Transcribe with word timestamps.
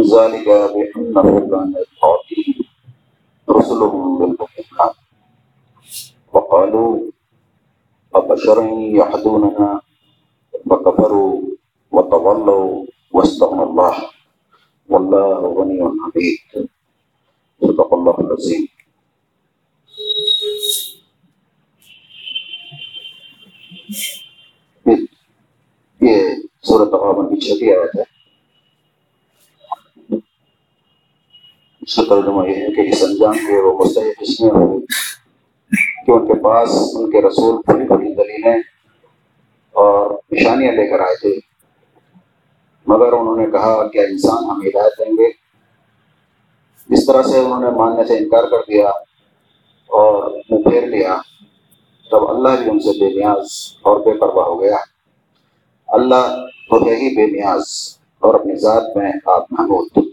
ذلك 0.00 0.48
بأنه 0.48 1.22
كان 1.50 1.74
يأتي 1.76 2.64
رسلهم 3.50 4.18
بالبينات 4.18 4.94
وقالوا 6.32 7.10
أبشرا 8.14 8.64
يحدوننا 8.74 9.80
فكفروا 10.70 11.42
وتولوا 11.90 12.86
واستغنى 13.12 13.62
الله 13.62 13.94
والله 14.88 15.38
غني 15.58 15.78
حميد 16.00 16.68
صدق 17.62 17.94
الله 17.94 18.16
العظيم 18.20 18.68
یہ 26.00 26.16
صورت 26.62 26.88
تغابن 26.88 27.34
کی 27.34 27.40
چھٹی 27.40 27.74
آیت 27.74 27.96
ہے۔ 27.96 28.02
اس 31.80 31.96
کا 31.96 32.02
ترجمہ 32.08 32.48
یہ 32.48 32.54
ہے 32.54 32.74
کہ 32.74 32.80
اس 32.80 33.02
انجام 33.02 33.32
کے 33.32 33.60
وہ 33.62 33.84
مستحق 33.84 34.18
اس 34.20 34.40
میں 34.40 34.50
ہوئے 34.50 34.86
کہ 36.06 36.10
ان 36.10 36.26
کے 36.26 36.42
پاس 36.42 36.68
ان 36.94 37.10
کے 37.10 37.22
رسول 37.22 37.54
بڑی 37.66 37.84
بڑی 37.84 38.14
دلیلیں 38.14 38.58
اور 39.72 40.10
نشانیاں 40.30 40.72
لے 40.72 40.88
کر 40.88 41.00
آئے 41.00 41.16
تھے۔ 41.16 41.40
مگر 42.86 43.12
انہوں 43.12 43.36
نے 43.36 43.46
کہا 43.46 43.88
کہ 43.88 43.98
انسان 43.98 44.44
ہم 44.44 44.60
ہدایت 44.66 44.92
دیں 44.98 45.12
گے۔ 45.12 45.28
اس 46.94 47.06
طرح 47.06 47.22
سے 47.22 47.38
انہوں 47.38 47.60
نے 47.60 47.70
ماننے 47.70 48.04
سے 48.04 48.18
انکار 48.18 48.44
کر 48.44 48.58
دیا 48.68 48.88
اور 49.86 50.40
منہ 50.50 50.70
پھیر 50.70 50.86
لیا۔ 50.86 51.16
تب 52.10 52.30
اللہ 52.30 52.62
بھی 52.62 52.70
ان 52.70 52.80
سے 52.80 52.90
بے 53.00 53.08
نیاز 53.08 53.46
اور 53.82 54.00
بے 54.00 54.18
پرواہ 54.18 54.46
ہو 54.46 54.60
گیا، 54.60 54.76
اللہ 55.88 56.46
تو 56.68 56.76
ہے 56.86 56.96
ہی 56.96 57.16
بے 57.16 57.26
نیاز 57.26 57.62
اور 58.18 58.34
اپنی 58.34 58.56
ذات 58.56 58.96
میں 58.96 59.12
آپ 59.26 59.44
محمود۔ 59.50 60.04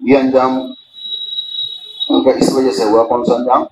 یہ 0.00 0.18
انجام 0.18 0.58
ان 2.08 2.24
کا 2.24 2.30
اس 2.30 2.54
وجہ 2.54 2.70
سے 2.70 2.84
ہوا، 2.84 3.04
کون 3.04 3.24
سا 3.24 3.34
انجام؟ 3.34 3.62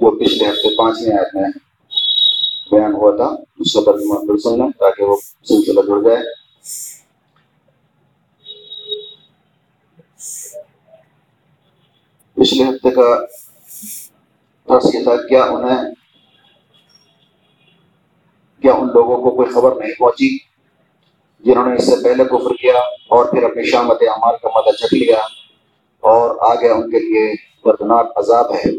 جو 0.00 0.10
پچھلے 0.18 0.48
ہفتے 0.48 0.76
پانچویں 0.76 1.18
آیت 1.18 1.34
میں 1.34 1.50
بیان 2.70 2.92
ہوا 2.92 3.16
تھا۔ 3.16 3.42
اس 3.58 3.72
کا 3.72 3.80
ترجمہ 3.86 4.36
سننا 4.36 4.66
تاکہ 4.78 5.04
وہ 5.04 5.16
سلسلہ 5.44 5.80
جڑ 5.80 6.02
جائے۔ 6.02 6.22
پچھلے 12.36 12.64
ہفتے 12.64 12.90
کا 12.90 13.18
درس 14.68 14.94
یہ 14.94 15.02
تھا، 15.02 15.16
کیا 15.16 15.44
انہیں، 15.44 15.84
کیا 18.62 18.72
ان 18.72 18.88
لوگوں 18.88 19.16
کو 19.22 19.30
کوئی 19.30 19.48
خبر 19.48 19.74
نہیں 19.74 19.92
پہنچی 19.98 20.36
جنہوں 21.44 21.66
نے 21.66 21.74
اس 21.76 21.86
سے 21.86 21.96
پہلے 22.04 22.24
کفر 22.24 22.54
کیا 22.54 22.78
اور 23.08 23.24
پھر 23.24 23.42
اپنی 23.42 23.64
شامت 23.64 24.02
اعمال 24.02 24.36
کا 24.42 24.48
مدد 24.56 24.76
چک 24.76 24.94
لیا 24.94 25.18
اور 26.02 26.36
آگے 26.40 26.68
ان 26.68 26.90
کے 26.90 26.98
لیے 26.98 27.34
دردناک 27.66 28.12
عذاب 28.16 28.54
ہے؟ 28.54 28.70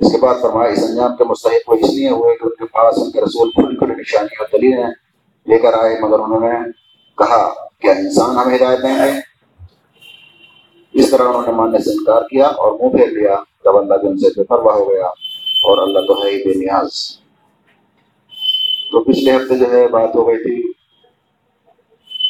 اس 0.00 0.12
کے 0.12 0.18
بعد 0.18 0.34
فرمایا، 0.42 0.72
اس 0.72 0.84
انجام 0.84 1.16
کے 1.16 1.24
مستحق 1.24 1.70
وہ 1.70 1.74
اس 1.74 1.90
لیے 1.90 2.10
ہوئے 2.10 2.36
کہ 2.36 2.44
ان 2.44 2.50
کے 2.50 2.66
پاس، 2.66 2.98
ان 2.98 3.10
کے 3.10 3.20
رسول 3.20 3.50
کھلی 3.50 3.76
کھلی 3.76 3.94
نشانی 3.94 4.36
اور 4.38 4.46
دلیلیں 4.52 4.84
لے 5.46 5.58
کر 5.58 5.72
آئے، 5.72 5.96
مگر 6.00 6.18
انہوں 6.18 6.40
نے 6.40 6.56
کہا، 7.18 7.54
کیا 7.80 7.92
انسان 7.92 8.38
ہمیں 8.38 8.56
ہدایت 8.56 8.82
دیں؟ 8.82 8.98
گے 8.98 9.27
اس 10.98 11.10
طرح 11.10 11.22
انہوں 11.22 11.42
نے 11.46 11.52
ماننے 11.52 11.78
سے 11.78 11.90
انکار 11.90 12.22
کیا 12.22 12.46
اور 12.46 12.72
منہ 12.72 12.96
پھیر 12.96 13.08
لیا 13.08 13.36
تب 13.64 13.76
اللہ 13.76 13.94
بھی 13.94 14.08
ان 14.08 14.18
سے 14.18 14.28
بے 14.28 14.44
پرواہ 14.44 14.74
ہو 14.74 14.90
گیا 14.90 15.06
اور 15.64 15.78
اللہ 15.78 15.98
تو 16.06 16.24
ہے 16.24 16.30
ہی 16.30 16.44
بے 16.44 16.54
نیاز۔ 16.54 17.18
تو 18.92 19.04
پچھلے 19.04 19.36
ہفتے 19.36 19.58
جو 19.58 19.70
ہے 19.70 19.88
بات 19.88 20.14
ہو 20.14 20.28
گئی 20.28 20.36
تھی 20.36 20.72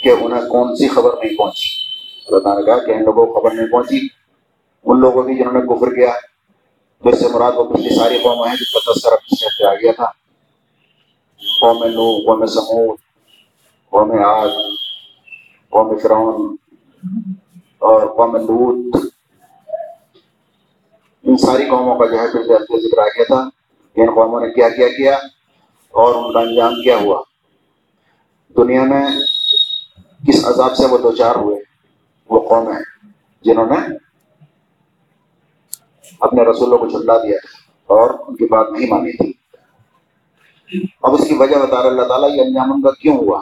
کہ 0.03 0.25
انہیں 0.25 0.49
کون 0.49 0.77
سی 0.77 0.89
خبر 0.89 1.11
نہیں 1.25 1.37
پہنچی۔ 1.37 1.69
اللہ 2.27 2.39
تعالیٰ 2.39 2.61
نے 2.61 2.67
کہا 2.67 2.87
کہ 2.87 2.93
ان 2.93 3.05
لوگوں 3.05 3.27
کو 3.27 3.41
خبر 3.41 3.51
نہیں 3.55 3.73
پہنچی۔ 3.73 4.07
ان 4.85 5.01
لوگوں 5.01 5.23
کی 5.23 5.35
جنہوں 5.35 5.53
نے 5.53 5.61
کفر 5.61 5.95
کیا، 5.95 6.13
تو 7.03 7.09
اس 7.09 7.21
سے 7.21 7.29
مراد 7.29 7.53
وہ 7.57 7.65
پچھلی 7.65 7.97
ساری 7.97 8.19
قوم 8.19 8.45
ہیں 8.49 8.57
جس 8.57 8.73
کا 8.73 8.93
تذکرہ 8.93 9.17
پچھلے 9.17 9.47
ہفتے 9.47 9.67
آ 9.67 9.75
گیا 9.75 9.93
تھا۔ 9.93 10.11
قوم 11.61 11.85
نو 11.85 12.17
قوم 12.17 12.47
سمود 12.47 12.99
قوم 13.91 14.13
آگ 14.25 14.49
قوم 15.71 15.99
فرعون۔ 15.99 16.57
اور 17.79 18.07
قوم 18.17 18.37
لوت 18.37 18.97
ان 21.25 21.37
ساری 21.37 21.65
قوموں 21.65 21.99
کا 21.99 22.07
جو 22.07 22.19
ہے 22.19 22.33
پھر 22.33 22.43
سے 22.43 22.89
ذکر 22.89 22.99
آ 22.99 23.05
گیا 23.05 23.25
تھا 23.25 23.49
کہ 23.95 24.01
ان 24.01 24.11
قوموں 24.15 24.41
نے 24.41 24.51
کیا 24.51 24.69
کیا 24.69 24.89
کیا 24.89 25.17
اور 25.91 26.15
ان 26.15 26.33
کا 26.33 26.41
انجام 26.41 26.75
کیا 26.75 26.97
ہوا۔ 26.97 27.23
دنیا 28.57 28.85
میں 28.85 29.07
کس 30.29 30.45
عذاب 30.45 30.77
سے 30.77 30.87
وہ 30.87 30.99
دو 30.99 31.13
چار 31.13 31.35
ہوئے، 31.35 31.57
وہ 32.31 32.49
قوم 32.49 32.73
ہیں 32.73 32.83
جنہوں 33.45 33.67
نے 33.67 33.97
اپنے 36.21 36.43
رسولوں 36.43 36.79
کو 36.79 36.87
جھٹلا 36.87 37.19
دیا 37.19 37.37
اور 37.87 38.11
ان 38.11 38.37
کی 38.37 38.45
بات 38.45 38.67
نہیں 38.71 38.91
مانی 38.91 39.13
تھی۔ 39.13 39.33
اب 41.03 41.15
اس 41.15 41.29
کی 41.29 41.35
وجہ 41.35 41.57
بتا 41.57 41.83
رہا 41.83 41.91
اللہ 41.91 42.03
تعالیٰ، 42.03 42.31
یہ 42.31 42.43
انجام 42.43 42.73
ان 42.73 42.83
کا 42.83 42.91
کیوں 42.91 43.17
ہوا؟ 43.17 43.41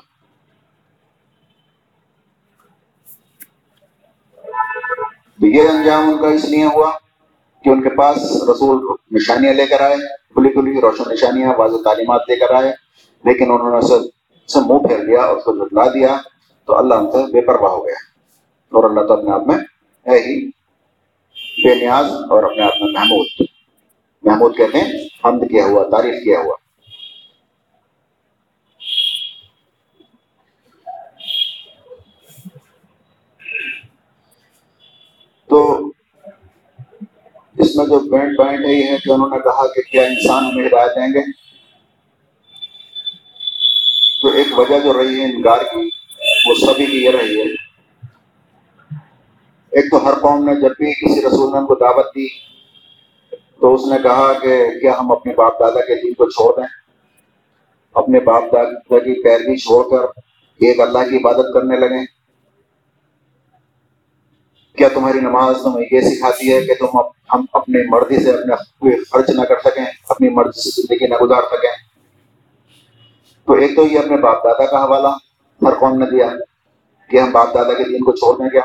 تو 5.46 5.50
یہ 5.50 5.68
انجام 5.68 6.08
ان 6.08 6.18
کا 6.18 6.28
اس 6.28 6.44
لیے 6.44 6.64
ہوا 6.64 6.90
کہ 7.64 7.68
ان 7.70 7.82
کے 7.82 7.90
پاس 7.90 8.16
رسول 8.50 8.96
نشانیاں 9.10 9.54
لے 9.54 9.66
کر 9.66 9.80
آئے، 9.80 9.96
کھلی 10.34 10.48
کھلی 10.48 10.80
روشن 10.80 11.12
نشانیاں 11.12 11.54
واضح 11.58 11.76
تعلیمات 11.84 12.20
لے 12.28 12.36
کر 12.36 12.54
آئے، 12.54 12.72
لیکن 13.24 13.50
انہوں 13.50 13.70
نے 13.70 13.76
اسے 13.76 14.60
منہ 14.66 14.78
پھیر 14.78 14.98
لیا 14.98 15.20
اور 15.20 15.36
اس 15.36 15.44
کو 15.44 15.56
جھٹلا 15.56 15.84
دیا، 15.94 16.16
تو 16.64 16.78
اللہ 16.78 16.94
ان 16.94 17.10
سے 17.12 17.32
بے 17.32 17.40
پرواہ 17.40 17.70
ہو 17.70 17.86
گیا۔ 17.86 17.94
اور 18.70 18.84
اللہ 18.84 19.00
تو 19.00 19.12
اپنے 19.12 19.30
آپ 19.30 19.46
میں 19.46 19.56
ہے 20.06 20.18
ہی 20.18 20.46
بے 21.64 21.74
نیاز 21.74 22.06
اور 22.30 22.42
اپنے 22.42 22.62
آپ 22.62 22.72
میں 22.80 22.92
محمود۔ 22.92 23.46
محمود 24.22 24.56
کہتے 24.56 24.78
ہیں، 24.78 24.92
حمد 25.24 25.50
کیا 25.50 25.66
ہوا، 25.66 25.88
تعریف 25.90 26.24
کیا 26.24 26.40
ہوا 26.40 26.56
تو 35.48 35.90
اس 37.96 38.02
میں 38.02 38.10
جو 38.10 38.16
پوائنٹ 38.16 38.36
پوائنٹ 38.36 38.66
ہے 38.66 38.92
ہے 38.92 38.96
کہ 39.04 39.10
انہوں 39.10 39.28
نے 39.28 39.38
کہا 39.38 39.66
کہ 39.66 39.82
کیا 39.92 40.02
انسان 40.02 40.44
ہمیں 40.44 40.66
ہدایت 40.66 40.90
دیں 40.90 41.14
گے؟ 41.14 41.32
تو 44.22 44.28
ایک 44.28 44.58
وجہ 44.58 44.78
جو 44.84 44.92
رہی 44.92 45.20
ہے 45.20 45.24
انکار 45.24 45.58
کی، 45.58 45.90
وہ 46.46 46.54
سبھی 46.54 46.86
کی 46.86 47.04
یہ 47.04 47.10
رہی 47.10 47.40
ہے۔ 47.40 47.46
ایک 49.70 49.84
تو 49.90 50.06
ہر 50.06 50.14
قوم 50.14 50.44
نے 50.44 50.54
جب 50.54 50.70
بھی 50.78 50.94
کسی 50.94 51.26
رسول 51.26 51.52
نے 51.52 51.58
ان 51.58 51.66
کو 51.66 51.74
دعوت 51.74 52.06
دی، 52.06 52.28
تو 53.60 53.74
اس 53.74 53.80
نے 53.86 53.96
کہا 54.02 54.32
کہ 54.32 54.80
کیا 54.80 54.98
ہم 54.98 55.12
اپنے 55.12 55.34
باپ 55.34 55.60
دادا 55.60 55.80
کے 55.80 56.02
دین 56.02 56.14
کو 56.14 56.30
چھوڑ 56.30 56.56
دیں؟ 56.56 56.66
اپنے 57.94 58.20
باپ 58.20 58.42
دادا 58.42 58.98
کی 58.98 59.22
پیروی 59.22 59.56
چھوڑ 59.56 59.90
کر 59.90 60.04
ایک 60.60 60.80
اللہ 60.80 60.98
کی 60.98 61.16
عبادت 61.16 61.46
کرنے 61.54 61.76
لگیں 61.76 62.15
کیا 64.76 64.88
تمہاری 64.88 65.20
نماز 65.20 65.56
تمہیں 65.62 65.86
یہ 65.90 66.00
سکھاتی 66.00 66.52
ہے 66.52 66.60
کہ 66.66 66.74
تم 66.74 66.98
ہم 67.34 67.44
اپنی 67.52 67.88
مرضی 67.88 68.24
سے 68.24 68.30
اپنے 68.30 68.54
کوئی 68.54 69.04
خرچ 69.04 69.30
نہ 69.30 69.42
کر 69.42 69.54
سکیں، 69.64 69.84
اپنی 70.08 70.28
مرضی 70.28 70.70
سے 70.70 70.82
زندگی 70.82 71.06
نہ 71.06 71.14
گزار 71.14 71.42
سکیں؟ 71.42 71.86
تو 73.44 73.52
ایک 73.52 73.76
تو 73.76 73.86
یہ 73.86 73.98
اپنے 73.98 74.16
باپ 74.16 74.44
دادا 74.44 74.66
کا 74.66 74.84
حوالہ 74.84 75.08
ہر 75.62 75.74
قوم 75.74 75.98
نے 75.98 76.06
دیا 76.10 76.26
کہ 77.10 77.20
ہم 77.20 77.30
باپ 77.30 77.54
دادا 77.54 77.74
کے 77.74 77.84
دین 77.84 78.04
کو 78.04 78.12
چھوڑ 78.12 78.36
دیں 78.38 78.50
کیا 78.50 78.62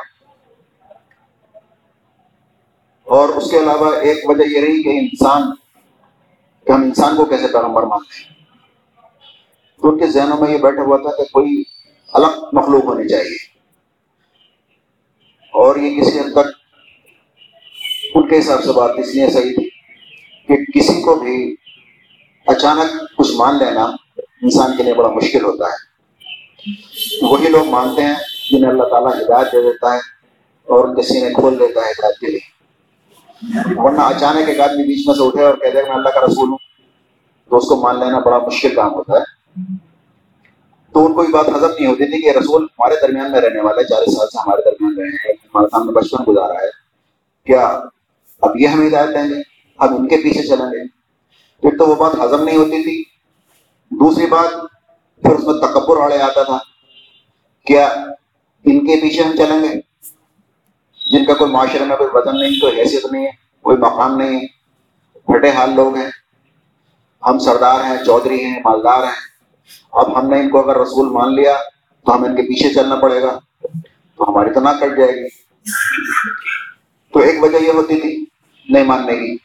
اور 3.04 3.30
اس 3.30 3.52
کے 3.52 3.60
علاوہ 3.60 3.96
ایک 3.96 4.30
وجہ 4.30 4.44
یہ 4.44 4.62
رہی 4.62 4.84
کہ 4.84 4.90
انسان 4.90 5.42
کہ 6.66 6.72
ہم 6.72 6.82
انسان 6.82 7.16
کو 7.16 7.26
کیسے 7.26 7.48
پیغمبر 7.48 7.84
مانتے 7.84 8.24
ہیں؟ 8.24 8.34
تو 9.82 9.90
ان 9.90 10.00
کے 10.00 10.08
ذہنوں 10.08 10.38
میں 10.38 10.52
یہ 10.52 10.58
بیٹھا 10.58 10.82
ہوا 10.82 10.98
تھا 10.98 11.18
کہ 11.18 11.24
کوئی 11.24 11.64
الگ 12.14 12.44
مخلوق 12.54 12.84
ہونی 12.84 13.08
چاہیے۔ 13.08 13.51
اور 15.52 15.76
یہ 15.76 16.02
کسی 16.02 16.20
حد 16.20 16.34
تک 16.34 16.48
ان 18.16 18.28
کے 18.28 18.40
حساب 18.40 18.64
سے 18.64 18.72
بات 18.72 18.90
اس 18.98 19.16
لیے 19.16 19.30
صحیح 19.30 19.56
تھی 19.56 19.70
کہ 20.48 20.80
کسی 20.80 21.02
کو 21.02 21.16
بھی 21.16 21.56
اچانک 22.48 23.18
کچھ 23.18 23.32
مان 23.36 23.58
لینا 23.58 23.84
انسان 24.42 24.78
کے 24.78 24.84
لیے 24.84 24.94
بڑا 24.94 25.10
مشکل 25.10 25.46
ہوتا 25.46 25.66
ہے۔ 25.66 25.92
وہی 27.22 27.50
لوگ 27.50 27.66
مانتے 27.68 28.02
ہیں 28.02 28.14
جنہیں 28.52 28.72
اللہ 28.72 28.84
تعالیٰ 28.84 29.22
ہدایت 29.22 29.52
دے 29.52 29.62
دیتا 29.62 29.94
ہے 29.94 29.98
اور 30.68 30.88
ان 30.88 30.96
کے 30.96 31.02
سینے 31.02 31.34
کھول 31.34 31.60
دیتا 31.60 31.82
ہے 31.82 31.92
ہدایت 31.92 32.20
کے 32.20 32.28
لیے۔ 32.28 32.62
ورنہ 33.76 34.02
اچانک 34.02 34.50
ایک 34.50 34.60
آدمی 34.60 34.84
بیچ 34.84 35.08
میں 35.08 35.16
سے 35.16 35.28
اٹھے 35.28 35.46
اور 35.46 35.54
کہہ 35.54 35.70
دے 35.70 35.84
میں 35.84 35.92
اللہ 35.92 36.10
کا 36.10 36.20
رسول 36.20 36.50
ہوں 36.50 36.58
تو 37.50 37.58
اس 37.58 37.64
کو 37.64 37.76
مان 37.76 38.00
لینا 38.00 38.20
بڑا 38.20 38.38
مشکل 38.38 38.76
کام 38.76 38.94
ہوتا 38.94 39.14
ہے۔ 39.14 39.52
تو 40.94 41.06
ان 41.06 41.14
کو 41.14 41.24
یہ 41.24 41.30
بات 41.30 41.50
ہضم 41.50 41.68
نہیں 41.68 41.88
ہوتی 41.88 42.06
تھی 42.06 42.22
کہ 42.22 42.38
رسول 42.38 42.64
ہمارے 42.64 42.96
درمیان 43.02 43.32
میں 43.32 43.42
رہنے 43.42 43.62
والے 43.62 43.84
چالیس 43.84 44.18
سال 44.18 44.28
سے 44.28 44.38
ہمارے 44.40 44.62
درمیان 44.66 44.96
رہے 44.98 45.08
ہیں، 45.08 45.34
ہمارے 45.44 45.68
سامنے 45.72 45.92
بچپن 45.92 46.24
گزارا 46.28 46.54
ہے۔ 46.54 46.70
کیا 47.46 47.82
اب 48.42 48.58
یہ 48.60 48.68
ہمیں 48.68 48.88
ہدایت 48.88 49.10
دیں 49.10 49.30
گے؟ 49.30 49.42
ہم 49.80 49.96
ان 49.96 50.08
کے 50.08 50.18
پیچھے 50.18 50.44
چلیں 50.44 50.72
گے۔ 50.72 50.88
پھر 51.62 51.78
تو 51.78 51.86
وہ 51.88 51.96
بات 51.96 52.16
ہضم 52.26 52.44
نہیں 52.44 52.58
ہوتی 52.58 52.84
تھی۔ 52.84 53.04
دوسری 53.90 54.26
بات، 54.26 54.50
پھر 55.22 55.32
اس 55.32 55.44
میں 55.44 55.54
تکبر 55.54 55.98
اڑے 55.98 56.18
آتا 56.18 56.44
تھا۔ 56.44 56.58
کیا 57.66 57.88
ان 58.66 58.86
کے 58.86 59.02
پیچھے 59.02 59.24
ہم 59.24 59.36
چلیں 59.36 59.64
گے؟ 59.64 59.82
جن 61.12 61.26
کا 61.26 61.34
کوئی 61.34 61.52
معاشرے 61.52 61.86
میں 61.86 61.98
کوئی 61.98 62.10
وزن 62.14 62.40
نہیں، 62.40 62.60
کوئی 62.62 62.80
حیثیت 62.80 63.06
نہیں 63.12 63.26
ہے، 63.26 63.32
کوئی 63.62 63.78
مقام 63.78 64.18
نہیں 64.18 64.40
ہے۔ 64.40 64.48
پھٹے 65.20 65.50
حال 65.50 65.76
لوگ 65.76 65.96
ہیں۔ 65.96 66.10
ہم 67.28 67.40
سردار 67.40 67.84
ہیں، 67.84 67.98
چودھری 68.06 68.46
ہیں، 68.46 68.60
مالدار 68.66 69.04
ہیں۔ 69.04 69.31
اب 69.92 70.20
ہم 70.20 70.30
نے 70.30 70.40
ان 70.40 70.50
کو 70.50 70.60
اگر 70.60 70.80
رسول 70.80 71.10
مان 71.10 71.36
لیا 71.36 71.58
تو 72.06 72.16
ہمیں 72.16 72.30
ان 72.30 72.36
کے 72.36 72.42
پیچھے 72.42 72.74
چلنا 72.74 72.96
پڑے 72.96 73.22
گا، 73.22 73.40
تو 74.18 74.30
ہماری 74.30 74.54
تو 74.54 74.60
نہ 74.60 74.70
کٹ 74.70 74.98
جائے 74.98 75.24
گی۔ 75.24 75.28
تو 77.14 77.20
ایک 77.20 77.44
وجہ 77.44 77.58
یہ 77.58 77.72
ہوتی 77.72 78.02
تھی 78.02 78.26
نہیں 78.70 78.84
ماننے 78.84 79.16
کی۔ 79.16 79.38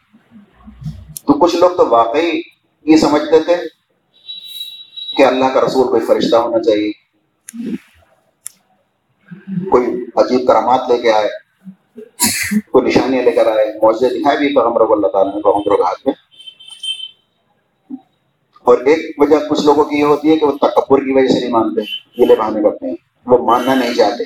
تو 1.27 1.39
کچھ 1.39 1.57
لوگ 1.57 1.71
تو 1.77 1.89
واقعی 1.89 2.41
یہ 2.85 2.97
سمجھتے 2.97 3.41
تھے 3.41 3.57
کہ 5.17 5.23
اللہ 5.23 5.45
کا 5.45 5.61
رسول 5.61 5.89
کوئی 5.89 6.07
فرشتہ 6.07 6.37
ہونا 6.37 6.63
چاہیے۔ 6.63 6.93
کوئی 9.71 9.87
عجیب 10.17 10.49
کرامات 10.49 10.81
لے 10.89 10.99
کے 10.99 11.13
آئے، 11.13 11.29
کوئی 12.61 12.85
نشانیاں 12.85 13.23
لے 13.23 13.31
کر 13.31 13.47
آئے، 13.47 13.79
معجزے 13.83 14.09
دکھائے 14.09 14.39
بھی 14.39 14.55
پیغمبر 14.55 14.81
اللہ 14.81 15.07
تعالیٰ 15.07 15.35
نے 15.35 15.43
پیغمبر 15.43 15.77
کے 15.77 15.83
ہاتھ 15.83 16.07
میں۔ 16.07 16.26
اور 18.67 18.79
ایک 18.79 19.15
وجہ 19.19 19.37
کچھ 19.51 19.65
لوگوں 19.65 19.85
کی 19.85 19.97
یہ 19.97 20.05
ہوتی 20.05 20.31
ہے 20.31 20.37
کہ 20.37 20.47
وہ 20.47 20.53
تکبر 20.53 20.99
کی 20.99 21.13
وجہ 21.13 21.29
سے 21.29 21.41
نہیں 21.41 21.51
مانتے، 21.51 21.81
گلے 22.23 22.37
بہانے 22.37 22.63
کرتے 22.63 22.87
ہیں، 22.89 22.97
وہ 23.27 23.47
ماننا 23.47 23.75
نہیں 23.75 23.95
چاہتے۔ 23.95 24.25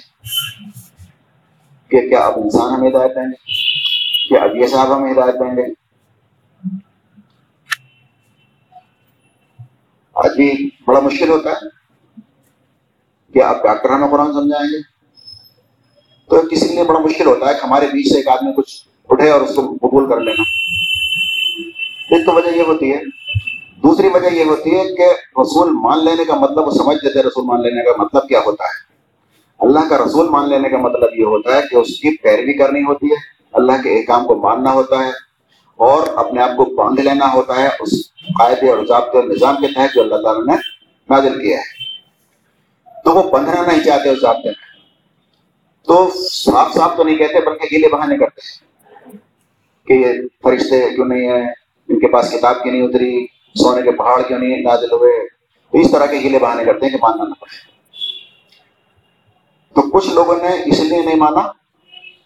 کہ 1.88 2.08
کیا 2.08 2.18
اب 2.18 2.32
انسان 2.36 2.74
ہمیں 2.74 2.90
ہدایت 2.90 3.14
دیں 3.14 3.22
گے؟ 3.22 3.52
کیا 4.28 4.40
اب 4.40 4.56
یہ 4.56 4.66
صاحب 4.66 4.96
ہمیں 4.96 5.12
ہدایت 5.12 5.34
دیں 5.34 5.56
گے؟ 5.56 5.62
آج 10.14 10.36
بھی 10.36 10.68
بڑا 10.86 11.00
مشکل 11.00 11.28
ہوتا 11.28 11.50
ہے 11.50 11.68
کہ 13.32 13.42
آپ 13.42 13.62
ڈاکٹر 13.62 13.90
ہمیں 13.90 14.08
قرآن 14.08 14.32
سمجھائیں 14.32 14.70
گے۔ 14.72 14.82
تو 16.30 16.48
کسی 16.48 16.68
کے 16.68 16.74
لیے 16.74 16.84
بڑا 16.84 16.98
مشکل 16.98 17.26
ہوتا 17.26 17.48
ہے 17.48 17.54
کہ 17.54 17.66
ہمارے 17.66 17.86
بیچ 17.86 18.12
سے 18.12 18.16
ایک 18.16 18.28
آدمی 18.28 18.52
کچھ 18.52 18.88
اٹھے 19.08 19.30
اور 19.30 19.40
اس 19.40 19.54
کو 19.54 19.76
قبول 19.76 20.08
کر 20.08 20.20
لینا۔ 20.20 20.42
ایک 22.10 22.26
تو 22.26 22.32
وجہ 22.32 22.56
یہ 22.56 22.62
ہوتی 22.62 22.92
ہے 22.92 23.19
دوسری 23.82 24.08
وجہ 24.08 24.34
یہ 24.34 24.44
ہوتی 24.44 24.78
ہے 24.78 24.84
کہ 24.84 25.04
رسول 25.40 25.70
مان 25.72 26.04
لینے 26.04 26.24
کا 26.24 26.34
مطلب 26.34 26.66
وہ 26.66 26.70
سمجھ 26.70 26.96
دیتے 26.96 27.22
رسول 27.22 27.44
مان 27.44 27.62
لینے 27.62 27.84
کا 27.84 28.02
مطلب 28.02 28.28
کیا 28.28 28.40
ہوتا 28.46 28.64
ہے؟ 28.64 28.90
اللہ 29.58 29.88
کا 29.88 29.98
رسول 29.98 30.28
مان 30.28 30.48
لینے 30.48 30.68
کا 30.68 30.76
مطلب 30.76 31.08
یہ 31.16 31.24
ہوتا 31.24 31.56
ہے 31.56 31.62
کہ 31.70 31.76
اس 31.76 31.88
کی 31.88 32.16
پیروی 32.16 32.52
کرنی 32.58 32.80
ہوتی 32.80 33.06
ہے، 33.06 33.14
اللہ 33.52 33.72
کے 33.82 33.98
احکام 33.98 34.26
کو 34.26 34.34
ماننا 34.34 34.72
ہوتا 34.72 34.98
ہے 34.98 35.10
اور 35.76 36.06
اپنے 36.14 36.42
آپ 36.42 36.48
کو 36.48 36.64
باندھ 36.64 37.00
لینا 37.00 37.32
ہوتا 37.32 37.62
ہے 37.62 37.68
اس 37.80 38.12
قاعدے 38.12 38.70
اور 38.70 38.86
ضابطے 38.86 39.18
اور 39.18 39.24
نظام 39.24 39.56
کے 39.56 39.66
تحت 39.74 39.94
جو 39.94 40.02
اللہ 40.02 40.14
تعالیٰ 40.14 40.46
نے 40.46 40.54
نازل 41.10 41.42
کیا 41.42 41.58
ہے۔ 41.58 41.80
تو 43.04 43.12
وہ 43.12 43.30
بندھنا 43.30 43.62
نہیں 43.66 43.80
چاہتے 43.80 44.08
اس 44.08 44.20
ضابطے 44.20 44.48
میں۔ 44.48 44.70
تو 45.86 46.10
صاف 46.30 46.74
صاف 46.74 46.96
تو 46.96 47.04
نہیں 47.04 47.16
کہتے 47.16 47.50
بلکہ 47.50 47.64
گیلے 47.72 47.88
بہانے 47.88 48.16
کرتے 48.18 48.40
ہیں 48.44 49.18
کہ 49.86 49.92
یہ 49.92 50.12
فرشتے 50.42 50.90
کیوں 50.94 51.06
نہیں 51.06 51.28
ہیں؟ 51.28 51.46
ان 51.88 52.00
کے 52.00 52.12
پاس 52.12 52.30
کتاب 52.30 52.62
کیوں 52.62 52.74
نہیں 52.74 52.82
اتری۔ 52.82 53.39
سونے 53.54 53.82
کے 53.82 53.90
پہاڑ 53.90 54.22
کیوں 54.22 54.38
نہیں 54.38 54.62
نازل 54.62 54.92
ہوئے؟ 54.92 55.28
تو 55.70 55.78
اس 55.78 55.90
طرح 55.90 56.06
کے 56.06 56.18
گیلے 56.18 56.38
بہانے 56.38 56.64
کرتے 56.64 56.86
ہیں 56.86 56.92
کہ 56.92 56.98
ماننا 57.02 57.24
نہ 57.24 57.34
پڑے۔ 57.34 57.70
تو 59.74 59.90
کچھ 59.90 60.08
لوگوں 60.10 60.36
نے 60.36 60.62
اس 60.66 60.80
لیے 60.80 61.02
نہیں 61.02 61.16
مانا 61.16 61.52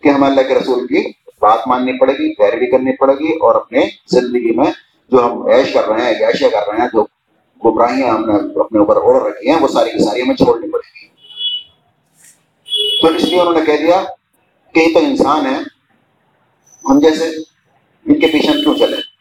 کہ 0.03 0.09
ہمیں 0.09 0.29
اللہ 0.29 0.41
کے 0.41 0.55
رسول 0.55 0.87
کی 0.87 1.13
بات 1.41 1.69
ماننی 1.69 1.99
پڑے 1.99 2.13
گی، 2.13 2.35
پیروی 2.35 2.67
کرنی 2.67 2.97
پڑے 2.97 3.13
گی 3.13 3.33
اور 3.33 3.55
اپنے 3.55 3.81
زندگی 4.07 4.57
میں 4.57 4.73
جو 5.11 5.27
ہم 5.27 5.47
عیش 5.47 5.73
کر 5.73 5.85
رہے 5.85 6.05
ہیں 6.05 6.11
عیشیاں 6.11 6.51
کر 6.51 6.73
رہے 6.73 6.81
ہیں، 6.81 6.89
جو 6.93 7.07
گمراہیاں 7.65 8.09
ہم 8.09 8.25
نے 8.25 8.61
اپنے 8.61 8.79
اوپر 8.79 8.97
اوڑھ 8.97 9.23
رکھی 9.23 9.51
ہیں، 9.51 9.61
وہ 9.61 9.69
ساری 9.69 9.91
کی 9.91 9.99
ساری 9.99 10.23
ہمیں 10.23 10.35
چھوڑنی 10.35 10.71
پڑے 10.71 10.89
گی۔ 10.89 11.09
تو 13.03 13.09
اس 13.09 13.25
لیے 13.25 13.41
انہوں 13.41 13.55
نے 13.55 13.61
کہہ 13.67 13.87
دیا 13.87 14.05
کہ 14.73 14.81
یہ 14.81 14.95
تو 14.95 14.99
انسان 14.99 15.47
ہے 15.47 15.59
ہم 16.91 16.99
جیسے 16.99 17.25
ان 18.07 18.21
کے 18.21 18.27
پیچھے 18.27 18.53
کیوں 18.53 18.75
چلے؟ 18.75 19.14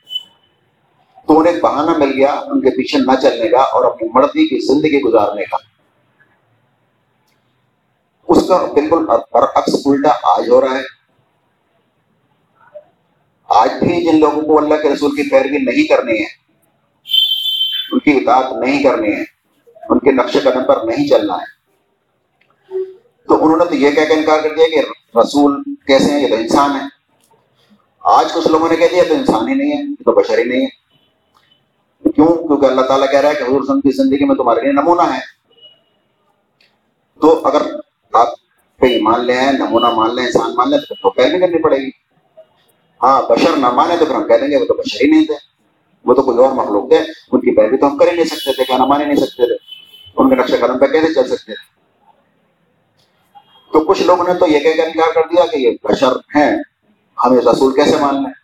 تو 1.27 1.39
انہیں 1.39 1.61
بہانہ 1.61 1.97
مل 1.97 2.11
گیا، 2.15 2.31
ان 2.31 2.61
کے 2.61 2.69
پیچھے 2.69 2.99
نہ 2.99 3.11
چلنے 3.21 3.49
کا 3.49 3.59
اور 3.59 3.85
اپنی 3.85 4.09
مردی 4.13 4.47
کی 4.47 4.73
زندگی 4.73 5.01
گزارنے 5.01 5.45
کا۔ 5.45 5.57
اس 8.27 8.47
کا 8.47 8.65
بالکل 8.73 9.05
برعکس 9.33 9.73
الٹا 9.85 10.09
آج 10.23 10.49
ہو 10.49 10.61
رہا 10.61 10.75
ہے۔ 10.75 11.03
آج 13.47 13.73
بھی 13.73 14.11
جن 14.11 14.19
لوگوں 14.19 14.41
کو 14.41 14.57
اللہ 14.57 14.73
کے 14.73 14.89
رسول 14.89 15.15
کی 15.15 15.29
پیروی 15.29 15.57
نہیں 15.57 15.87
کرنی 15.87 16.19
ہے، 16.19 16.25
ان 17.91 17.99
کی 17.99 18.11
اطاعت 18.11 18.53
نہیں 18.53 18.83
کرنی 18.83 19.07
ہے، 19.07 19.23
ان 19.89 19.99
کے 19.99 20.11
نقش 20.11 20.33
قدم 20.33 20.63
پر 20.63 20.77
نہیں 20.83 21.07
چلنا 21.07 21.33
ہے۔ 21.33 21.63
تو 23.27 23.43
انہوں 23.43 23.57
نے 23.57 23.65
تو 23.65 23.75
یہ 23.75 23.91
کہہ 23.91 24.05
کے 24.05 24.13
انکار 24.13 24.39
کر 24.43 24.55
دیا 24.55 24.65
کہ 24.67 24.81
رسول 25.17 25.63
کیسے 25.63 26.11
ہیں؟ 26.11 26.21
یہ 26.21 26.27
تو 26.27 26.35
انسان 26.35 26.71
ہے۔ 26.75 26.85
آج 27.99 28.33
کچھ 28.33 28.47
لوگوں 28.47 28.69
نے 28.69 28.75
کہہ 28.75 28.85
دیا 28.91 29.03
تو 29.07 29.13
انسان 29.13 29.49
ہی 29.49 29.53
نہیں 29.53 29.77
ہے، 29.77 29.83
یہ 29.83 30.03
تو 30.05 30.11
بشر 30.11 30.37
ہی 30.37 30.43
نہیں 30.43 30.61
ہے۔ 30.61 30.82
کیوں؟ 32.11 32.27
کیونکہ 32.27 32.65
اللہ 32.65 32.81
تعالیٰ 32.81 33.11
کہہ 33.11 33.19
رہا 33.19 33.29
ہے 33.29 33.35
کہ 33.35 33.43
حضور 33.43 33.81
کی 33.81 33.91
زندگی 33.91 34.25
میں 34.25 34.35
تمہارے 34.35 34.61
لیے 34.61 34.71
نمونہ 34.71 35.01
ہے۔ 35.01 35.19
تو 37.21 37.47
اگر 37.47 37.61
آپ 38.13 38.27
کہیں 38.79 39.01
مان 39.01 39.25
لیں 39.25 39.51
نمونہ 39.51 39.87
مان 39.87 40.15
لیں 40.15 40.25
انسان 40.25 40.55
مان 40.55 40.69
لیں، 40.69 40.79
تو 40.79 40.95
تو 40.95 41.09
پہلے 41.09 41.39
کرنی 41.39 41.61
پڑے 41.61 41.77
گی۔ 41.77 41.89
ہاں 43.03 43.21
بشر 43.21 43.57
نہ 43.57 43.67
مانے 43.67 43.97
تو 43.97 44.05
پھر 44.05 44.15
ہم 44.15 44.27
کہہ 44.27 44.35
دیں 44.35 44.47
گے 44.47 44.57
وہ 44.57 44.65
تو 44.65 44.73
بشر 44.73 45.05
ہی 45.05 45.11
نہیں 45.11 45.25
تھے، 45.25 45.35
وہ 46.05 46.13
تو 46.13 46.21
کوئی 46.21 46.37
اور 46.37 46.51
مخلوق 46.51 46.89
تھے 46.89 46.97
ان 47.31 47.39
کی 47.39 47.55
پیروی 47.55 47.77
تو 47.77 47.87
ہم 47.87 47.97
کر 47.97 48.07
ہی 48.07 48.15
نہیں 48.15 48.25
سکتے 48.25 48.53
تھے 48.53 48.65
کیا 48.65 48.77
نہ 48.77 48.83
مانے 48.83 49.05
نہیں 49.05 49.15
سکتے 49.15 49.45
تھے۔ 49.45 49.55
ان 50.17 50.29
کے 50.29 50.35
نقش 50.35 50.51
قدم 50.61 50.79
پہ 50.79 50.85
کیسے 50.85 51.13
چل 51.13 51.23
سکتے 51.23 51.53
تھے؟ 51.53 51.73
تو 53.73 53.79
کچھ 53.79 54.03
لوگوں 54.03 54.23
نے 54.23 54.33
تو 54.33 54.47
یہ 54.47 54.59
کہہ 54.59 54.77
کر 54.77 54.83
انکار 54.83 55.13
کر 55.13 55.21
دیا 55.21 55.45
کہ 55.45 55.57
یہ 55.57 55.71
بشر 55.83 56.11
ہیں 56.35 56.57
ہمیں 57.25 57.41
رسول 57.41 57.73
کیسے 57.73 57.97
مان 57.97 58.15
لیں؟ 58.15 58.42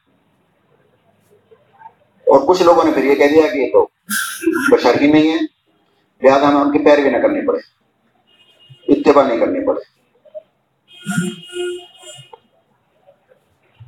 اور 2.29 2.47
کچھ 2.47 2.63
لوگوں 2.63 2.83
نے 2.83 2.91
پھر 2.91 3.03
یہ 3.03 3.15
کہہ 3.15 3.27
دیا 3.27 3.47
کہ 3.47 3.57
یہ 3.57 3.71
تو 3.73 3.87
بشر 4.71 5.01
ہی 5.01 5.11
نہیں 5.11 5.31
ہے۔ 5.31 5.37
لہٰذا 6.21 6.49
ہمیں 6.49 6.61
ان 6.61 6.71
کی 6.71 6.85
پیروی 6.85 7.09
نہ 7.09 7.17
کرنی 7.17 7.47
پڑے۔ 7.47 7.59
اتباع 8.87 9.23
نہیں 9.23 9.39
کرنی 9.39 9.65
پڑے۔ 9.65 9.99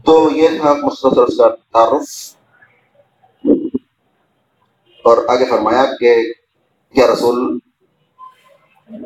تو 0.06 0.30
یہ 0.32 0.48
تھا 0.62 0.74
مختصر 0.74 1.22
اس 1.22 1.38
کا 1.38 1.50
تعارف۔ 1.50 2.36
اور 5.04 5.18
آگے 5.28 5.46
فرمایا 5.46 5.86
کہ 6.00 6.34
کیا 6.94 7.08
رسول، 7.14 7.60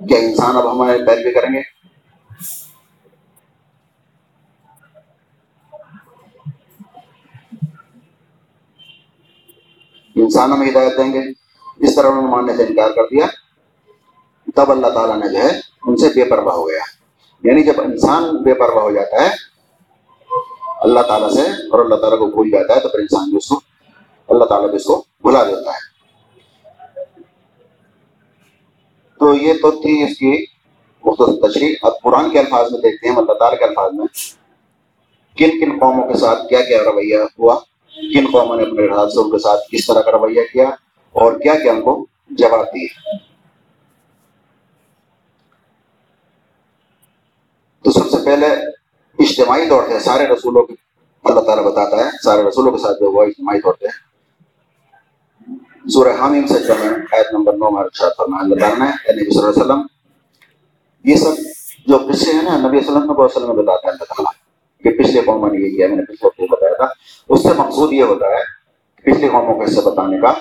کیا 0.08 0.18
انسان 0.18 0.56
اب 0.56 0.72
ہمارے 0.72 0.98
پیروی 0.98 1.34
کریں 1.34 1.54
گے؟ 1.54 1.75
انسان 10.24 10.52
ہمیں 10.52 10.70
ہدایت 10.70 10.98
دیں 10.98 11.14
گے۔ 11.14 11.20
اس 11.78 11.96
طرح 11.96 12.08
انہوں 12.08 12.22
نے 12.22 12.30
ماننے 12.30 12.58
سے 12.58 12.64
انکار 12.64 12.92
کر 12.92 13.04
دیا۔ 13.04 13.26
تب 14.56 14.72
اللہ 14.72 14.88
تعالیٰ 14.88 15.18
نے 15.18 15.34
جو 15.34 15.40
ہے 15.40 15.60
ان 15.86 15.98
سے 15.98 16.08
بے 16.08 16.30
پرواہ 16.30 16.56
ہو 16.56 16.70
گیا۔ 16.70 16.80
یعنی 17.44 17.64
جب 17.64 17.74
انسان 17.78 18.24
بے 18.24 18.54
پرواہ 18.54 18.84
ہو 18.84 18.92
جاتا 18.92 19.24
ہے، 19.24 19.30
اللہ 20.82 21.00
تعالیٰ 21.00 21.30
سے 21.30 21.42
اور 21.42 21.80
اللہ 21.80 21.96
تعالیٰ 21.96 22.20
کو 22.20 22.26
بھول 22.28 22.50
جاتا 22.50 22.76
ہے، 22.76 22.80
تو 22.80 22.90
پھر 22.90 23.00
انسان 23.00 23.32
جو 23.32 23.38
اس 23.38 23.48
کو 23.48 23.60
اللہ 24.28 24.46
تعالیٰ 24.46 24.70
بھی 24.70 24.76
اس 24.76 24.84
کو 24.84 25.06
بھلا 25.22 25.44
دیتا 25.44 25.72
ہے۔ 25.72 25.96
تو 29.20 29.34
یہ 29.34 29.54
تو 29.54 29.72
تھی 29.72 30.04
اس 30.04 30.18
کی 30.18 30.46
مختصر 31.06 31.48
تشریح۔ 31.48 31.76
اب 31.82 31.92
قرآن 32.04 32.30
کے 32.30 32.40
الفاظ 32.40 32.72
میں 32.72 32.80
دیکھتے 32.80 33.10
ہیں 33.10 33.16
اللہ 33.16 33.34
تعالیٰ 33.34 33.60
کے 33.60 33.66
الفاظ 33.66 33.92
میں۔ 33.94 34.06
کن 35.38 35.60
کن 35.60 35.80
قوموں 35.80 36.08
کے 36.08 36.18
ساتھ 36.18 36.48
کیا 36.50 36.62
کیا 36.62 36.78
رویہ 36.86 37.18
ہوا؟ 37.40 37.60
کن 37.96 38.26
قوموں 38.32 38.56
نے 38.56 38.64
اپنے 38.64 38.88
حادثوں 38.88 39.30
کے 39.32 39.38
ساتھ 39.40 39.72
کس 39.72 39.86
طرح 39.88 40.02
کا 40.02 40.12
رویہ 40.12 40.42
کیا 40.54 40.68
اور 41.16 41.40
کیا 41.40 41.54
کیا 41.56 41.74
ان 41.74 41.82
کو 41.82 42.06
جواب 42.30 42.66
دیے 42.66 42.88
تو 47.86 47.92
سب 47.92 48.10
سے 48.10 48.18
پہلے 48.26 48.48
اجتماعی 49.20 49.70
طور 49.70 49.88
سے 49.88 50.00
سارے 50.00 50.28
رسولوں 50.28 50.64
کے 50.64 50.74
اللہ 51.24 51.40
تعالیٰ 51.40 51.66
بتاتا 51.66 51.98
ہے، 51.98 52.10
سارے 52.24 52.44
رسولوں 52.44 52.72
کے 52.72 52.78
ساتھ 52.78 53.00
جو 53.00 53.08
ہوا 53.08 53.24
اجتماعی 53.26 53.60
طور 53.62 53.74
پہ 53.74 53.88
سورہ 55.94 56.14
حامیم 56.20 56.48
سے 56.48 56.60
جب 56.60 56.82
آیت 57.14 57.34
نمبر 57.34 57.54
نو 57.54 57.72
میں 57.72 57.84
ارشاد 57.84 58.18
فرمایا، 58.18 58.44
اللہ 58.44 58.60
تعالیٰ 58.60 58.78
نے 58.80 58.86
نبی 58.86 59.32
صلی 59.32 59.40
اللہ 59.40 59.50
علیہ 59.50 59.64
وسلم، 59.64 59.86
یہ 61.06 61.16
سب 61.16 61.88
جو 61.88 61.98
قصے 61.98 62.32
ہیں 62.32 62.42
نا، 62.42 62.58
نبی 62.58 62.80
صلی 62.80 62.96
اللہ 62.96 63.12
علیہ 63.12 63.24
وسلم 63.24 63.56
میں 63.56 63.64
بتاتا 63.64 63.88
ہے 63.88 63.94
اللہ 63.94 64.14
تعالیٰ۔ 64.14 64.34
کہ 64.86 65.04
پچھلے 65.04 65.22
قوموں 65.22 65.50
نے 65.50 65.58
یہ 65.58 65.78
کیا، 65.78 65.88
میں 65.88 65.96
نے 65.96 66.04
پچھلے 66.04 66.30
قوم 66.38 66.46
بتایا 66.52 66.74
تھا۔ 66.74 66.88
اس 67.30 67.44
سے 67.44 67.50
مقصود 67.58 67.94
یہ 67.94 68.04
ہوتا 68.04 68.26
ہے 68.28 68.44
پچھلے 69.04 69.30
قوموں 69.30 69.60
کے 69.60 69.66
حصے 69.66 69.82
بتانے 69.86 70.18
کا 70.18 70.34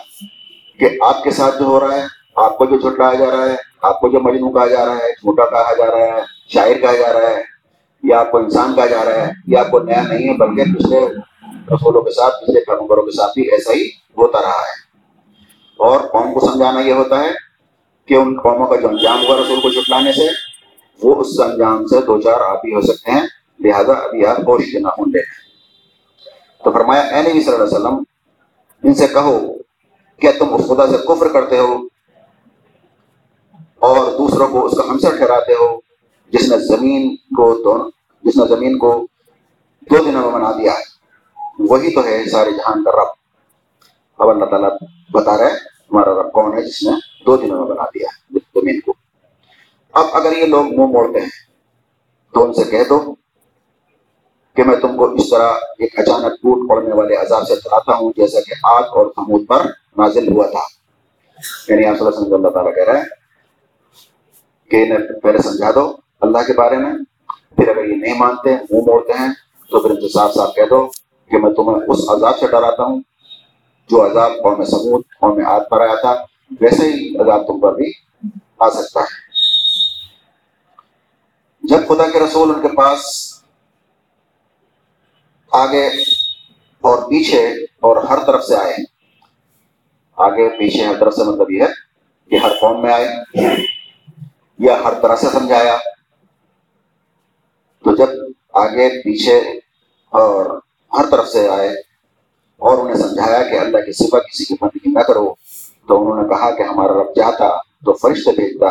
کہ 0.78 0.88
آپ 1.00 1.22
کے 1.22 1.30
ساتھ 1.30 1.58
جو 1.58 1.64
ہو 1.64 1.80
رہا 1.80 1.96
ہے، 1.96 2.02
آپ 2.36 2.58
کو 2.58 2.64
جو 2.64 2.76
جھٹلایا 2.76 3.14
جا 3.14 3.26
رہا 3.26 3.44
ہے، 3.44 3.56
آپ 3.82 4.00
کو 4.00 4.08
جو 4.08 4.20
مجنو 4.20 4.52
کہا 4.52 4.66
جا 4.66 4.84
رہا 4.84 4.96
ہے، 4.96 5.12
جھوٹا 5.12 5.44
کہا 5.44 5.74
جا 5.78 5.86
رہا 5.86 6.16
ہے، 6.16 6.22
شاعر 6.48 6.74
کہا 6.80 6.94
جا 6.96 7.12
رہا 7.12 7.30
ہے، 7.30 7.42
یا 8.02 8.20
آپ 8.20 8.30
کو 8.30 8.38
انسان 8.38 8.74
کہا 8.74 8.86
جا 8.86 9.04
رہا 9.04 9.26
ہے، 9.26 9.32
یا 9.46 9.60
آپ 9.60 9.70
کو 9.70 9.78
نیا 9.78 10.02
نہیں 10.02 10.28
ہے، 10.28 10.34
بلکہ 10.34 10.74
پچھلے 10.74 11.00
رسولوں 11.74 12.02
کے 12.02 12.10
ساتھ، 12.10 12.34
پچھلے 12.42 12.60
پیغمبروں 12.60 13.02
کے 13.02 13.10
ساتھ 13.10 13.32
بھی 13.34 13.42
ایسا 13.42 13.72
ہی 13.72 13.82
ہوتا 14.18 14.42
رہا 14.42 14.60
ہے۔ 14.60 14.84
اور 15.76 16.00
قوم 16.00 16.34
کو 16.34 16.40
سمجھانا 16.40 16.80
یہ 16.80 16.92
ہوتا 16.92 17.24
ہے 17.24 17.30
کہ 18.06 18.14
ان 18.14 18.40
قوموں 18.42 18.66
کا 18.66 18.76
جو 18.76 18.88
انجام 18.88 19.26
ہوا 19.26 19.36
رسول 19.36 19.60
کو 19.60 19.70
چھٹلانے 19.70 20.12
سے، 20.12 20.26
وہ 21.02 21.14
اس 21.14 21.40
انجام 21.40 21.86
سے 21.86 22.00
دو 22.00 22.20
چار 22.20 22.40
آپ 22.40 22.66
ہی 22.66 22.74
ہو 22.74 22.80
سکتے 22.80 23.10
ہیں۔ 23.10 23.26
لہذا 23.64 23.92
ابھی 23.92 24.26
آپ 24.26 24.38
ہوش 24.38 24.72
کے 24.72 24.78
نہ 24.78 24.88
لے 24.88 25.22
تو 26.64 26.72
فرمایا، 26.72 27.02
اے 27.02 27.22
نبی 27.22 27.40
صلی 27.42 27.52
اللہ 27.52 27.64
علیہ 27.64 27.76
وسلم، 27.76 28.02
ان 28.82 28.94
سے 28.94 29.06
کہو 29.06 29.52
کیا 30.20 30.30
تم 30.38 30.54
اس 30.54 30.66
خدا 30.68 30.86
سے 30.86 30.96
کفر 30.96 31.28
کرتے 31.28 31.58
ہو 31.58 31.88
اور 33.78 34.18
دوسروں 34.18 34.48
کو 34.48 34.66
اس 34.66 34.76
کا 34.76 34.82
ہمسر 34.90 35.16
ٹھہراتے 35.16 35.52
ہو 35.52 35.80
جس 36.28 36.48
نے 36.48 36.58
زمین 36.58 37.16
کو 37.16 37.90
جس 38.22 38.36
نے 38.36 38.46
زمین 38.48 38.78
کو 38.78 39.06
دو 39.80 40.04
دنوں 40.04 40.22
میں 40.22 40.30
بنا 40.30 40.52
دیا 40.52 40.72
ہے۔ 40.72 40.82
وہی 41.58 41.94
تو 41.94 42.04
ہے 42.04 42.24
سارے 42.30 42.50
جہان 42.50 42.84
کا 42.84 42.90
رب۔ 42.90 43.08
اب 44.18 44.28
اللہ 44.30 44.44
تعالیٰ 44.44 44.70
بتا 45.12 45.38
رہے 45.38 45.52
ہمارا 45.90 46.10
رب 46.10 46.32
کون 46.32 46.56
ہے 46.56 46.62
جس 46.62 46.82
نے 46.82 46.92
دو 47.26 47.36
دنوں 47.36 47.58
میں 47.58 47.74
بنا 47.74 47.84
دیا 47.84 48.08
ہے 48.12 48.38
زمین 48.60 48.80
کو۔ 48.80 48.92
اب 49.92 50.06
اگر 50.12 50.36
یہ 50.36 50.46
لوگ 50.46 50.66
منہ 50.66 50.86
موڑتے 50.86 51.20
ہیں 51.20 51.28
تو 52.34 52.44
ان 52.44 52.52
سے 52.52 52.64
کہہ 52.64 52.88
دو 52.88 53.14
کہ 54.56 54.62
میں 54.64 54.76
تم 54.76 54.96
کو 54.96 55.04
اس 55.04 55.30
طرح 55.30 55.52
ایک 55.78 55.98
اچانک 55.98 56.32
ٹوٹ 56.32 56.68
پڑنے 56.68 56.94
والے 56.94 57.16
عذاب 57.16 57.48
سے 57.48 57.54
ڈراتا 57.54 57.96
ہوں، 57.96 58.12
جیسا 58.16 58.40
کہ 58.40 58.54
آگ 58.62 58.82
اور 58.82 59.06
خمود 59.06 59.46
پر 59.46 59.66
نازل 59.96 60.32
ہوا 60.32 60.46
تھا۔ 60.46 60.60
یعنی 61.68 61.86
آپ 61.86 61.98
صلی 61.98 62.06
اللہ 62.06 62.20
علیہ 62.20 62.34
اللہ 62.34 62.48
تعالیٰ 62.48 62.74
کہہ 62.74 62.84
رہے 62.84 62.98
ہیں 62.98 63.04
کہ 64.70 64.76
انہیں 64.76 65.20
پہلے 65.20 65.38
سمجھا 65.38 65.70
دو 65.74 65.96
اللہ 66.20 66.38
کے 66.46 66.52
بارے 66.52 66.76
میں، 66.76 66.92
پھر 67.56 67.68
اگر 67.68 67.84
یہ 67.84 67.96
نہیں 67.96 68.18
مانتے، 68.18 68.50
منہ 68.50 68.80
موڑتے 68.86 69.12
ہیں، 69.12 69.28
تو 69.70 69.80
پھر 69.80 69.90
ان 69.90 70.00
سے 70.00 70.08
صاف 70.08 70.34
صاف 70.34 70.54
کہہ 70.54 70.62
دو 70.70 70.86
کہ 71.30 71.38
میں 71.38 71.52
تمہیں 71.52 71.86
اس 71.88 72.10
عذاب 72.10 72.38
سے 72.38 72.46
ڈراتا 72.46 72.84
ہوں 72.84 73.00
جو 73.90 74.06
عذاب 74.06 74.32
قوم 74.42 74.64
سمود 74.64 75.02
قوم 75.20 75.46
آگ 75.46 75.60
پر 75.70 75.80
آیا 75.80 75.94
تھا۔ 75.94 76.24
ویسے 76.60 76.86
ہی 76.86 77.16
عذاب 77.16 77.46
تم 77.46 77.60
پر 77.60 77.74
بھی 77.74 77.92
آ 78.58 78.70
سکتا 78.70 79.00
ہے۔ 79.00 79.24
جب 81.62 81.88
خدا 81.88 82.10
کے 82.10 82.20
رسول 82.20 82.54
ان 82.54 82.62
کے 82.62 82.68
پاس 82.76 83.33
آگے 85.54 85.86
اور 86.80 87.02
پیچھے 87.02 87.48
اور 87.80 87.96
ہر 87.96 88.24
طرف 88.26 88.44
سے 88.44 88.56
آئے۔ 88.56 88.76
آگے 90.16 90.48
پیچھے 90.48 90.84
ہر 90.84 90.98
طرف 91.00 91.14
سے 91.14 91.24
مطلب 91.24 91.50
یہ 91.50 91.62
ہے 91.62 91.66
کہ 92.30 92.36
ہر 92.36 92.50
قوم 92.60 92.82
میں 92.82 92.92
آئے 92.92 93.08
یا 94.58 94.78
ہر 94.84 95.00
طرح 95.02 95.16
سے 95.16 95.26
سمجھایا۔ 95.32 95.76
تو 97.84 97.96
جب 97.96 98.08
آگے، 98.52 99.02
پیچھے 99.02 99.38
اور 100.10 100.60
ہر 100.92 101.10
طرف 101.10 101.28
سے 101.28 101.48
آئے 101.48 101.68
اور 102.56 102.78
انہیں 102.78 102.94
سمجھایا 102.94 103.42
کہ 103.42 103.58
اللہ 103.58 103.78
کی 103.78 103.92
صفا 103.92 104.18
کسی 104.18 104.44
کی 104.44 104.54
بندگی 104.60 104.92
نہ 104.92 104.98
کرو، 104.98 105.34
تو 105.88 106.00
انہوں 106.00 106.22
نے 106.22 106.34
کہا 106.34 106.50
کہ 106.50 106.62
ہمارا 106.62 106.92
رب 106.92 107.14
چاہتا 107.14 107.56
تو 107.56 107.92
فرشتے 107.92 108.32
بھیجتا۔ 108.32 108.66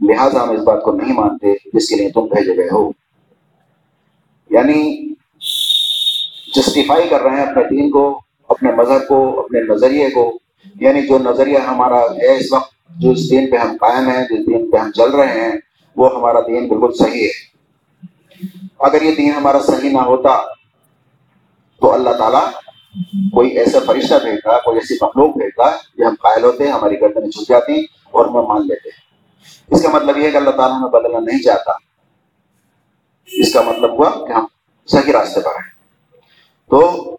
لہٰذا 0.00 0.42
ہم 0.42 0.50
اس 0.50 0.60
بات 0.60 0.82
کو 0.82 0.92
نہیں 0.92 1.12
مانتے 1.12 1.52
جس 1.52 1.88
کے 1.88 1.96
لیے 1.96 2.10
تم 2.10 2.20
بھیجے 2.20 2.56
گئے 2.56 2.68
ہو۔ 2.72 2.90
یعنی 4.50 5.13
جسٹیفائی 6.54 7.08
کر 7.08 7.20
رہے 7.20 7.30
ہیں 7.30 7.46
اپنے 7.46 7.62
دین 7.62 7.90
کو، 7.90 8.20
اپنے 8.48 8.72
مذہب 8.72 9.08
کو، 9.08 9.40
اپنے 9.40 9.60
نظریے 9.60 10.10
کو۔ 10.10 10.38
یعنی 10.80 11.06
جو 11.06 11.18
نظریہ 11.18 11.58
ہمارا 11.58 12.00
ہے 12.00 12.36
اس 12.36 12.52
وقت، 12.52 12.74
جو 12.96 13.10
اس 13.10 13.30
دین 13.30 13.50
پہ 13.50 13.56
ہم 13.56 13.76
قائم 13.80 14.08
ہیں 14.08 14.22
جس 14.22 14.46
دین 14.46 14.70
پہ 14.70 14.76
ہم 14.76 14.90
چل 14.90 15.10
رہے 15.10 15.40
ہیں، 15.40 15.52
وہ 15.96 16.14
ہمارا 16.14 16.40
دین 16.40 16.68
بالکل 16.68 16.94
صحیح 16.94 17.26
ہے۔ 17.26 17.54
اگر 18.78 19.02
یہ 19.02 19.14
دین 19.14 19.30
ہمارا 19.30 19.58
صحیح 19.58 19.90
نہ 19.90 19.98
ہوتا، 19.98 20.42
تو 21.80 21.92
اللہ 21.92 22.10
تعالیٰ 22.10 22.46
کوئی 23.32 23.50
ایسا 23.50 23.78
فرشتہ 23.86 24.14
بھیجتا، 24.22 24.58
کوئی 24.58 24.76
ایسی 24.76 24.94
مخلوق 25.02 25.36
بھیجتا، 25.36 25.70
جو 25.96 26.06
ہم 26.06 26.14
قائل 26.20 26.44
ہوتے، 26.44 26.68
ہماری 26.68 27.00
گردنیں 27.00 27.30
چھپ 27.30 27.48
جاتی 27.48 27.80
اور 28.10 28.26
ہمیں 28.26 28.42
مان 28.42 28.66
لیتے۔ 28.66 28.88
اس 29.70 29.82
کا 29.82 29.88
مطلب 29.88 30.18
یہ 30.18 30.24
ہے 30.24 30.30
کہ 30.30 30.36
اللہ 30.36 30.50
تعالیٰ 30.50 30.78
ہمیں 30.78 30.90
بدلنا 30.90 31.18
نہیں 31.18 31.42
چاہتا۔ 31.42 31.72
اس 33.26 33.52
کا 33.52 33.62
مطلب 33.62 33.90
ہوا 33.90 34.26
کہ 34.26 34.32
ہم 34.32 34.46
صحیح 34.86 35.12
راستے 35.12 35.40
پر 35.40 35.50
ہیں۔ 35.50 35.73
تو 36.70 37.10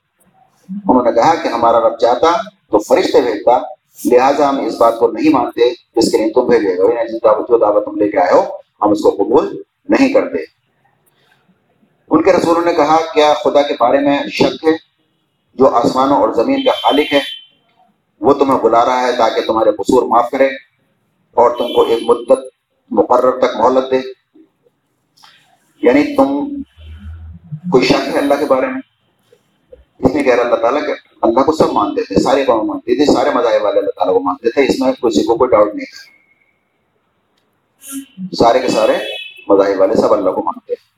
انہوں 0.70 1.04
نے 1.04 1.12
کہا 1.12 1.36
کہ 1.36 1.48
ہمارا 1.48 1.80
رب 1.80 1.98
چاہتا 1.98 2.38
تو 2.72 2.78
فرشتے 2.78 3.22
بھیجتا، 3.22 3.58
لہٰذا 4.06 4.50
ہم 4.50 4.66
اس 4.66 4.76
بات 4.78 5.00
کو 5.00 5.08
نہیں 5.08 5.30
مانتے 5.30 5.74
جس 5.96 6.12
کے 6.12 6.18
لیے 6.18 6.30
تم 6.30 6.42
بھیجے 6.42 6.78
گا 6.78 6.84
یعنی 6.84 7.14
جس 7.14 7.24
دعوت 7.24 7.50
جو 7.50 7.58
دعوت 7.58 7.86
تم 7.86 7.96
لے 7.96 8.10
کے 8.10 8.18
آئے 8.18 8.34
ہو، 8.34 8.44
ہم 8.82 8.92
اس 8.92 9.02
کو 9.02 9.10
قبول 9.10 9.62
نہیں 9.90 10.14
کرتے۔ 10.14 10.38
ان 12.10 12.22
کے 12.22 12.34
رسولوں 12.34 12.66
نے 12.66 12.74
کہا، 12.74 12.98
کیا 13.14 13.34
خدا 13.34 13.62
کے 13.62 13.74
بارے 13.80 14.00
میں 14.00 14.20
شک 14.28 14.64
ہے؟ 14.64 14.72
جو 15.56 15.76
آسمانوں 15.76 16.18
اور 16.18 16.30
زمین 16.30 16.64
کا 16.64 16.72
خالق 16.72 17.14
ہے، 17.14 17.20
وہ 18.22 18.34
تمہیں 18.34 18.60
بلا 18.60 18.86
رہا 18.86 19.02
ہے 19.02 19.12
تاکہ 19.18 19.42
تمہارے 19.42 19.72
قصور 19.72 20.04
معاف 20.04 20.32
کرے 20.32 20.46
اور 21.34 21.52
تم 21.52 21.74
کو 21.74 21.82
ایک 21.82 22.04
مدت 22.04 22.40
مقرر 22.92 23.40
تک 23.40 23.56
مہلت 23.56 23.92
دے۔ 23.92 24.00
یعنی 25.82 26.16
تم، 26.16 26.48
کوئی 27.72 27.86
شک 27.86 28.08
ہے 28.14 28.20
اللہ 28.20 28.34
کے 28.40 28.46
بارے 28.46 28.68
میں؟ 28.68 28.95
اس 30.00 30.16
میں 30.16 30.24
کہہ 30.24 30.36
رہا 30.36 30.44
اللہ 30.44 30.56
تعالیٰ 30.56 30.88
کہ 30.88 30.94
اللہ 31.22 31.40
کو 31.40 31.52
سب 31.52 31.72
مانتے 31.72 32.04
تھے، 32.04 32.16
سارے 32.22 32.46
قوم 32.46 32.68
مانتے 32.68 32.96
تھے، 32.96 33.14
سارے 33.14 33.30
مذاہب 33.30 33.64
والے 33.64 33.80
اللہ 33.80 33.92
تعالیٰ 33.92 34.14
کو 34.14 34.20
مانتے 34.20 34.50
تھے، 34.52 34.66
اس 34.66 34.80
میں 34.80 34.94
کسی 34.94 35.24
کو 35.24 35.36
کوئی 35.36 35.50
ڈاؤٹ 35.50 35.76
نہیں 35.76 35.86
تھا۔ 35.86 36.16
سارے 38.36 38.60
کے 38.60 38.68
سارے 38.68 38.94
مذاہب 39.48 39.80
والے 39.80 39.96
سب 39.96 40.14
اللہ 40.14 40.30
کو 40.30 40.44
مانتے 40.44 40.74
ہیں 40.74 40.96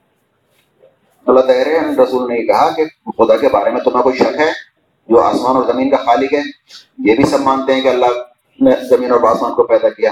اللہ 1.25 1.39
تعالیٰ 1.39 1.97
رسول 1.97 2.33
نے 2.33 2.45
کہا 2.45 2.69
کہ 2.69 2.85
خدا 3.05 3.37
کے 3.37 3.49
بارے 3.49 3.69
میں 3.69 3.81
تمہیں 3.81 4.03
کوئی 4.03 4.17
شک 4.17 4.39
ہے؟ 4.39 4.51
جو 5.09 5.21
آسمان 5.21 5.55
اور 5.55 5.73
زمین 5.73 5.89
کا 5.89 5.97
خالق 5.97 6.33
ہے، 6.33 6.41
یہ 6.97 7.15
بھی 7.15 7.23
سب 7.23 7.39
مانتے 7.39 7.73
ہیں 7.73 7.81
کہ 7.81 7.87
اللہ 7.87 8.05
نے 8.61 8.71
زمین 8.89 9.11
اور 9.11 9.21
آسمان 9.23 9.53
کو 9.53 9.63
پیدا 9.63 9.89
کیا۔ 9.89 10.11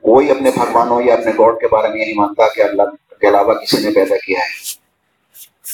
کوئی 0.00 0.30
اپنے 0.30 0.50
بھگوانوں 0.50 1.02
یا 1.02 1.14
اپنے 1.14 1.32
گوڈ 1.38 1.60
کے 1.60 1.68
بارے 1.68 1.88
میں 1.88 1.96
یہ 1.96 2.04
نہیں 2.04 2.14
مانتا 2.14 2.42
کہ 2.54 2.60
اللہ 2.60 3.14
کے 3.20 3.28
علاوہ 3.28 3.54
کسی 3.54 3.88
نے 3.88 3.94
پیدا 3.94 4.16
کیا 4.16 4.38
ہے۔ 4.40 4.73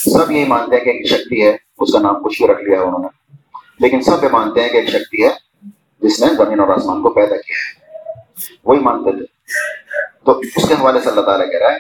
سب 0.05 0.31
یہی 0.31 0.45
مانتے 0.45 0.77
ہیں 0.77 0.85
کہ 0.85 0.91
ایک 0.91 1.07
شکتی 1.07 1.47
ہے، 1.47 1.57
اس 1.79 1.93
کا 1.93 1.99
نام 1.99 2.23
کچھ 2.23 2.43
بھی 2.43 2.53
رکھ 2.53 2.63
لیا 2.65 2.79
ہے 2.79 2.85
انہوں 2.85 2.99
نے۔ 2.99 3.09
لیکن 3.81 4.03
سب 4.03 4.25
یہ 4.25 4.29
مانتے 4.33 4.61
ہیں 4.61 4.69
کہ 4.69 4.77
ایک 4.77 4.89
شکتی 4.89 5.25
ہے، 5.25 5.31
جس 6.03 6.21
نے 6.23 6.45
زمین 6.45 6.61
اور 6.61 6.69
آسمان 6.69 7.03
کو 7.03 7.11
پیدا 7.11 7.37
کیا 7.37 7.57
ہے۔ 7.59 7.81
وہی 8.65 8.79
مانتے 8.79 9.13
تھے۔ 9.13 9.25
تو 10.25 10.39
اس 10.39 10.69
کے 10.69 10.75
حوالے 10.75 11.01
سے 11.01 11.09
اللہ 11.09 11.21
تعالیٰ 11.21 11.51
کہہ 11.51 11.59
رہا 11.59 11.73
ہے 11.73 11.79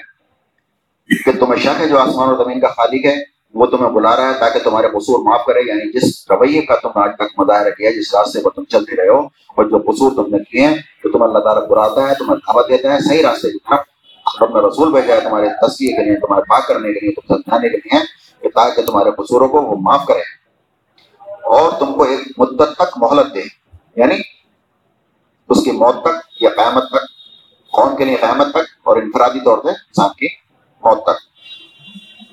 کہ 1.25 1.33
تمہیں 1.41 1.61
شک 1.61 1.81
ہے 1.81 1.89
جو 1.89 1.99
آسمان 1.99 2.29
اور 2.29 2.45
زمین 2.45 2.61
کا 2.61 2.69
خالق 2.69 3.07
ہے، 3.07 3.15
وہ 3.55 3.67
تمہیں 3.67 3.93
بلا 3.93 4.17
رہا 4.17 4.29
ہے 4.29 4.35
تاکہ 4.39 4.59
تمہارے 4.59 4.87
قصور 4.89 5.25
معاف 5.25 5.45
کرے 5.47 5.61
یعنی 5.67 6.01
جس 6.01 6.31
رویے 6.31 6.63
کا 6.63 6.77
تم 6.77 6.89
آج 6.95 7.11
تک 7.19 7.41
مظاہرہ 7.41 7.71
کیا 7.71 7.91
جس 7.91 8.15
راستے 8.15 8.41
پر 8.43 8.51
تم 8.51 8.65
چلتے 8.65 8.97
رہے 8.97 9.09
ہو، 9.09 9.21
اور 9.27 9.65
جو 9.65 9.79
قصور 9.79 10.13
تم 10.13 10.37
نے 10.37 10.45
کیے 10.51 10.67
ہیں 10.67 10.77
تو 11.03 11.11
تمہیں 11.11 11.27
اللہ 11.27 11.39
تعالیٰ 11.39 11.67
براتا 11.67 12.09
ہے، 12.09 12.15
تمہیں 12.15 12.37
دعوت 12.37 12.69
دیتا 12.69 12.95
ہے، 12.95 13.01
صحیح 13.01 13.23
راستے 13.23 13.51
کی 13.51 13.59
طرف 13.59 13.90
اپنا 14.41 14.61
رسول 14.61 14.93
بھیجا 14.93 15.15
ہے 15.15 15.21
تمہارے 15.21 15.49
تصویر 15.49 15.89
کے 15.89 16.05
لیے، 16.05 16.21
تمہارے 16.21 16.43
پاک 16.43 16.67
کرنے 16.67 16.93
کے 16.93 17.01
لیے، 17.01 17.13
تم 17.13 17.35
سمجھانے 17.35 17.69
کے 17.69 17.77
لیے 17.77 17.99
کہ 18.43 18.49
تاکہ 18.49 18.83
تمہارے 18.83 19.11
قصوروں 19.11 19.49
کو 19.49 19.63
وہ 19.63 19.77
معاف 19.81 20.07
کرے 20.07 20.21
اور 21.27 21.73
تم 21.79 21.95
کو 21.95 22.03
ایک 22.03 22.21
مدت 22.39 22.77
تک 22.77 22.99
مہلت 22.99 23.35
دے 23.35 23.43
یعنی 23.97 24.15
اس 25.49 25.65
کی 25.65 25.71
موت 25.71 25.97
تک 26.03 26.43
یا 26.43 26.51
قیامت 26.57 26.89
تک، 26.89 27.05
قوم 27.73 27.97
کے 27.97 28.05
لیے 28.05 28.17
قیامت 28.17 28.51
تک 28.51 28.81
اور 28.83 28.97
انفرادی 28.97 29.41
طور 29.45 29.59
پہ 29.59 29.69
انسان 29.69 30.09
کی 30.09 30.27
موت 30.85 31.03
تک۔ 31.03 31.21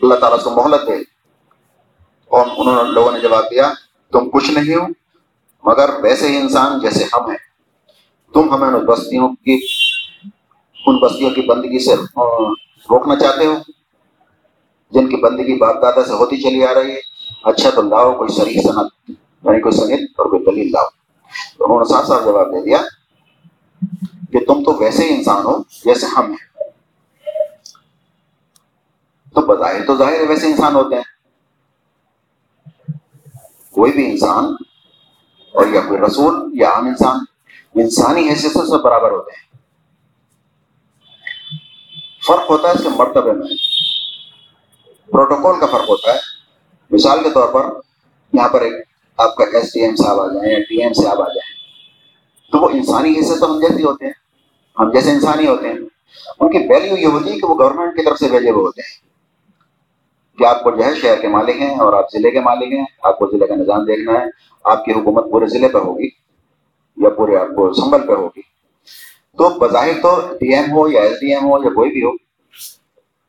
اللہ 0.02 0.16
تعالیٰ 0.16 0.38
اس 0.38 0.44
کو 0.44 0.50
مہلت 0.50 0.88
دے۔ 0.88 0.94
اور 2.26 2.46
انہوں 2.58 2.84
نے 2.84 2.92
لوگوں 2.92 3.12
نے 3.12 3.20
جواب 3.20 3.44
دیا، 3.52 3.72
تم 4.12 4.30
کچھ 4.30 4.52
نہیں 4.52 4.76
ہو، 4.76 4.88
مگر 5.64 5.90
ویسے 6.02 6.28
ہی 6.28 6.38
انسان 6.38 6.80
جیسے 6.80 7.04
ہم 7.04 7.30
ہیں۔ 7.30 7.38
تم 8.34 8.54
ہمیں 8.54 8.68
ان 8.68 8.86
بستیوں 8.86 9.30
کی 9.30 9.60
ان 10.88 10.98
بستیوں 10.98 11.32
کی 11.32 11.42
بندگی 11.42 11.80
سے 11.86 11.96
روکنا 12.90 13.16
چاہتے 13.16 13.46
ہو؟ 13.46 13.54
جن 14.92 15.10
کی 15.10 15.16
بندگی 15.16 15.58
باپ 15.58 15.82
دادا 15.82 16.06
سے 16.06 16.14
ہوتی 16.14 16.38
چلی 16.38 16.66
آ 16.66 16.74
رہی 16.74 16.92
ہے 16.92 17.00
اچھا 17.44 17.70
تو 17.70 17.82
لاؤ 17.82 18.14
کوئی 18.14 18.30
صحیح 18.30 18.62
صنعت 18.62 19.10
یعنی 19.44 19.62
کوئی 19.62 19.72
سنت 19.72 20.20
اور 20.20 20.26
کوئی 20.26 20.46
دلیل 20.46 20.72
لاؤ۔ 20.72 20.86
تو 21.58 21.66
انہوں 21.66 21.80
نے 21.80 21.86
صاف 21.86 22.08
صاف 22.08 22.26
جواب 22.26 22.48
دے 22.48 22.64
دیا 22.64 22.78
کہ 24.32 24.46
تم 24.46 24.64
تو 24.64 24.74
ویسے 24.80 25.04
ہی 25.04 25.16
انسان 25.16 25.46
ہو 25.46 25.64
جیسے 25.86 26.06
ہم 26.06 26.26
ہیں۔ 26.26 26.64
تو 29.34 29.42
بظاہر 29.42 29.86
تو 29.86 29.96
ظاہر 29.96 30.30
ویسے 30.30 30.48
انسان 30.48 30.76
ہوتے 30.76 30.96
ہیں۔ 30.96 31.04
کوئی 33.72 33.92
بھی 33.92 34.12
انسان 34.12 34.46
اور 35.54 35.68
یا 35.68 35.82
کوئی 35.82 36.00
رسول 36.00 36.50
یا 36.54 36.70
عام 36.70 36.88
انسان 36.88 37.20
انسانی 37.76 38.30
حیثیت 38.30 38.52
سے 38.52 38.82
برابر 38.84 39.12
ہوتے 39.12 39.32
ہیں۔ 39.32 39.47
فرق 42.28 42.50
ہوتا 42.50 42.68
ہے 42.68 42.74
اس 42.74 42.84
کے 42.84 42.90
مرتبے 42.90 43.32
میں۔ 43.32 43.48
پروٹوکول 45.12 45.60
کا 45.60 45.66
فرق 45.66 45.90
ہوتا 45.90 46.14
ہے۔ 46.14 46.18
مثال 46.92 47.24
کے 47.24 47.30
طور 47.30 47.54
پر 47.54 47.66
یہاں 48.34 48.50
پر 48.50 48.62
ایک 48.62 48.74
آپ 49.18 49.36
کا 49.36 49.44
ایس 49.54 49.74
ڈی 49.74 49.82
ایم 49.82 49.96
صاحب 49.96 50.20
آ 50.20 50.28
جائیں 50.28 50.52
یا 50.52 50.60
ٹی 50.70 50.84
ایم 50.84 50.94
صاحب 50.94 51.22
آ 51.22 51.28
جائیں۔ 51.28 51.58
تو 52.52 52.58
وہ 52.58 52.70
انسانی 52.70 53.12
حصے 53.12 53.40
تو 53.40 53.52
ہم 53.52 53.60
جیسے 53.60 53.84
ہوتے 53.84 54.06
ہیں۔ 54.06 54.14
ہم 54.80 54.92
جیسے 54.92 55.12
انسانی 55.12 55.48
ہوتے 55.48 55.68
ہیں۔ 55.68 55.76
ان 56.40 56.52
کی 56.52 56.58
ویلیو 56.58 56.98
یہ 56.98 57.06
ہوتی 57.06 57.32
ہے 57.32 57.40
کہ 57.40 57.46
وہ 57.46 57.60
گورنمنٹ 57.60 57.98
کی 57.98 58.04
طرف 58.04 58.18
سے 58.18 58.30
بھیجے 58.30 58.50
ہوئے 58.50 58.66
ہوتے 58.66 58.82
ہیں۔ 58.82 59.08
کہ 60.38 60.46
آپ 60.46 60.64
کو 60.64 60.72
جو 60.72 60.86
ہے 60.86 60.96
شہر 60.96 61.22
کے 61.22 61.28
مالک 61.28 61.56
ہیں 61.62 61.76
اور 61.76 61.94
آپ 61.94 62.06
ضلع 62.14 62.30
کے 62.30 62.40
مالک 62.40 62.74
ہیں۔ 62.74 62.86
آپ 63.04 63.20
کو 63.20 63.28
ضلع 63.32 63.46
کا 63.46 63.56
نظام 63.56 63.86
دیکھنا 63.86 64.20
ہے۔ 64.20 64.26
آپ 64.64 64.86
کی 64.86 64.92
حکومت 64.92 65.24
پورے 65.32 65.46
ضلع 65.46 65.68
پہ 65.74 65.78
ہوگی 65.78 66.10
یا 66.98 67.10
پورے 67.10 67.38
آپ 67.38 67.48
کو 67.48 67.74
سنبل 67.74 68.08
پہ 68.08 68.14
ہوگی۔ 68.14 68.57
تو 69.38 69.50
بظاہر 69.50 70.02
تو 70.02 70.22
ڈی 70.40 70.54
ایم 70.54 70.72
ہو 70.72 70.88
یا 70.88 71.02
ایس 71.02 71.12
ڈی 71.12 71.34
ایم 71.34 71.44
ہو 71.44 71.64
یا 71.64 71.70
کوئی 71.70 71.92
بھی 71.92 72.04
ہو، 72.04 72.10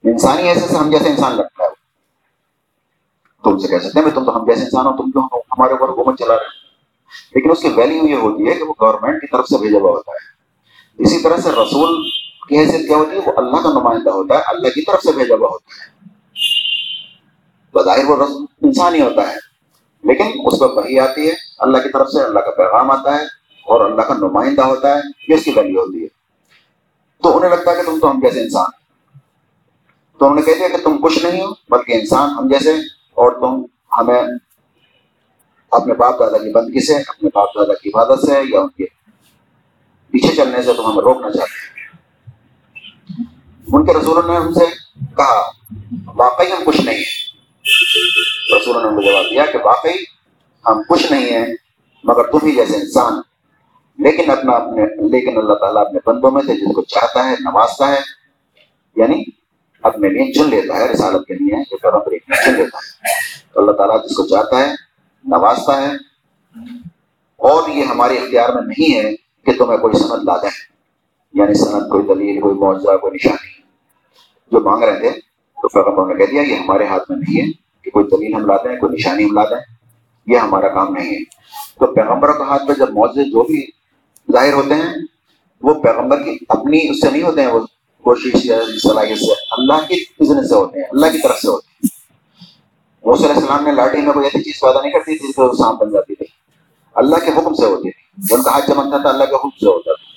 انسانی 0.05 0.43
ایسے 0.43 0.67
سے 0.67 0.77
ہم 0.77 0.91
جیسے 0.91 1.09
انسان 1.09 1.37
لگتا 1.37 1.65
ہے۔ 1.65 1.69
تم 3.45 3.59
سے 3.59 3.69
کہہ 3.69 3.79
سکتے 3.79 4.01
ہیں 4.01 4.11
تم 4.15 4.25
تو 4.25 4.37
ہم 4.37 4.47
جیسے 4.47 4.65
انسان 4.65 4.87
ہو، 4.87 4.97
تم 4.97 5.11
تو 5.11 5.37
ہمارے 5.37 5.73
اوپر 5.73 5.89
حکومت 5.89 6.19
چلا 6.19 6.35
رہے 6.35 6.45
ہیں؟ 6.45 6.69
لیکن 7.35 7.51
اس 7.51 7.63
کی 7.63 7.69
ویلیو 7.69 8.09
یہ 8.09 8.15
ہوتی 8.15 8.49
ہے 8.49 8.55
کہ 8.55 8.63
وہ 8.63 8.75
گورنمنٹ 8.81 9.21
کی 9.21 9.27
طرف 9.27 9.47
سے 9.49 9.59
بھیجا 9.59 9.79
ہوا 9.79 9.91
ہوتا 9.91 10.13
ہے۔ 10.13 10.39
اسی 11.03 11.23
طرح 11.23 11.37
سے 11.37 11.51
رسول 11.51 12.11
کی 12.49 12.59
حیثیت 12.59 12.89
کیا 12.89 12.97
ہوتی 12.97 13.17
ہے؟ 13.17 13.21
وہ 13.27 13.33
اللہ 13.37 13.57
کا 13.57 13.69
نمائندہ 13.69 14.11
ہوتا 14.11 14.35
ہے، 14.35 14.43
اللہ 14.47 14.69
کی 14.69 14.83
طرف 14.83 15.03
سے 15.03 15.13
بھیجا 15.13 15.35
ہوا 15.35 15.49
ہوتا 15.49 15.85
ہے۔ 15.85 16.09
بظاہر 17.75 18.05
وہ 18.05 18.47
انسان 18.63 18.95
ہی 18.95 19.01
ہوتا 19.01 19.29
ہے، 19.29 19.37
لیکن 20.05 20.31
اس 20.45 20.59
پر 20.59 20.71
وہی 20.71 21.01
آتی 21.01 21.29
ہے، 21.29 21.33
اللہ 21.59 21.79
کی 21.79 21.89
طرف 21.89 22.09
سے 22.09 22.25
اللہ 22.25 22.39
کا 22.39 22.51
پیغام 22.51 22.91
آتا 22.91 23.15
ہے۔ 23.15 23.38
اور 23.69 23.81
اللہ 23.81 24.03
کا 24.03 24.15
نمائندہ 24.15 24.63
ہوتا 24.63 24.95
ہے، 24.97 25.01
یہ 25.29 25.35
اس 25.35 25.45
کی 25.45 25.53
ویلیو 25.57 25.81
ہوتی 25.81 26.03
ہے۔ 26.03 26.09
تو 27.23 27.37
انہیں 27.37 27.51
لگتا 27.51 27.71
ہے 27.71 27.77
کہ 27.77 27.83
تم 27.83 27.99
تو 28.01 28.11
ہم 28.11 28.21
جیسے 28.21 28.41
انسان 28.41 28.71
تو 30.21 30.25
انہوں 30.25 30.35
نے 30.35 30.43
کہہ 30.43 30.59
دیا 30.59 30.69
کہ 30.69 30.85
تم 30.85 30.97
کچھ 31.03 31.19
نہیں 31.25 31.41
ہو، 31.41 31.53
بلکہ 31.71 31.93
انسان 31.93 32.31
ہم 32.31 32.49
جیسے 32.49 32.75
اور 33.15 33.33
تم 33.33 33.65
ہمیں 33.99 34.23
اپنے 35.71 35.95
باپ 35.95 36.19
دادا 36.21 36.39
کی 36.39 36.51
بندگی 36.53 36.81
سے، 36.81 36.97
اپنے 36.97 37.29
باپ 37.35 37.49
دادا 37.55 37.75
کی 37.75 37.89
عبادت 37.89 38.27
سے 38.27 38.41
یا 38.49 38.61
ان 38.61 38.69
کے 38.69 38.85
پیچھے 40.11 40.35
چلنے 40.37 40.63
سے 40.63 40.73
تم 40.73 40.87
ہمیں 40.87 41.03
روکنا 41.03 41.31
چاہتے 41.31 41.57
ہیں 41.59 41.77
ان 43.67 43.87
کے 43.87 43.95
رسولوں 43.95 44.23
نے 44.29 44.37
ہم 44.37 44.53
سے 44.55 44.65
کہا، 45.17 45.41
واقعی 46.17 46.53
ہم 46.53 46.63
کچھ 46.65 46.81
نہیں 46.81 46.99
ہیں۔ 46.99 47.17
رسولوں 48.57 48.83
نے 48.83 48.89
ہمیں 48.89 49.03
جواب 49.03 49.25
دیا 49.31 49.47
کہ 49.47 49.59
واقعی 49.65 49.99
ہم 50.67 50.83
کچھ 50.89 51.13
نہیں 51.13 51.31
ہیں، 51.31 51.47
مگر 52.05 52.31
تم 52.31 52.47
ہی 52.47 52.55
جیسے 52.55 52.77
انسان 52.77 53.21
لیکن 53.99 54.31
اپنا 54.31 54.53
اپنے 54.53 54.83
لیکن 55.09 55.39
اللہ 55.39 55.55
تعالیٰ 55.55 55.87
اپنے 55.87 55.99
بندوں 56.07 56.31
میں 56.31 56.43
سے 56.47 56.55
جن 56.55 56.73
کو 56.73 56.83
چاہتا 56.83 57.31
ہے، 57.31 57.35
نوازتا 57.41 57.93
ہے 57.93 57.99
یعنی 58.97 59.25
اپنے 59.83 60.09
لیے 60.09 60.33
چن 60.33 60.51
لیتا 60.51 60.77
ہے 60.77 60.89
رسالت 60.89 61.27
کے 61.27 61.35
لیے 61.35 61.65
چن 62.45 62.55
لیتا 62.55 62.79
ہے۔ 62.79 62.89
تو 63.53 63.61
اللہ 63.61 63.73
تعالیٰ 63.73 64.05
جس 64.05 64.17
کو 64.17 64.27
چاہتا 64.27 64.59
ہے، 64.59 64.73
نوازتا 65.25 65.83
ہے۔ 65.83 65.93
اور 67.37 67.69
یہ 67.69 67.85
ہمارے 67.85 68.15
اختیار 68.15 68.49
میں 68.49 68.63
نہیں 68.63 68.97
ہے 68.97 69.17
کہ 69.17 69.59
تمہیں 69.59 69.79
کوئی 69.79 69.99
سند 69.99 70.25
لا 70.25 70.37
دیں۔ 70.37 70.51
یعنی 71.33 71.55
سند 71.55 71.91
کوئی 71.91 72.03
دلیل، 72.03 72.41
کوئی 72.41 72.55
معاوضہ 72.55 72.97
کوئی 72.97 73.13
نشانی۔ 73.15 73.63
جو 74.53 74.61
مانگ 74.61 74.83
رہے 74.83 75.01
تھے، 75.01 75.11
تو 75.63 75.69
پیغمبر 75.69 76.15
نے 76.15 76.27
کہہ 76.27 76.31
دیا، 76.31 76.43
یہ 76.43 76.55
ہمارے 76.55 76.87
ہاتھ 76.87 77.11
میں 77.11 77.19
نہیں 77.19 77.47
ہے 77.47 77.53
کہ 77.83 77.91
کوئی 77.91 78.05
دلیل 78.05 78.35
ہم 78.35 78.47
لا 78.47 78.57
دیں، 78.57 78.81
کوئی 78.81 78.93
نشانی 78.93 79.25
ہم 79.25 79.33
لا 79.33 79.45
دیں۔ 79.45 79.61
یہ 80.27 80.37
ہمارا 80.37 80.69
کام 80.69 80.93
نہیں 80.93 81.11
ہے۔ 81.11 81.25
تو 81.81 81.95
پیغمبروں 81.95 82.35
کے 82.35 82.43
ہاتھ 82.43 82.63
میں 82.65 82.75
جب 82.75 82.91
معاوضے 82.91 83.25
جو 83.25 83.43
بھی 83.43 83.78
ظاہر 84.33 84.53
ہوتے 84.53 84.75
ہیں، 84.75 84.95
وہ 85.63 85.75
پیغمبر 85.75 86.23
کی 86.23 86.39
اپنی، 86.49 86.91
اس 86.91 87.01
سے 87.01 87.11
نہیں 87.11 87.23
ہوتے 87.23 87.41
ہیں، 87.41 87.49
وہ 87.49 87.61
کوشش 88.03 88.47
یا 88.47 88.59
صلاحیت 88.83 89.19
سے، 89.19 89.33
اللہ 89.51 89.87
کی 89.89 90.05
بزنس 90.21 90.49
سے 90.49 90.55
ہوتے 90.55 90.79
ہیں، 90.79 90.87
اللہ 90.93 91.07
کی 91.07 91.19
طرف 91.23 91.39
سے 91.39 91.49
ہوتے 91.49 91.67
ہیں۔ 91.73 91.79
علیہ 93.15 93.29
السلام 93.29 93.65
نے 93.65 93.73
لاٹھی 93.73 94.03
میں 94.03 94.13
کوئی 94.13 94.27
ایسی 94.27 94.45
چیز 94.45 94.61
پیدا 94.61 94.81
نہیں 94.81 94.93
کرتی 94.93 95.19
تھی 95.19 95.29
جو 95.29 95.57
سانپ 95.57 95.81
بن 95.81 95.91
جاتی 95.91 96.15
تھی۔ 96.15 96.27
اللہ 96.95 97.17
کے 97.17 97.31
حکم 97.31 97.55
سے 97.55 97.67
ہوتی 97.67 97.91
تھی۔ 97.91 98.35
ان 98.35 98.43
کا 98.43 98.51
ہاتھ 98.51 98.67
چمکتا 98.67 98.99
تھا، 98.99 99.09
اللہ 99.09 99.25
کے 99.25 99.35
حکم 99.35 99.49
سے 99.49 99.67
ہوتا 99.67 99.93
تھا۔ 99.93 100.09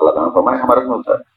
اللہ 0.00 0.14
تعالیٰ 0.14 0.34
فرمائے 0.34 0.58
ہمارا 0.58 0.80
میں 0.80 0.88
ہوتا 0.88 1.14
ہے۔ 1.14 1.34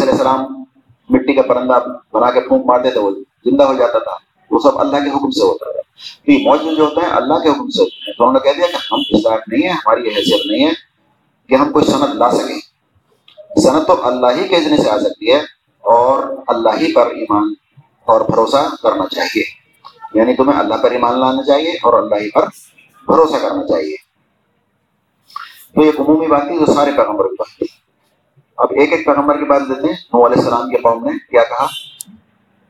علیہ 0.00 0.12
السلام 0.12 0.64
مٹی 1.10 1.32
کا 1.34 1.42
پرندہ 1.42 1.78
بنا 2.12 2.30
کے 2.30 2.40
پھونک 2.40 2.66
مارتے 2.66 2.90
تھے، 2.90 3.00
وہ 3.00 3.10
زندہ 3.44 3.64
ہو 3.64 3.74
جاتا 3.74 3.98
تھا۔ 3.98 4.12
وہ 4.50 4.58
سب 4.58 4.78
اللہ 4.78 4.96
کے 4.96 5.10
حکم 5.10 5.30
سے 5.30 5.44
ہوتا 5.44 5.70
ہے 5.70 5.82
تو 6.26 6.32
یہ 6.32 6.48
موجود 6.48 6.76
جو 6.76 6.84
ہوتے 6.84 7.06
ہیں، 7.06 7.12
اللہ 7.12 7.34
کے 7.34 7.48
حکم 7.48 7.70
سے 7.70 7.82
ہوتے 7.82 8.04
ہیں۔ 8.06 8.12
تو 8.18 8.28
انہوں 8.28 8.40
نے 8.44 8.52
کہہ 8.52 8.58
دیا 8.58 8.66
کہ 8.66 8.94
ہم 8.94 9.00
اس 9.10 9.24
لائق 9.24 9.48
نہیں 9.48 9.62
ہیں، 9.62 9.76
ہماری 9.76 10.02
یہ 10.02 10.10
حیثیت 10.16 10.46
نہیں 10.46 10.66
ہے۔ 10.66 10.91
کہ 11.48 11.54
ہم 11.54 11.72
کوئی 11.72 11.84
صنعت 11.84 12.08
لا 12.08 12.30
سکیں۔ 12.30 12.60
صنعت 13.60 13.86
تو 13.86 14.06
اللہ 14.06 14.26
ہی 14.26 14.48
کے 14.48 14.60
ذریعے 14.60 14.76
سے 14.76 14.90
آ 14.90 14.98
سکتی 14.98 15.32
ہے 15.32 15.38
اور 15.80 16.36
اللہ 16.46 16.68
ہی 16.68 16.92
پر 16.92 17.06
ایمان 17.06 17.54
اور 18.04 18.20
بھروسہ 18.20 18.74
کرنا 18.82 19.06
چاہیے۔ 19.06 19.62
یعنی 20.14 20.36
تمہیں 20.36 20.60
اللہ 20.60 20.74
پر 20.74 20.90
ایمان 20.90 21.20
لانا 21.20 21.42
چاہیے 21.42 21.70
اور 21.70 22.02
اللہ 22.02 22.14
ہی 22.14 22.30
پر 22.30 22.42
بھروسہ 23.06 23.36
کرنا 23.36 23.66
چاہیے۔ 23.66 23.96
تو 25.74 25.82
یہ 25.82 25.90
عمومی 25.98 26.26
بات 26.26 26.42
تھی 26.42 26.58
جو 26.58 26.74
سارے 26.74 26.90
پیغمبر 26.96 27.24
کی 27.24 27.34
بات 27.38 27.58
تھی۔ 27.58 27.66
اب 28.56 28.66
ایک 28.70 28.92
ایک 28.92 29.06
پیغمبر 29.06 29.38
کی 29.38 29.44
بات 29.44 29.62
دیتے 29.68 29.80
ہیں۔ 29.80 29.96
نو 30.12 30.26
علیہ 30.26 30.38
السلام 30.38 30.70
کے 30.70 30.76
قوم 30.76 31.04
نے 31.04 31.18
کیا 31.30 31.42
کہا؟ 31.44 31.66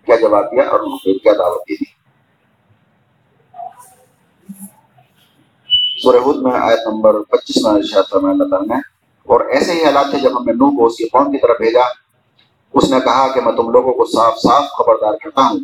کیا 0.07 0.17
جواب 0.17 0.53
دیا 0.53 0.63
اور 0.71 0.81
انہوں 0.81 0.99
نے 1.07 1.19
کیا 1.19 1.33
دعوت 1.39 1.61
دی 1.61 1.77
تھی؟ 1.77 2.02
سورہ 6.03 6.17
حد 6.17 6.43
میں 6.43 6.53
آیت 6.61 6.79
نمبر 6.87 7.23
پچیس 7.23 7.65
میں 7.65 7.73
ارشاد 7.73 8.03
فرمایا 8.11 8.33
اللہ 8.33 8.45
تعالیٰ 8.45 8.77
نے، 8.77 8.81
اور 9.27 9.41
ایسے 9.41 9.73
ہی 9.73 9.85
حالات 9.85 10.07
تھے 10.11 10.19
جب 10.19 10.41
ہم 10.41 10.45
نے 10.45 10.53
نوح 10.53 10.71
کو 10.71 10.87
اس 10.87 10.97
کی 10.97 11.05
قوم 11.05 11.33
کی 11.33 11.39
طرف 11.39 11.57
بھیجا۔ 11.61 11.81
اس 12.75 12.91
نے 12.91 13.01
کہا 13.01 13.29
کہ 13.29 13.41
میں 13.41 13.53
تم 13.53 13.71
لوگوں 13.71 13.93
کو 13.93 14.05
صاف 14.05 14.39
صاف 14.39 14.65
خبردار 14.71 15.13
کرتا 15.13 15.43
ہوں۔ 15.43 15.59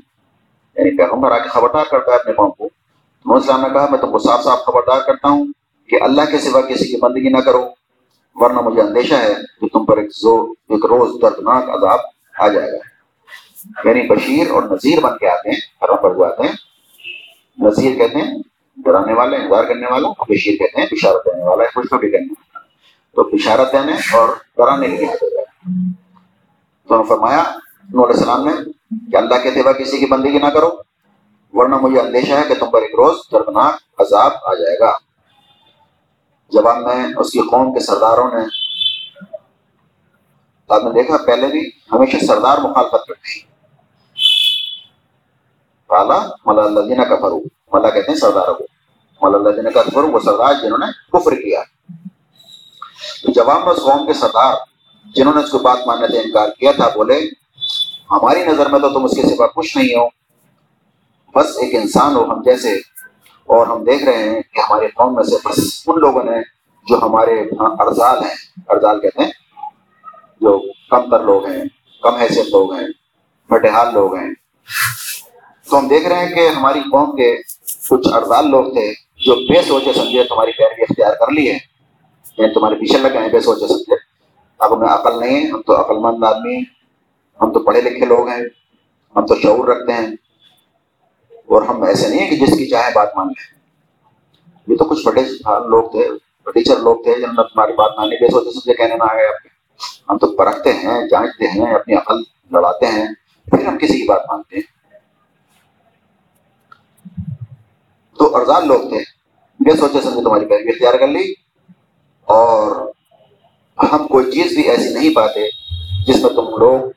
یعنی 0.77 0.97
پیغمبر 0.97 1.31
آ 1.31 1.39
کے 1.39 1.49
خبردار 1.49 1.85
کرتا 1.91 2.13
ہے 2.13 2.17
اپنے 2.17 2.33
قوم 2.33 2.51
کو۔ 2.51 2.65
نوح 3.27 3.37
اسلام 3.37 3.61
نے 3.61 3.69
کہا، 3.69 3.87
میں 3.91 3.99
تم 3.99 4.13
کو 4.13 4.19
صاف 4.19 4.45
صاف 4.45 4.59
خبردار 4.59 5.01
کرتا 5.01 5.29
ہوں 5.29 5.47
کہ 5.91 6.03
اللہ 6.03 6.23
کے 6.31 6.39
سوا 6.39 6.61
کسی 6.61 6.85
کی 6.85 6.97
بندگی 6.97 7.29
نہ 7.29 7.39
کرو، 7.39 7.69
ورنہ 8.35 8.61
مجھے 8.61 8.83
اندیشہ 8.83 9.15
ہے 9.15 9.35
کہ 9.61 9.69
تم 9.73 9.85
پر 9.85 9.97
ایک 9.97 10.11
زور، 10.17 10.49
ایک 10.49 10.85
روز 10.85 11.23
دردناک 11.23 11.71
عذاب 11.71 11.99
آ 12.41 12.49
جائے 12.49 12.73
گا۔ 12.73 13.89
یعنی 13.89 14.03
بشیر 14.09 14.51
اور 14.51 14.63
نذیر 14.63 15.01
بن 15.01 15.19
کے 15.19 15.29
آتے 15.29 15.51
ہیں، 15.51 15.57
پیغمبر 15.81 16.27
آتے 16.27 16.43
ہیں۔ 16.43 16.53
نذیر 17.59 17.97
کہتے 17.97 18.19
ہیں 18.19 18.39
ڈرانے 18.85 19.13
والا 19.13 19.37
انتظار 19.37 19.65
کرنے 19.65 19.87
والا 19.91 20.09
بشیر 20.09 20.57
کہتے 20.57 20.81
ہیں 20.81 20.89
بشارت 20.93 21.25
دینے 21.27 21.45
والا 21.45 21.65
ہے 21.65 21.69
خوشخبری 21.69 22.11
کرنے 22.11 22.27
والا 22.27 22.59
تو 23.15 23.23
بشارت 23.23 23.73
دینے 23.73 23.93
اور 23.93 24.29
ڈرانے 24.57 24.89
کے 24.89 24.97
لیے۔ 24.97 25.07
تو 26.89 27.03
فرمایا 27.03 27.43
نو 27.95 28.05
علیہ 28.05 28.17
السلام 28.17 28.47
نے، 28.47 28.53
کہ 29.13 29.17
اللہ 29.17 29.43
کے 29.43 29.51
تیوا 29.51 29.73
کسی 29.73 29.99
کی 29.99 30.07
بندگی 30.07 30.39
نہ 30.39 30.47
کرو، 30.47 30.71
ورنہ 31.53 31.75
مجھے 31.75 32.01
اندیشہ 32.01 32.33
ہے 32.33 32.43
کہ 32.49 32.55
تم 32.55 32.71
پر 32.71 32.83
ایک 32.83 32.95
روز 32.95 33.17
دردناک 33.33 34.01
عذاب 34.01 34.33
آ 34.43 34.55
جائے 34.55 34.79
گا۔ 34.79 34.93
جواب 36.53 36.77
میں 36.77 37.15
اس 37.17 37.31
کی 37.31 37.41
قوم 37.51 37.75
کے 37.75 37.81
سرداروں 37.81 38.31
نے 38.35 38.45
آپ 40.69 40.85
نے 40.85 40.91
دیکھا، 40.91 41.17
پہلے 41.17 41.47
بھی 41.47 41.71
ہمیشہ 41.93 42.25
سردار 42.25 42.59
مخالفت 42.59 43.07
کرتے 43.09 43.31
ہیں۔ 43.31 43.47
کالا 45.89 46.19
ملا 46.47 46.63
اللہ 46.63 47.09
کا 47.09 47.17
فرو 47.17 47.41
ملا 47.73 47.91
کہتے 47.91 48.11
ہیں 48.11 48.19
سرداروں 48.19 48.55
کو 48.55 48.65
ملا 49.23 49.51
اللہ 49.51 49.71
کا 49.71 49.83
فرو 49.95 50.09
وہ 50.09 50.21
سردار 50.21 50.55
جنہوں 50.63 50.79
نے 50.79 50.87
کفر 51.13 51.35
کیا۔ 51.35 51.63
تو 53.23 53.33
جواب 53.33 53.65
میں 53.65 53.73
اس 53.73 53.79
قوم 53.79 54.07
کے 54.07 54.13
سردار 54.13 54.55
جنہوں 55.15 55.35
نے 55.35 55.43
اس 55.43 55.51
کو 55.51 55.59
بات 55.59 55.79
ماننے 55.87 56.09
سے 56.09 56.19
انکار 56.19 56.49
کیا 56.59 56.73
تھا، 56.73 56.89
بولے، 56.89 57.21
ہماری 58.11 58.45
نظر 58.45 58.69
میں 58.69 58.81
تو 58.81 58.89
تم 58.89 59.05
اس 59.05 59.17
کے 59.17 59.23
سوا 59.23 59.47
کچھ 59.47 59.77
نہیں 59.77 59.99
ہو۔ 59.99 60.07
بس 61.35 61.47
ایک 61.47 61.75
انسان 61.75 62.17
ہو 62.17 62.25
ہم 62.25 62.43
جیسے۔ 62.43 62.75
اور 63.47 63.67
ہم 63.67 63.85
دیکھ 63.85 64.05
رہے 64.05 64.31
ہیں 64.31 64.41
کہ 64.55 64.61
ہمارے 64.61 64.89
قوم 64.89 65.15
میں 65.15 65.23
سے 65.23 65.37
بس 65.49 65.83
ان 65.87 66.01
لوگوں 66.01 66.25
نے 66.25 66.41
جو 66.87 66.99
ہمارے 67.03 67.43
ہاں 67.61 67.77
ارزال 67.79 68.19
ہیں 68.19 68.35
ارزال 68.69 69.01
کہتے 69.01 69.23
ہیں، 69.23 69.31
جو 70.41 70.59
کم 70.91 71.11
تر 71.11 71.21
لوگ 71.21 71.47
ہیں، 71.47 71.65
کم 72.03 72.15
حیثیت 72.15 72.47
لوگ 72.47 72.73
ہیں 72.75 72.87
بٹحال 73.51 73.93
لوگ 73.93 74.17
ہیں۔ 74.17 74.31
تو 75.71 75.79
ہم 75.79 75.89
دیکھ 75.89 76.07
رہے 76.07 76.27
ہیں 76.27 76.35
کہ 76.35 76.49
ہماری 76.49 76.81
قوم 76.81 77.17
کے 77.17 77.37
کچھ 77.91 78.09
ارزال 78.13 78.51
لوگ 78.51 78.65
تھے 78.73 78.93
جو 79.17 79.35
بے 79.35 79.63
سوچے 79.63 79.93
سمجھے 79.93 80.25
تمہاری 80.25 80.53
پیروی 80.53 80.83
اختیار 80.83 81.13
کر 81.13 81.33
لی 81.33 81.53
ہے۔ 81.53 81.59
یعنی 82.39 82.55
تمہارے 82.55 82.75
پیچھے 82.75 82.99
لگے 82.99 83.19
ہیں 83.19 83.29
بے 83.29 83.41
سوچے 83.41 83.69
سمجھے۔ 83.69 83.95
اب 84.59 84.77
ہمیں 84.77 84.89
عقل 84.89 85.21
نہیں 85.21 85.45
ہے، 85.45 85.51
ہم 85.51 85.63
تو 85.63 85.81
عقل 85.81 85.97
مند 85.97 86.25
آدمی 86.25 86.55
ہیں۔ 86.55 86.65
ہم 87.41 87.53
تو 87.53 87.61
پڑھے 87.61 87.81
لکھے 87.81 88.07
لوگ 88.07 88.29
ہیں۔ 88.29 88.41
ہم 89.17 89.27
تو 89.27 89.35
شعور 89.37 89.69
رکھتے 89.69 89.93
ہیں۔ 89.93 90.07
اور 91.31 91.63
ہم 91.63 91.83
ایسے 91.83 92.09
نہیں 92.09 92.21
ہیں 92.21 92.31
کہ 92.31 92.37
جس 92.37 92.59
کی 92.59 92.71
چاہے 92.71 92.91
بات 92.95 93.17
مان 93.17 93.27
لیں۔ 93.27 93.59
یہ 94.67 94.77
تو 94.77 94.85
کچھ 94.85 95.05
بڑے 95.05 95.23
لوگ 95.69 95.91
تھے 95.91 96.09
ٹیچر 96.53 96.77
لوگ 96.77 96.97
تھے 97.03 97.15
جنہوں 97.15 97.33
نے 97.33 97.43
تمہاری 97.43 97.73
بات 97.73 97.91
مانی، 97.97 98.17
بے 98.21 98.31
سوچے 98.31 98.51
سمجھے 98.51 98.75
کہنے 98.75 98.95
میں 98.95 99.07
آ 99.11 99.15
گئے 99.15 99.27
آپ۔ 99.27 99.43
کے 99.43 99.49
ہم 100.11 100.19
تو 100.19 100.37
پرکھتے 100.37 100.73
ہیں، 100.73 101.09
جانچتے 101.11 101.45
ہیں، 101.45 101.75
اپنی 101.75 101.95
عقل 101.95 102.15
لڑاتے 102.51 102.87
ہیں، 102.87 103.07
پھر 103.51 103.67
ہم 103.67 103.79
کسی 103.79 104.01
کی 104.01 104.09
بات 104.09 104.21
مانتے 104.29 104.57
ہیں۔ 104.57 104.78
تو 108.19 108.37
ارزان 108.37 108.69
لوگ 108.69 108.81
تھے۔ 108.81 108.99
بے 109.61 109.77
سوچے 109.77 110.01
سمجھے 110.03 110.23
تمہاری 110.23 110.47
پیروی 110.47 110.69
اختیار 110.69 110.95
کر 110.95 111.07
لی۔ 111.07 111.33
اور 112.25 112.93
ہم 113.93 114.07
کوئی 114.07 114.31
چیز 114.31 114.53
بھی 114.53 114.63
ایسی 114.63 114.95
نہیں 114.95 115.15
پاتے 115.15 115.49
جس 116.07 116.23
میں 116.23 116.31
تم 116.31 116.57
لوگ 116.59 116.91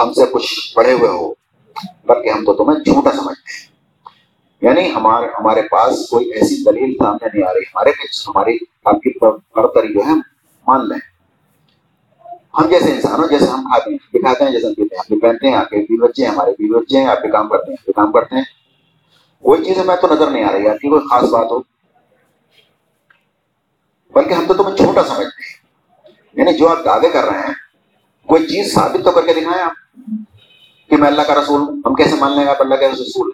ہم 0.00 0.12
سے 0.12 0.22
کچھ 0.32 0.74
پڑھے 0.74 0.92
ہوئے 0.92 1.08
ہو، 1.08 1.34
بلکہ 2.04 2.28
ہم 2.28 2.44
تو 2.44 2.54
تمہیں 2.54 2.78
جھوٹا 2.84 3.10
سمجھتے 3.10 3.52
ہیں۔ 3.52 3.70
یعنی 4.62 4.94
ہمارے 4.94 5.26
ہمارے 5.26 5.62
پاس 5.62 6.08
کوئی 6.08 6.32
ایسی 6.32 6.64
دلیل 6.64 6.96
سامنے 6.98 7.28
نہیں 7.34 7.48
آ 7.48 7.52
رہی 7.52 7.60
ہمارے 7.60 7.90
ہماری، 8.26 8.58
آپ 8.84 8.94
کی 8.94 9.12
برتری 9.56 9.94
جو 9.94 10.00
ہے 10.00 10.14
مان 10.66 10.88
لیں۔ 10.88 10.98
ہم 12.54 12.66
جیسے 12.66 12.92
انسان 12.92 13.20
ہو 13.20 13.26
جیسے 13.26 13.44
ہم 13.44 13.62
کھاتے 13.62 13.90
ہیں 13.90 13.98
دکھاتے 14.14 14.44
ہیں، 14.44 14.50
جیسے 14.50 14.66
ہم 14.66 14.74
پیتے 14.74 14.94
ہیں۔ 14.94 14.98
آپ 14.98 15.08
بھی 15.08 15.20
پہنتے 15.20 15.48
ہیں، 15.48 15.54
آپ 15.54 15.70
کے 15.70 15.76
بیوی 15.76 15.98
بچے 15.98 16.26
ہیں، 16.26 16.32
ہمارے 16.32 16.50
بیوی 16.50 16.80
بچے 16.80 16.98
ہیں، 16.98 17.06
آپ 17.06 17.20
بھی 17.20 17.30
کام 17.30 17.48
کرتے 17.48 17.70
ہیں، 17.70 17.76
آپ 17.80 17.84
بھی 17.84 17.92
کام 17.92 18.12
کرتے 18.12 18.36
ہیں۔ 18.36 18.59
کوئی 19.42 19.64
چیز 19.64 19.78
میں 19.78 19.96
تو 19.96 20.08
نظر 20.14 20.30
نہیں 20.30 20.44
آ 20.44 20.52
رہی 20.52 20.68
آپ 20.68 20.78
کی 20.78 20.88
یعنی 20.88 20.90
کوئی 20.90 21.08
خاص 21.08 21.30
بات 21.30 21.50
ہو۔ 21.50 21.58
بلکہ 24.14 24.34
ہم 24.34 24.44
تو 24.48 24.54
تمہیں 24.54 24.76
چھوٹا 24.76 25.02
سمجھتے 25.02 25.22
ہیں۔ 25.22 25.60
یعنی 26.32 26.58
جو 26.58 26.68
آپ 26.68 26.84
دعوے 26.84 27.08
کر 27.08 27.24
رہے 27.24 27.38
ہیں، 27.38 27.54
کوئی 28.26 28.46
چیز 28.46 28.74
ثابت 28.74 29.04
تو 29.04 29.10
کر 29.10 29.26
کے 29.26 29.32
دکھائیں 29.32 29.62
آپ 29.62 29.72
کہ 30.90 30.96
میں 30.96 31.06
اللہ 31.06 31.22
کا 31.22 31.34
رسول 31.34 31.60
ہوں۔ 31.60 31.82
ہم 31.86 31.94
کیسے 31.94 32.16
مان 32.16 32.32
لیں 32.32 32.44
گے 32.44 32.50
آپ 32.50 32.56
اللہ 32.60 32.74
کے 32.74 32.88
رسول؟ 32.88 33.30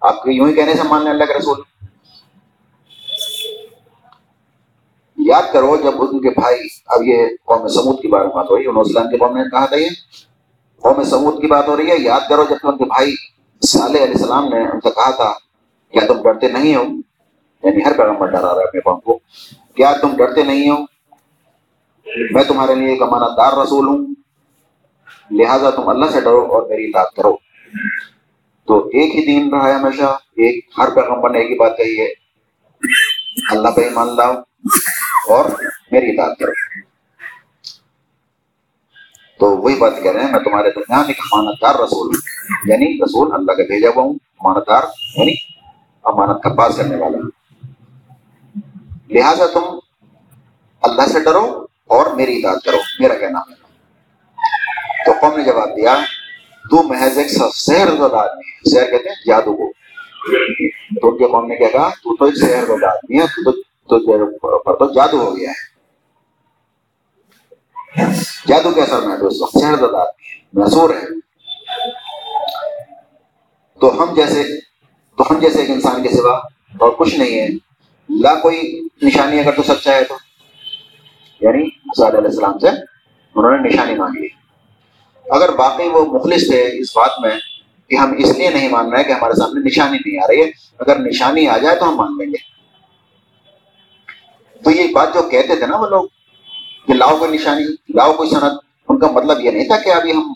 آپ 0.00 0.22
کے 0.22 0.32
یوں 0.32 0.48
ہی 0.48 0.54
کہنے 0.54 0.74
سے 0.74 0.82
مان 0.82 1.04
لیں 1.04 1.10
اللہ 1.10 1.24
کے 1.24 1.34
رسول؟ 1.34 1.60
یاد 5.16 5.42
کرو، 5.52 5.76
جب 5.76 6.02
ان 6.02 6.22
کے 6.22 6.30
بھائی، 6.30 6.58
اب 6.86 7.02
یہ 7.02 7.26
قوم 7.44 7.68
سمود 7.68 8.02
کی 8.02 8.08
بات 8.08 8.26
بات 8.26 8.46
ہو 8.50 8.56
رہی 8.56 8.64
ہے 8.64 8.80
اسلام 8.80 9.10
کے 9.10 9.16
قوم 9.16 9.36
نے 9.36 9.42
کہا 9.50 9.66
تھا 9.66 9.76
یہ۔ 9.76 9.88
قوم 10.80 11.02
سمود 11.04 11.40
کی 11.40 11.46
بات 11.46 11.68
ہو 11.68 11.76
رہی 11.76 11.90
ہے، 11.90 11.96
یاد 11.98 12.20
کرو 12.28 12.44
جب 12.44 12.56
ان 12.62 12.78
کے 12.78 12.84
بھائی 12.84 13.14
صالح 13.66 14.02
علیہ 14.02 14.14
السلام 14.14 14.44
نے 14.44 14.60
ان 14.60 14.80
سے 14.80 14.90
کہا 14.90 15.10
تھا 15.10 15.34
کیا 15.96 16.06
تم 16.06 16.22
ڈرتے 16.22 16.48
نہیں 16.48 16.76
ہو؟ 16.76 16.82
یعنی 17.62 17.84
ہر 17.84 17.96
پیغمبر 17.96 18.26
ڈرا 18.26 18.40
رہا 18.40 18.60
ہے 18.60 18.68
اپنے 18.68 18.80
قوم 18.80 19.00
کو۔ 19.00 19.18
کیا 19.74 19.92
تم 20.00 20.16
ڈرتے 20.16 20.42
نہیں 20.42 20.70
ہو؟ 20.70 20.76
میں 22.30 22.44
تمہارے 22.44 22.74
لیے 22.74 22.88
ایک 22.88 23.02
امانت 23.02 23.36
دار 23.36 23.52
رسول 23.64 23.88
ہوں۔ 23.88 24.06
لہذا 25.30 25.70
تم 25.70 25.88
اللہ 25.88 26.04
سے 26.04 26.20
ڈرو 26.20 26.46
اور 26.52 26.68
میری 26.68 26.84
اطاعت 26.84 27.14
کرو۔ 27.16 27.36
تو 28.66 28.86
ایک 28.86 29.14
ہی 29.14 29.26
دین 29.26 29.54
رہا 29.54 29.68
ہے 29.68 29.74
ہمیشہ۔ 29.74 30.02
ایک، 30.02 30.64
ہر 30.78 30.90
پیغمبر 30.94 31.30
نے 31.30 31.38
ایک 31.38 31.50
ہی 31.50 31.56
بات 31.56 31.76
کہی 31.76 32.00
ہے۔ 32.00 32.08
اللہ 33.50 33.68
پہ 33.68 33.80
ایمان 33.80 34.16
لاؤ 34.16 34.32
اور 35.28 35.44
میری 35.90 36.10
اطاعت 36.10 36.38
کرو۔ 36.38 36.52
تو 39.40 39.56
وہی 39.56 39.74
بات 39.74 39.92
کہہ 40.02 40.12
رہے 40.12 40.24
ہیں، 40.24 40.30
میں 40.30 40.40
تمہارے 40.40 40.70
درمیان 40.70 41.04
ایک 41.08 41.18
امانت 41.32 41.62
دار 41.62 41.74
رسول 41.74 42.06
ہوں۔ 42.06 42.20
یعنی 42.66 43.04
رسول 43.04 43.32
اللہ 43.32 43.52
کا 43.52 43.62
بھیجا 43.62 43.88
ہوا 43.96 44.02
ہوں 44.02 44.12
امانت 44.12 44.68
دار 44.68 44.82
یعنی 45.16 45.55
امانت 46.06 46.42
کا 46.42 46.54
پاس 46.54 46.76
کرنے 46.76 46.96
والا 46.96 47.18
لہذا 49.10 49.46
تم 49.46 49.78
اللہ 50.82 51.06
سے 51.06 51.20
ڈرو 51.20 51.66
اور 51.86 52.06
میری 52.06 52.38
اطاعت 52.38 52.64
کرو، 52.64 52.76
میرا 53.00 53.14
کہنا۔ 53.14 53.38
ہے 53.38 53.54
تو 55.06 55.12
قوم 55.20 55.36
نے 55.36 55.44
جواب 55.44 55.76
دیا، 55.76 55.94
تو 56.70 56.82
محض 56.82 57.18
ایک 57.18 57.28
شہر 57.54 57.86
زدہ 57.86 58.16
آدمی 58.16 58.40
ہے۔ 58.40 58.70
شہر 58.74 58.90
کہتے 58.90 59.08
ہیں 59.08 59.16
جادو 59.26 59.56
کو۔ 59.56 59.72
تو 61.00 61.08
ان 61.08 61.18
کے 61.18 61.24
قوم 61.24 61.46
نے 61.46 61.56
کیا 61.56 61.68
کہا، 61.68 61.88
تو 61.88 62.16
تو 62.16 62.24
ایک 62.24 62.36
شہر 62.36 62.64
زدہ 62.64 62.86
آدمی 62.86 63.20
ہے، 63.20 63.26
تو 63.26 63.52
تو 63.62 64.58
پر 64.58 64.74
تو 64.74 64.92
جادو 64.92 65.20
ہو 65.20 65.36
گیا 65.36 65.50
ہے۔ 65.50 65.76
جادو 68.46 68.70
کے 68.70 68.82
اثر 68.82 69.02
میں 69.02 69.18
دوستوں 69.18 69.60
شہر 69.60 69.76
زدہ 69.76 69.96
آدمی 69.96 70.30
ہے 70.30 70.40
محصور 70.52 70.94
ہے۔ 70.94 71.20
تو 73.80 74.02
ہم 74.02 74.14
جیسے 74.14 74.65
تو 75.28 75.34
ہم 75.34 75.40
جیسے 75.40 75.60
ایک 75.60 75.70
انسان 75.70 76.02
کے 76.02 76.08
سوا 76.08 76.36
اور 76.78 76.90
کچھ 76.98 77.14
نہیں 77.14 77.40
ہے۔ 77.40 77.48
لا 78.08 78.34
کوئی 78.34 78.80
نشانی 79.02 79.40
اگر 79.40 79.50
تو 79.52 79.62
سچا 79.62 79.94
ہے 79.94 80.04
تو۔ 80.04 80.14
یعنی 81.40 81.62
علیہ 82.06 82.18
السلام 82.18 82.58
سے 82.58 82.68
انہوں 83.34 83.56
نے 83.56 83.68
نشانی 83.68 83.94
مانگی۔ 83.94 84.26
اگر 85.30 85.54
باقی 85.54 85.88
وہ 85.88 86.06
مخلص 86.06 86.50
تھے 86.50 86.80
اس 86.80 86.96
بات 86.96 87.10
میں 87.22 87.30
کہ 87.90 87.96
ہم 87.96 88.14
اس 88.18 88.38
لیے 88.38 88.50
نہیں 88.50 88.68
مان 88.68 88.92
رہے 88.92 89.04
کہ 89.04 89.12
ہمارے 89.12 89.32
سامنے 89.32 89.60
نشانی 89.64 89.98
نہیں 90.06 90.24
آ 90.24 90.26
رہی 90.26 90.40
ہے، 90.40 90.50
اگر 90.78 90.98
نشانی 90.98 91.48
آ 91.48 91.58
جائے 91.58 91.76
تو 91.76 91.88
ہم 91.88 91.96
مان 91.96 92.16
لیں 92.18 92.26
گے۔ 92.26 92.56
تو 94.64 94.70
یہ 94.70 94.92
بات 94.92 95.14
جو 95.14 95.22
کہتے 95.22 95.56
تھے 95.56 95.66
نا 95.66 95.76
وہ 95.76 95.86
لوگ 95.86 96.04
کہ 96.86 96.94
لاؤ 96.94 97.18
کوئی 97.18 97.30
نشانی، 97.30 97.64
لاؤ 97.94 98.12
کوئی 98.12 98.30
صنعت 98.30 98.52
ان 98.88 98.98
کا 98.98 99.10
مطلب 99.10 99.40
یہ 99.40 99.50
نہیں 99.50 99.66
تھا 99.66 99.78
کہ 99.78 99.90
ابھی 99.90 100.12
ہم 100.12 100.32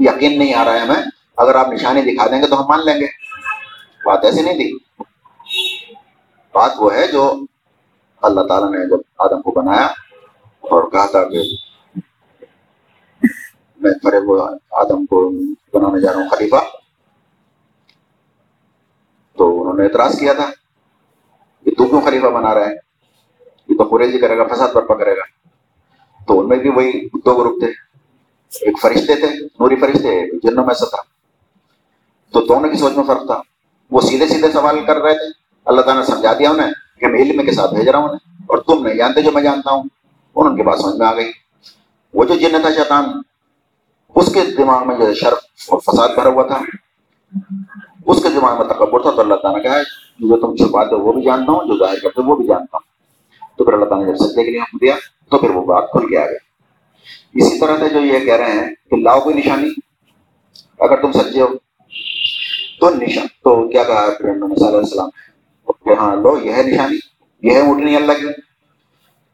یقین 0.00 0.38
نہیں 0.38 0.54
آ 0.54 0.64
رہا 0.64 0.74
ہے 0.74 0.78
ہمیں۔ 0.78 1.02
اگر 1.36 1.54
آپ 1.54 1.68
نشانی 1.72 2.02
دکھا 2.02 2.26
دیں 2.26 2.42
گے 2.42 2.46
تو 2.46 2.62
ہم 2.62 2.68
مان 2.68 2.80
لیں 2.84 3.00
گے۔ 3.00 3.29
بات 4.04 4.24
ایسی 4.24 4.42
نہیں 4.42 4.54
تھی۔ 4.54 4.78
بات 6.54 6.70
وہ 6.78 6.94
ہے 6.94 7.08
جو 7.08 7.34
اللہ 8.22 8.40
تعالیٰ 8.40 8.70
نے 8.70 8.88
جب 8.88 9.00
آدم 9.18 9.42
کو 9.42 9.50
بنایا 9.50 9.86
اور 10.60 10.90
کہا 10.90 11.06
تھا 11.06 11.24
کہ 11.24 11.42
میں 13.80 14.20
وہ 14.26 14.48
آدم 14.70 15.06
کو 15.06 15.30
بنانے 15.72 16.00
جا 16.00 16.12
رہا 16.12 16.20
ہوں 16.20 16.28
خلیفہ، 16.28 16.56
تو 19.38 19.60
انہوں 19.60 19.74
نے 19.74 19.82
اعتراض 19.82 20.18
کیا 20.18 20.32
تھا 20.32 20.50
کہ 21.64 21.70
تو 21.70 21.88
کیوں 21.88 22.00
خلیفہ 22.00 22.26
بنا 22.26 22.54
رہا 22.54 22.68
ہے؟ 22.68 22.74
یہ 23.68 23.76
تو 23.76 23.98
خریجی 23.98 24.18
کرے 24.18 24.38
گا، 24.38 24.44
فساد 24.44 24.68
برپا 24.74 24.94
کرے 24.94 25.16
گا۔ 25.16 25.22
تو 26.24 26.40
ان 26.40 26.48
میں 26.48 26.56
بھی 26.56 26.70
وہی 26.70 27.08
دو 27.08 27.38
گروپ 27.38 27.58
تھے۔ 27.58 27.66
ایک 28.66 28.80
فرشتے 28.82 29.14
تھے، 29.14 29.28
نوری 29.60 29.76
فرشتے 29.76 30.38
جنوں 30.38 30.66
میں 30.66 30.74
سے 30.74 30.90
تھا۔ 30.90 31.02
تو 32.32 32.40
دونوں 32.40 32.70
کی 32.70 32.76
سوچ 32.76 32.96
میں 32.96 33.04
فرق 33.04 33.26
تھا۔ 33.26 33.40
وہ 33.90 34.00
سیدھے 34.00 34.28
سیدھے 34.28 34.52
سوال 34.52 34.84
کر 34.84 34.96
رہے 34.96 35.14
تھے۔ 35.14 35.32
اللہ 35.64 35.80
تعالیٰ 35.80 36.02
نے 36.02 36.14
سمجھا 36.14 36.32
دیا 36.32 36.50
انہیں 36.50 36.72
کہ 37.00 37.06
میں 37.06 37.20
علم 37.20 37.44
کے 37.44 37.52
ساتھ 37.52 37.74
بھیج 37.74 37.88
رہا 37.88 37.98
ہوں 37.98 38.08
انہیں 38.08 38.36
اور 38.46 38.58
تم 38.58 38.86
نہیں 38.86 38.94
جانتے 38.94 39.22
جو 39.22 39.32
میں 39.32 39.42
جانتا 39.42 39.70
ہوں۔ 39.70 39.82
ان 40.36 40.56
کے 40.56 40.62
پاس 40.62 40.82
سمجھ 40.82 40.96
میں 40.96 41.06
آ 41.06 41.14
گئی۔ 41.14 41.32
وہ 42.14 42.24
جو 42.24 42.34
جن 42.34 42.60
تھا 42.60 42.70
شیطان، 42.70 43.04
اس 44.14 44.32
کے 44.32 44.40
دماغ 44.58 44.88
میں 44.88 44.96
جو 44.96 45.14
شرف 45.14 45.38
اور 45.68 45.78
فساد 45.78 46.08
بھرا 46.08 46.28
ہوا 46.28 46.42
تھا، 46.42 46.60
اس 48.06 48.22
کے 48.22 48.28
دماغ 48.28 48.58
میں 48.58 48.74
تکبر 48.74 49.02
تھا۔ 49.02 49.10
تو 49.10 49.20
اللہ 49.20 49.34
تعالیٰ 49.34 49.62
نے 49.62 49.68
کہا 49.68 49.82
جو 50.18 50.40
تم 50.40 50.56
چھپاتے 50.56 50.94
ہو 50.94 51.00
وہ 51.00 51.12
بھی 51.12 51.22
جانتا 51.22 51.52
ہوں، 51.52 51.60
جو 51.68 51.78
ظاہر 51.78 51.98
کرتے 52.02 52.22
ہو 52.22 52.30
وہ 52.30 52.36
بھی 52.36 52.46
جانتا 52.46 52.76
ہوں۔ 52.76 52.90
تو 53.58 53.64
پھر 53.64 53.72
اللہ 53.72 53.84
تعالیٰ 53.84 54.06
نے 54.06 54.12
جب 54.12 54.18
سجدے 54.18 54.44
کے 54.44 54.50
لیے 54.50 54.60
حکم 54.60 54.78
دیا، 54.78 54.94
تو 55.30 55.38
پھر 55.38 55.50
وہ 55.50 55.64
بات 55.64 55.84
کھل 55.92 56.08
کے 56.08 56.18
آ 56.18 56.26
گئی۔ 56.26 56.36
اسی 57.34 57.60
طرح 57.60 57.76
سے 57.76 57.88
جو 57.88 58.00
یہ 58.00 58.18
کہہ 58.18 58.34
رہے 58.34 58.52
ہیں 58.52 58.74
کہ 58.90 58.96
لاؤ 58.96 59.20
کوئی 59.20 59.36
نشانی۔ 59.36 59.68
اگر 60.80 61.02
تم 61.02 61.12
سچے 61.12 61.40
ہو 61.40 61.48
تو 62.80 62.90
نشان۔ 62.90 63.26
تو 63.44 63.68
کیا 63.68 63.82
کہا 63.82 64.06
پھر 64.18 64.30
علیہ 64.30 64.66
السلام 64.66 65.08
کہ 65.84 65.94
ہاں 65.98 66.14
لو، 66.16 66.36
یہ 66.42 66.52
ہے 66.52 66.62
نشانی، 66.62 66.98
یہ 67.42 67.54
ہے 67.54 67.60
اٹھنی 67.70 67.96
اللہ 67.96 68.12
کی۔ 68.12 68.26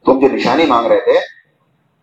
تم 0.05 0.19
جو 0.19 0.27
نشانی 0.33 0.65
مانگ 0.65 0.87
رہے 0.87 0.99
تھے، 0.99 1.17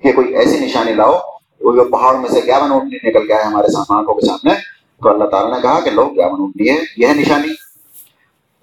کہ 0.02 0.12
کوئی 0.12 0.34
ایسی 0.36 0.58
نشانی 0.58 0.92
لاؤ، 0.92 1.14
وہ 1.60 1.74
جو 1.76 1.84
پہاڑ 1.84 2.14
میں 2.16 2.28
سے 2.28 2.40
گیاون 2.46 2.72
اٹھنی 2.72 3.08
نکل 3.08 3.22
گیا 3.28 3.36
ہے 3.36 3.42
ہمارے 3.42 3.72
سامنے 3.72 3.98
آنکھوں 3.98 4.14
کے 4.14 4.26
سامنے، 4.26 4.54
تو 5.02 5.08
اللہ 5.10 5.24
تعالیٰ 5.24 5.54
نے 5.54 5.60
کہا 5.62 5.80
کہ 5.80 5.90
لو، 5.90 6.06
گیاون 6.06 6.40
اٹھنی 6.42 6.70
ہے، 6.70 6.78
یہ 6.96 7.06
ہے 7.06 7.14
نشانی۔ 7.14 7.54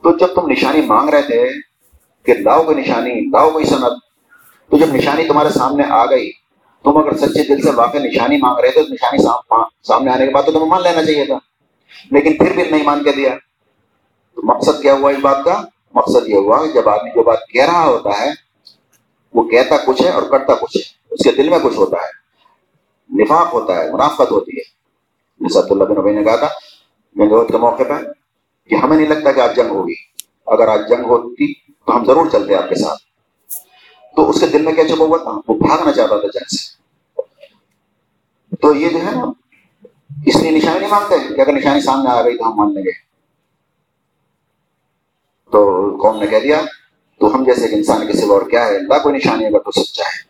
تو 0.04 0.17
جب 0.17 0.34
تم 0.36 0.50
نشانی 0.52 0.82
مانگ 0.82 1.10
رہے 1.10 1.22
تھے، 1.22 1.50
کہ 2.26 2.34
لاؤ 2.34 2.63
کوئی 2.63 2.78
نشانی، 2.78 3.13
لاؤ 3.30 3.50
کوئی 3.50 3.65
صنعت 3.65 3.91
تو 4.72 4.78
جب 4.78 4.94
نشانی 4.96 5.24
تمہارے 5.24 5.50
سامنے 5.50 5.84
آ 5.89 6.06
گئی، 6.06 6.32
تم 6.84 6.98
اگر 6.98 7.17
سچے 7.17 7.44
دل 7.44 7.62
سے 7.62 7.72
واقع 7.76 7.98
نشانی 7.98 8.38
مانگ 8.38 8.60
رہے 8.60 8.72
تھے، 8.72 8.84
تو 8.84 8.94
نشانی 8.94 9.17
سامنے 9.88 10.12
آنے 10.12 10.28
کے 10.28 10.34
بعد 10.34 10.44
تو 10.44 10.52
تمہیں 10.52 10.67
مان 10.67 10.84
لینا 10.84 11.04
چاہیے 11.04 11.26
تھا۔ 11.26 11.38
لیکن 12.12 12.38
پھر 12.38 12.54
بھی 12.54 12.63
نہیں 12.63 12.84
مان 12.84 13.04
کے 13.04 13.12
دیا۔ 13.12 13.30
تو 14.36 14.41
مقصد 14.43 14.82
کیا 14.82 14.93
ہوا 14.93 15.12
اس 15.12 15.17
بات 15.21 15.38
کا؟ 15.45 15.62
مقصد 15.93 16.27
یہ 16.27 16.36
ہوا 16.36 16.65
کہ 16.65 16.71
جب 16.71 16.89
آدمی 16.89 17.10
جو 17.10 17.23
بات 17.23 17.39
کہہ 17.54 17.65
رہا 17.65 17.86
ہوتا 17.86 18.21
ہے، 18.21 18.30
وہ 19.34 19.49
کہتا 19.49 19.77
کچھ 19.86 20.01
ہے 20.01 20.10
اور 20.10 20.23
کرتا 20.23 20.54
کچھ 20.54 20.77
ہے۔ 20.77 20.82
اس 21.12 21.23
کے 21.23 21.32
دل 21.32 21.49
میں 21.49 21.60
کچھ 21.63 21.77
ہوتا 21.77 21.97
ہے۔ 21.97 22.21
نفاق 23.23 23.54
ہوتا 23.54 23.75
ہے، 23.75 23.91
منافقت 23.91 24.32
ہوتی 24.32 24.51
ہے۔ 24.58 24.82
جیسا 25.39 25.60
اللہ 25.69 25.84
بن 25.84 26.01
نبی 26.01 26.12
نے 26.12 26.23
کہا 26.23 26.36
تھا 26.36 26.47
جنگ 27.15 27.47
کے 27.51 27.58
موقع 27.58 27.84
پہ 27.84 27.93
کہ 28.69 28.75
ہمیں 28.75 28.97
نہیں 28.97 29.08
لگتا 29.08 29.32
کہ 29.32 29.39
آج 29.39 29.56
جنگ 29.56 29.69
ہوگی۔ 29.69 29.93
اگر 30.45 30.67
آج 30.67 30.89
جنگ 30.89 31.06
ہوتی 31.06 31.54
تو 31.54 31.95
ہم 31.95 32.06
ضرور 32.06 32.30
چلتے 32.30 32.56
آپ 32.56 32.69
کے 32.69 32.75
ساتھ۔ 32.75 32.99
تو 34.15 34.30
اس 34.30 34.39
کے 34.39 34.47
دل 34.47 34.62
میں 34.62 34.73
کیا 34.73 34.88
چھپا 34.88 35.06
ہوا 35.06 35.17
تھا؟ 35.17 35.32
وہ 35.47 35.67
بھاگنا 35.67 35.91
چاہتا 35.91 36.19
تھا 36.19 36.27
جنگ 36.27 36.47
سے۔ 36.49 36.82
تو 38.56 38.73
یہ 38.73 38.89
جو 38.89 38.97
ہے 38.97 39.12
نا 39.12 39.25
اس 40.25 40.36
لیے 40.36 40.51
نشانی 40.51 40.79
نہیں 40.79 40.89
مانگتے 40.89 41.36
کہ 41.36 41.41
اگر 41.41 41.53
نشانی 41.53 41.81
سامنے 41.81 42.10
آ 42.10 42.21
گئی 42.21 42.38
تو 42.38 42.51
ہم 42.51 42.57
مان 42.57 42.73
لیں 42.73 42.84
گے۔ 42.84 42.91
تو 45.51 45.89
قوم 46.01 46.19
نے 46.19 46.27
کہہ 46.27 46.39
دیا، 46.39 46.62
تو 47.19 47.36
ہم 47.36 47.43
جیسے 47.43 47.62
ایک 47.62 47.73
انسان 47.73 48.07
کے 48.07 48.13
سوا 48.13 48.38
اور 48.38 48.49
کیا 48.49 48.65
ہے؟ 48.65 48.75
اللہ 48.75 49.03
کوئی 49.03 49.15
نشانی 49.15 49.45
اگر 49.45 49.60
تو 49.60 49.71
سچا 49.71 50.03
ہے۔ 50.03 50.21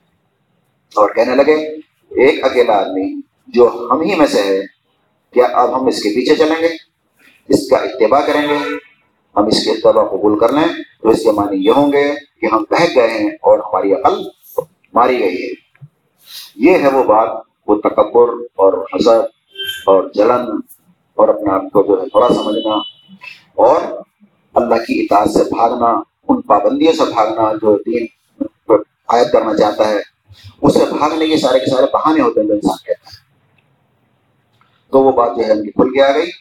اور 0.96 1.10
کہنے 1.10 1.36
لگے، 1.36 1.54
ایک 2.10 2.44
اکیلا 2.44 2.74
آدمی 2.74 3.22
جو 3.48 3.88
ہم 3.92 4.02
ہی 4.02 4.16
میں 4.16 4.28
سے 4.28 4.42
ہے، 4.42 4.62
کیا 5.34 5.46
اب 5.46 5.82
ہم 5.82 5.88
اس 5.88 6.04
کے 6.04 6.10
پیچھے 6.10 6.36
چلیں 6.36 6.62
گے؟ 6.62 6.70
اس 7.48 7.70
کا 7.70 7.78
اتباع 7.78 8.22
کریں 8.22 8.42
گے۔ 8.42 8.58
ہم 9.36 9.46
اس 9.46 9.64
کے 9.64 9.72
اتباع 9.72 10.04
قبول 10.04 10.40
کر 10.40 10.52
لیں۔ 10.52 10.84
تو 11.02 11.10
اس 11.10 11.24
کے 11.24 11.32
معنی 11.32 11.66
یہ 11.66 11.72
ہوں 11.72 11.94
گے 11.94 12.14
کہ 12.42 12.48
ہم 12.52 12.64
بہک 12.70 12.96
گئے 12.96 13.08
ہیں 13.08 13.30
اور 13.30 13.60
ہماری 13.60 13.94
عقل 13.94 14.24
ماری 14.94 15.20
گئی 15.20 15.46
ہے۔ 15.46 15.54
یہ 16.56 16.78
ہے 16.78 16.88
وہ 16.88 17.04
بات، 17.04 17.30
وہ 17.68 17.76
تکبر 17.76 18.30
اور 18.56 18.86
حسد 18.96 19.41
اور 19.86 20.04
جلن 20.16 20.52
اور 21.16 21.28
اپنے 21.28 21.54
آپ 21.54 21.62
کو 21.62 21.84
جو 21.84 22.02
ہے 22.02 22.10
تھوڑا 22.10 22.28
سمجھنا 22.28 22.74
اور 23.56 23.82
اللہ 24.54 24.76
کی 24.76 25.02
اطاعت 25.02 25.30
سے 25.30 25.44
بھاگنا، 25.44 26.02
ان 26.28 26.42
پابندیوں 26.42 26.94
سے 26.94 27.12
بھاگنا 27.14 27.54
جو 27.54 27.78
دین 27.78 28.06
عائد 29.08 29.32
کرنا 29.32 29.58
چاہتا 29.58 29.88
ہے، 29.88 29.98
اس 30.62 30.74
سے 30.74 30.86
بھاگنے 30.98 31.28
کے 31.28 31.38
سارے 31.38 31.60
کے 31.60 31.66
سارے 31.66 31.86
بہانے 31.94 32.22
ہوتے 32.22 32.40
ہیں 32.40 32.48
جو 32.48 32.54
انسان 32.54 32.78
کہتا 32.86 33.10
ہے۔ 33.10 33.18
تو 34.92 35.04
وہ 35.04 35.12
بات 35.12 35.32
جو 35.38 35.46
ہے 35.46 35.52
ان 35.52 35.66
کی 35.66 35.72
کھل 35.72 35.90
کے 35.90 36.02
آ 36.04 36.12
گئی۔ 36.12 36.32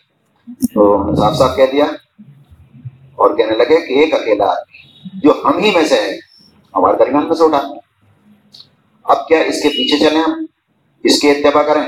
تو 0.75 1.15
صاف 1.17 1.37
صاف 1.37 1.57
کہہ 1.57 1.67
دیا 1.73 1.85
اور 3.15 3.37
کہنے 3.37 3.57
لگے 3.57 3.87
کہ 3.87 3.93
ایک 3.93 4.15
اکیلا 4.15 4.45
آدمی 4.45 5.11
جو 5.15 5.33
ہم 5.45 5.59
ہی 5.59 5.71
میں 5.75 5.85
سے 5.85 5.95
ہے، 5.95 6.17
ہمارے 6.75 6.97
درمیان 6.99 7.25
میں 7.25 7.35
سے 7.35 7.45
اٹھا۔ 7.45 7.63
اب 9.05 9.29
کیا 9.29 9.41
اس 9.41 9.63
کے 9.63 9.69
پیچھے 9.69 9.99
چلیں 9.99 10.21
ہم؟ 10.21 10.47
اس 11.05 11.21
کے 11.21 11.31
اتباع 11.31 11.63
کریں۔ 11.63 11.83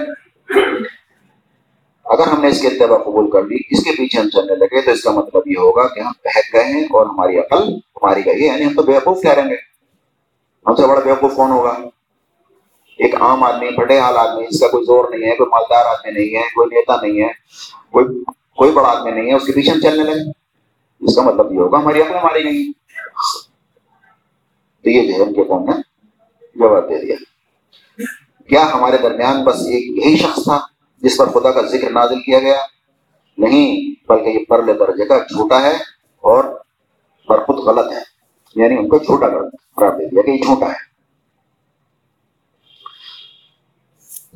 اگر 2.12 2.26
ہم 2.26 2.40
نے 2.40 2.48
اس 2.48 2.60
کے 2.60 2.68
اتباع 2.68 2.98
قبول 2.98 3.30
کر 3.30 3.42
لی، 3.42 3.56
اس 3.70 3.84
کے 3.84 3.90
پیچھے 3.90 4.20
ہم 4.20 4.28
چلنے 4.28 4.54
لگے 4.54 4.80
تو 4.80 4.90
اس 4.90 5.02
کا 5.02 5.10
مطلب 5.10 5.42
یہ 5.46 5.58
ہوگا 5.58 5.88
کہ 5.94 6.00
ہم 6.00 6.12
بہت 6.24 6.54
گئے 6.54 6.64
ہیں 6.64 6.84
اور 6.84 7.06
ہماری 7.06 7.38
عقل 7.38 7.62
ہماری 7.74 8.26
گئی 8.26 8.40
ہے 8.40 8.46
یعنی 8.46 8.64
ہم 8.64 8.74
تو 8.74 8.82
بیوقوف 8.82 9.22
ٹھہریں 9.22 9.50
گے۔ 9.50 9.54
ہم 10.66 10.74
سے 10.74 10.86
بڑا 10.86 11.00
بیوقوف 11.00 11.34
کون 11.36 11.50
ہوگا؟ 11.50 11.74
ایک 12.96 13.14
عام 13.14 13.44
آدمی 13.44 13.76
پھٹے 13.76 13.98
حال 13.98 14.16
آدمی، 14.16 14.44
اس 14.48 14.60
کا 14.60 14.68
کوئی 14.68 14.84
زور 14.84 15.04
نہیں 15.10 15.30
ہے، 15.30 15.36
کوئی 15.36 15.48
مالدار 15.50 15.84
آدمی 15.84 16.12
نہیں 16.12 16.36
ہے، 16.36 16.42
کوئی 16.54 16.74
نیتا 16.74 16.96
نہیں 17.02 17.20
ہے، 17.20 17.28
کوئی 17.90 18.06
کوئی 18.56 18.72
بڑا 18.72 18.88
آدمی 18.88 19.10
نہیں 19.10 19.26
ہے، 19.26 19.34
اس 19.34 19.46
کے 19.46 19.52
پیچھے 19.52 19.72
ہم 19.72 19.80
چلنے 19.80 20.04
لگے۔ 20.04 20.30
اس 21.00 21.16
کا 21.16 21.22
مطلب 21.22 21.52
یہ 21.52 21.58
ہوگا، 21.58 21.78
ہماری 21.78 22.02
عقل 22.02 22.14
ہماری 22.14 22.42
نہیں 22.42 22.72
تو 24.84 24.90
یہ 24.90 25.08
جو 25.08 25.14
ہے 25.14 25.28
ان 25.28 25.34
کے 25.34 25.44
قوم 25.44 25.64
نے 25.64 25.72
جواب 26.56 26.88
دے 26.88 27.00
دیا۔ 27.00 27.16
کیا 28.48 28.74
ہمارے 28.74 28.96
درمیان 29.02 29.44
بس 29.44 29.56
ایک 29.56 30.06
یہی 30.06 30.16
شخص 30.16 30.44
تھا؟ 30.44 30.71
جس 31.02 31.16
پر 31.16 31.26
خدا 31.26 31.50
کا 31.52 31.62
ذکر 31.62 31.90
نازل 31.90 32.20
کیا 32.20 32.38
گیا، 32.38 32.56
نہیں، 33.38 33.94
بلکہ 34.08 34.28
یہ 34.28 34.44
پرلے 34.48 34.72
درجے 34.72 35.04
کا 35.04 35.18
جھوٹا 35.18 35.62
ہے 35.62 35.76
اور 36.20 36.44
پر 37.28 37.44
خود 37.44 37.56
غلط 37.56 37.92
ہے۔ 37.92 38.00
یعنی 38.56 38.76
ان 38.76 38.88
کو 38.88 38.98
جھوٹا 38.98 39.26
قرار 39.76 39.98
دے 39.98 40.08
دیا 40.08 40.22
کہ 40.22 40.30
یہ 40.30 40.42
جھوٹا 40.42 40.66
ہے۔ 40.66 40.92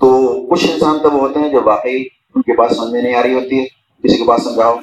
تو 0.00 0.40
کچھ 0.50 0.70
انسان 0.70 0.98
تو 0.98 1.10
وہ 1.10 1.20
ہوتے 1.20 1.40
ہیں 1.40 1.48
جو 1.48 1.60
واقعی 1.64 2.04
ان 2.34 2.42
کے 2.42 2.56
بات 2.56 2.76
سمجھ 2.76 2.90
میں 2.90 3.02
نہیں 3.02 3.14
آ 3.14 3.22
رہی 3.22 3.34
ہوتی 3.34 3.60
ہے۔ 3.60 3.66
کسی 4.02 4.16
کے 4.16 4.24
بات 4.24 4.42
سمجھاؤ، 4.42 4.76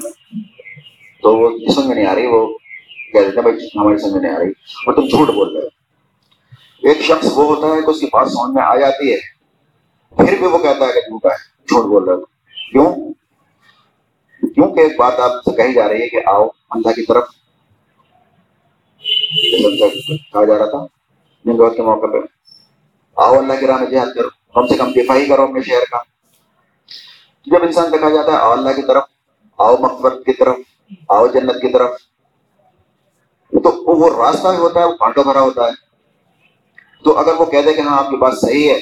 تو 1.22 1.38
وہ 1.38 1.58
سمجھ 1.74 1.88
میں 1.88 1.96
نہیں 1.96 2.06
آ 2.06 2.15
رہی، 2.15 2.28
وہ 2.28 2.58
کہہ 3.13 3.19
دیتے 3.19 3.36
ہیں، 3.36 3.41
بھائی، 3.41 3.56
ہماری 3.56 3.98
سمجھ 3.98 4.13
میں 4.13 4.22
نہیں 4.22 4.34
آ 4.34 4.38
رہی۔ 4.39 4.50
اور 4.50 4.93
تم 4.93 5.02
جھوٹ 5.02 5.28
بول 5.28 5.58
رہے 5.58 5.63
ہو 5.63 5.67
ایک 6.88 7.02
شخص 7.02 7.32
وہ 7.36 7.46
ہوتا 7.46 7.67
ہے 7.67 7.82
کہ 7.82 7.89
اس 7.89 8.00
کی 8.00 8.06
بات 8.06 8.28
سمجھ 8.28 8.56
میں 8.56 8.63
آ 8.63 8.76
جاتی 8.76 9.13
ہے 9.13 9.33
پھر 10.17 10.38
بھی 10.39 10.47
وہ 10.47 10.58
کہتا 10.58 10.86
ہے 10.86 10.93
کہ 10.93 10.99
جھوٹا 10.99 11.30
ہے، 11.30 11.36
جھوٹ 11.67 11.86
بول 11.86 12.04
رہے 12.04 12.13
ہو 12.13 12.26
کیوں؟ 12.71 13.13
کیونکہ 14.54 14.80
ایک 14.80 14.99
بات 14.99 15.19
آپ 15.19 15.32
سے 15.32 15.56
کہی 15.56 15.73
جا 15.73 15.89
رہی 15.89 16.02
ہے 16.02 16.10
کہ 16.10 16.21
آؤ، 16.26 16.47
اللہ 16.69 16.91
کی 16.91 17.06
طرف۔ 17.06 17.28
کہا 20.34 20.45
جا 20.45 20.58
رہا 20.58 20.69
تھا 20.69 20.86
کے 21.69 21.82
موقع 21.82 22.06
پہ۔ 22.06 22.17
آؤ، 23.15 23.38
اللہ 23.38 23.54
کی 23.60 23.67
راہ 23.67 23.78
میں 23.78 23.88
جہاد 23.88 24.15
کرو۔ 24.15 24.28
کم 24.54 24.67
سے 24.67 24.78
کم 24.78 24.91
دفاعی 24.91 25.26
کرو 25.26 25.43
اپنے 25.43 25.62
شہر 25.62 25.84
کا۔ 25.91 25.97
جب 27.45 27.63
انسان 27.63 27.91
دیکھا 27.91 28.10
جاتا 28.10 28.32
ہے، 28.32 28.38
آؤ، 28.38 28.52
اللہ 28.52 28.69
کی 28.69 28.82
طرف۔ 28.82 29.04
آؤ 29.58 29.78
مقبرت 29.78 30.26
کی 30.26 30.34
طرف۔ 30.34 30.56
آؤ، 31.10 31.28
جنت 31.28 31.62
کی 31.62 31.73
طرف۔ 31.73 31.89
تو 33.52 33.95
وہ 33.99 34.26
راستہ 34.26 34.47
بھی 34.47 34.58
ہوتا 34.58 34.80
ہے، 34.80 34.86
وہ 34.86 34.93
کانٹوں 34.93 35.23
بھرا 35.23 35.41
ہوتا 35.41 35.67
ہے۔ 35.67 35.71
تو 37.04 37.19
اگر 37.19 37.34
وہ 37.34 37.45
کہہ 37.45 37.62
دے 37.62 37.73
کہ 37.73 37.82
ہاں 37.82 37.97
آپ 37.97 38.10
کی 38.10 38.15
بات 38.15 38.34
صحیح 38.41 38.69
ہے 38.69 38.80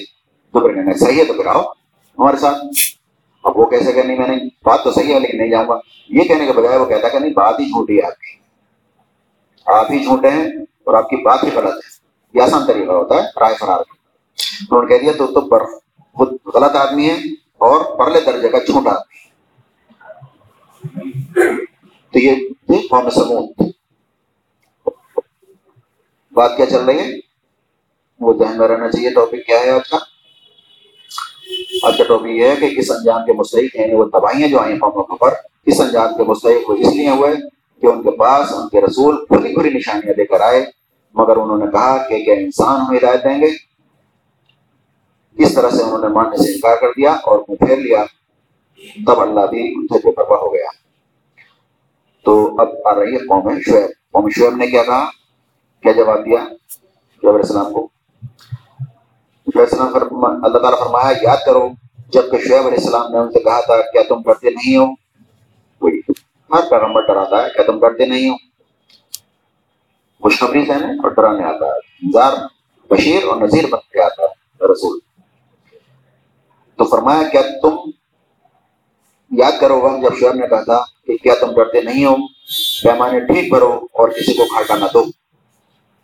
تو 0.53 0.59
پھر 0.59 0.83
نہیں 0.83 0.93
صحیح 0.93 1.19
ہے 1.19 1.25
تو 1.25 1.33
پھر 1.33 1.45
آؤ، 1.45 1.61
ہمارے 2.17 2.37
ساتھ۔ 2.37 2.55
اب 3.43 3.57
وہ 3.59 3.65
کیسے 3.65 3.91
کہ 3.91 4.03
نہیں 4.03 4.17
میں 4.17 4.27
نے؟ 4.27 4.35
بات 4.63 4.83
تو 4.83 4.91
صحیح 4.91 5.13
ہے، 5.13 5.19
لیکن 5.19 5.37
نہیں 5.37 5.49
جاؤں 5.49 5.67
گا۔ 5.67 5.79
یہ 6.09 6.23
کہنے 6.23 6.45
کے 6.45 6.53
بجائے 6.53 6.77
وہ 6.77 6.85
کہتا 6.85 7.09
کہ 7.09 7.19
نہیں، 7.19 7.33
بات 7.33 7.59
ہی 7.59 7.65
جھوٹی 7.65 7.97
ہے 7.97 8.05
آپ 8.05 8.19
کی 8.19 8.37
آپ 9.65 9.91
ہی 9.91 10.03
جھوٹے 10.03 10.29
ہیں 10.29 10.43
اور 10.83 10.93
آپ 10.93 11.09
کی 11.09 11.15
بات 11.15 11.43
ہی 11.43 11.49
غلط 11.55 11.73
ہے۔ 11.73 11.89
یہ 12.33 12.41
آسان 12.41 12.65
طریقہ 12.67 12.91
ہوتا 12.91 13.15
ہے، 13.15 13.21
رائے 13.39 13.55
فرار۔ 13.55 13.77
کا 13.77 13.93
انہوں 14.71 14.83
نے 14.83 14.97
کہہ 14.97 15.03
دیا، 15.03 15.11
تو 15.17 15.27
تو 15.27 15.41
پر 15.41 15.65
خود 16.13 16.33
غلط 16.53 16.75
آدمی 16.75 17.09
ہے 17.09 17.15
اور 17.57 17.97
پرلے 17.97 18.21
درجے 18.21 18.49
کا 18.49 18.59
چھوٹا 18.59 18.91
آدمی 18.91 19.21
تو 22.11 22.19
یہ 22.19 22.35
قوم 22.89 23.09
سمود۔ 23.09 23.71
بات 26.31 26.57
کیا 26.57 26.65
چل 26.65 26.85
رہی 26.85 26.99
ہے؟ 26.99 27.17
وہ 28.19 28.33
ذہن 28.33 28.57
میں 28.57 28.67
رہنا 28.67 28.91
چاہیے 28.91 29.09
ٹاپک 29.09 29.45
کیا 29.47 29.59
ہے 29.59 29.69
آج 29.69 29.89
کا؟ 29.89 29.97
آج 31.83 32.01
کا 32.07 32.27
یہ 32.27 32.47
ہے 32.47 32.55
کہ 32.55 32.69
کس 32.69 32.91
انجام 32.91 33.25
کے 33.25 33.33
مستحق 33.33 33.79
ہیں، 33.79 33.95
وہ 33.95 34.05
تباہیاں 34.05 34.47
جو 34.47 34.59
آئی 34.59 34.77
قوموں 34.77 35.17
پر 35.17 35.33
کس 35.65 35.81
انجام 35.81 36.17
کے 36.17 36.23
مستحق 36.23 36.69
وہ 36.69 36.75
اس 36.75 36.87
لیے 36.87 37.09
ہوئے 37.09 37.33
کہ 37.81 37.87
ان 37.87 38.03
کے 38.03 38.11
پاس 38.11 38.53
ان 38.53 38.69
کے 38.69 38.81
رسول 38.81 39.25
کھلی 39.25 39.53
کھلی 39.53 39.69
نشانیاں 39.69 40.13
لے 40.17 40.25
کر 40.25 40.41
آئے۔ 40.41 40.65
مگر 41.13 41.37
انہوں 41.37 41.57
نے 41.57 41.65
کہا 41.71 42.07
کہ 42.07 42.25
کیا 42.25 42.33
انسان 42.33 42.81
ہمیں 42.81 42.97
ہدایت 42.97 43.23
دیں 43.23 43.41
گے؟ 43.41 43.49
اس 45.43 45.53
طرح 45.53 45.69
سے 45.69 45.83
انہوں 45.83 45.99
نے 45.99 46.07
ماننے 46.07 46.37
سے 46.37 46.51
انکار 46.53 46.77
کر 46.81 46.87
دیا 46.87 47.11
اور 47.11 47.39
منہ 47.47 47.65
پھیر 47.65 47.77
لیا۔ 47.77 48.03
تب 49.07 49.19
اللہ 49.19 49.45
بھی 49.45 49.73
ان 49.75 49.87
سے 49.87 49.97
بے 49.97 50.11
پرواہ 50.11 50.39
ہو 50.39 50.53
گیا۔ 50.53 50.67
تو 52.25 52.55
اب 52.57 52.69
آ 52.85 52.99
رہی 52.99 53.13
ہے 53.13 53.17
قوم 53.17 53.59
شعیب۔ 53.59 53.89
قوم 54.11 54.29
شعیب 54.29 54.55
نے 54.55 54.67
کیا 54.67 54.83
کہا؟ 54.83 55.05
کیا 55.83 55.91
جواب 55.91 56.25
دیا؟ 56.25 56.37
شعیب 56.37 57.27
علیہ 57.27 57.39
السلام 57.39 57.73
کو۔ 57.73 57.87
شعیب 59.47 59.59
السلام 59.59 59.93
فرما 59.93 60.27
اللہ 60.27 60.57
تعالیٰ 60.57 60.79
فرمایا 60.79 61.17
یاد 61.21 61.37
کرو 61.45 61.69
جبکہ 62.09 62.37
شعیب 62.37 62.67
علیہ 62.67 62.77
السلام 62.77 63.11
نے 63.11 63.17
ان 63.17 63.31
سے 63.31 63.39
کہا 63.39 63.61
تھا 63.61 63.81
کیا 63.81 64.01
تم 64.09 64.23
کرتے 64.23 64.49
نہیں 64.49 64.77
ہو، 64.77 64.85
کوئی 65.79 66.01
ہر 66.53 66.61
پیغمبر 66.69 67.01
ڈراتا 67.01 67.43
ہے 67.43 67.49
کیا 67.49 67.63
تم 67.63 67.79
کرتے 67.79 68.05
نہیں 68.05 68.29
ہو۔ 68.29 68.35
خوشخبری 70.21 70.65
سے 70.65 70.71
اور 70.73 71.09
ڈرانے 71.11 71.43
آتا 71.43 71.65
ہے۔ 71.65 72.01
بشیر 72.89 73.23
اور 73.23 73.35
نذیر 73.35 73.63
بن 73.69 73.79
کے 73.91 74.01
آتا 74.01 74.23
ہے، 74.23 74.71
رسول۔ 74.71 74.99
تو 76.77 76.83
فرمایا، 76.83 77.27
کیا 77.29 77.41
تم 77.61 77.75
یاد 79.37 79.51
کرو 79.59 79.79
گا، 79.79 80.01
جب 80.01 80.19
شعیب 80.19 80.33
نے 80.33 80.47
کہا 80.47 80.63
تھا 80.63 80.83
کہ 81.07 81.17
کیا 81.17 81.33
تم 81.39 81.53
ڈرتے 81.53 81.81
نہیں 81.81 82.05
ہو، 82.05 82.15
پیمانے 82.83 83.19
ٹھیک 83.19 83.53
بھرو 83.53 83.79
اور 83.93 84.09
کسی 84.09 84.33
کو 84.33 84.43
گھاٹا 84.43 84.75
نہ 84.75 84.85
دو۔ 84.93 85.03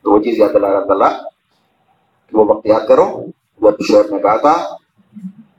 تو 0.02 0.12
وہ 0.12 0.20
چیز 0.20 0.40
یاد 0.40 0.56
اللہ 0.56 0.68
تعالیٰ 0.68 1.12
وہ 2.34 2.46
وقت 2.46 2.66
یاد 2.66 2.88
کرو 2.88 3.26
جب 3.62 3.84
شعیب 3.88 4.16
نے 4.16 4.22
کہا 4.22 4.38
تھا 4.38 4.78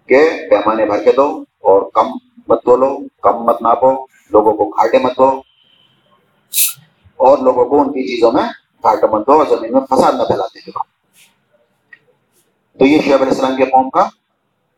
کہ 0.07 0.31
پیمانے 0.51 0.87
بھر 0.87 1.05
کے 1.05 1.13
دو 1.13 1.45
اور 1.59 1.83
کم 1.95 2.07
مت 2.49 2.61
بولو، 2.65 2.99
کم 3.23 3.43
مت 3.43 3.63
ناپو، 3.63 4.07
لوگوں 4.31 4.53
کو 4.53 4.65
گھاٹے 4.65 4.99
مت 4.99 5.13
دو 5.19 5.29
اور 7.17 7.39
لوگوں 7.39 7.65
کو 7.65 7.81
ان 7.81 7.89
کی 7.89 8.15
چیزوں 8.15 8.33
میں 8.33 8.43
گھاٹے 8.83 9.07
مت 9.07 9.27
دو 9.27 9.33
اور 9.33 9.47
زمین 9.47 9.73
میں 9.73 9.81
فساد 9.81 10.13
نہ 10.13 10.23
پھیلاتے 10.23 10.59
ہو 10.59 10.83
تو 12.79 12.87
یہ 12.87 13.01
شعیب 13.01 13.15
علیہ 13.15 13.27
السلام 13.27 13.57
کے 13.57 13.65
قوم 13.65 13.91
کا 13.91 14.01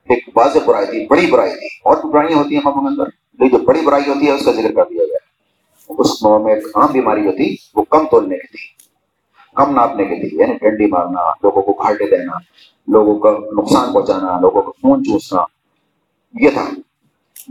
ایک 0.09 0.29
واضح 0.37 0.59
برائی 0.67 0.87
تھی، 0.87 1.07
بڑی 1.07 1.31
برائی 1.31 1.51
تھی۔ 1.51 1.67
اور 1.85 1.97
بھی 1.97 2.11
برائیاں 2.11 2.39
ہوتی 2.39 2.55
ہیں 2.55 2.63
قوموں 2.63 2.83
کے 2.83 2.89
اندر۔ 2.89 3.05
لیکن 3.33 3.57
جو 3.57 3.63
بڑی 3.65 3.81
برائی 3.81 4.09
ہوتی 4.09 4.27
ہے، 4.27 4.33
اس 4.33 4.45
کا 4.45 4.53
ذکر 4.53 4.73
کر 4.73 4.85
دیا 4.85 5.05
گیا۔ 5.05 5.19
اس 5.99 6.21
قوم 6.21 6.45
میں 6.45 6.55
ایک 6.55 6.67
عام 6.77 6.93
بیماری 6.93 7.27
ہوتی، 7.27 7.57
وہ 7.75 7.83
کم 7.83 8.07
تولنے 8.11 8.37
کی 8.37 8.47
تھی۔ 8.47 8.90
کم 9.55 9.75
ناپنے 9.75 10.05
کی 10.05 10.29
تھی 10.29 10.37
یعنی 10.37 10.55
ڈنڈی 10.55 10.87
مارنا، 10.87 11.31
لوگوں 11.31 11.63
کو 11.63 11.73
گھاٹے 11.73 12.11
دینا، 12.11 12.33
لوگوں 12.89 13.19
کا 13.19 13.31
نقصان 13.31 13.93
پہنچانا، 13.93 14.41
لوگوں 14.41 14.63
کو 14.63 14.73
خون 14.73 15.05
چوسنا، 15.05 15.43
یہ 16.41 16.51
تھا۔ 16.51 16.65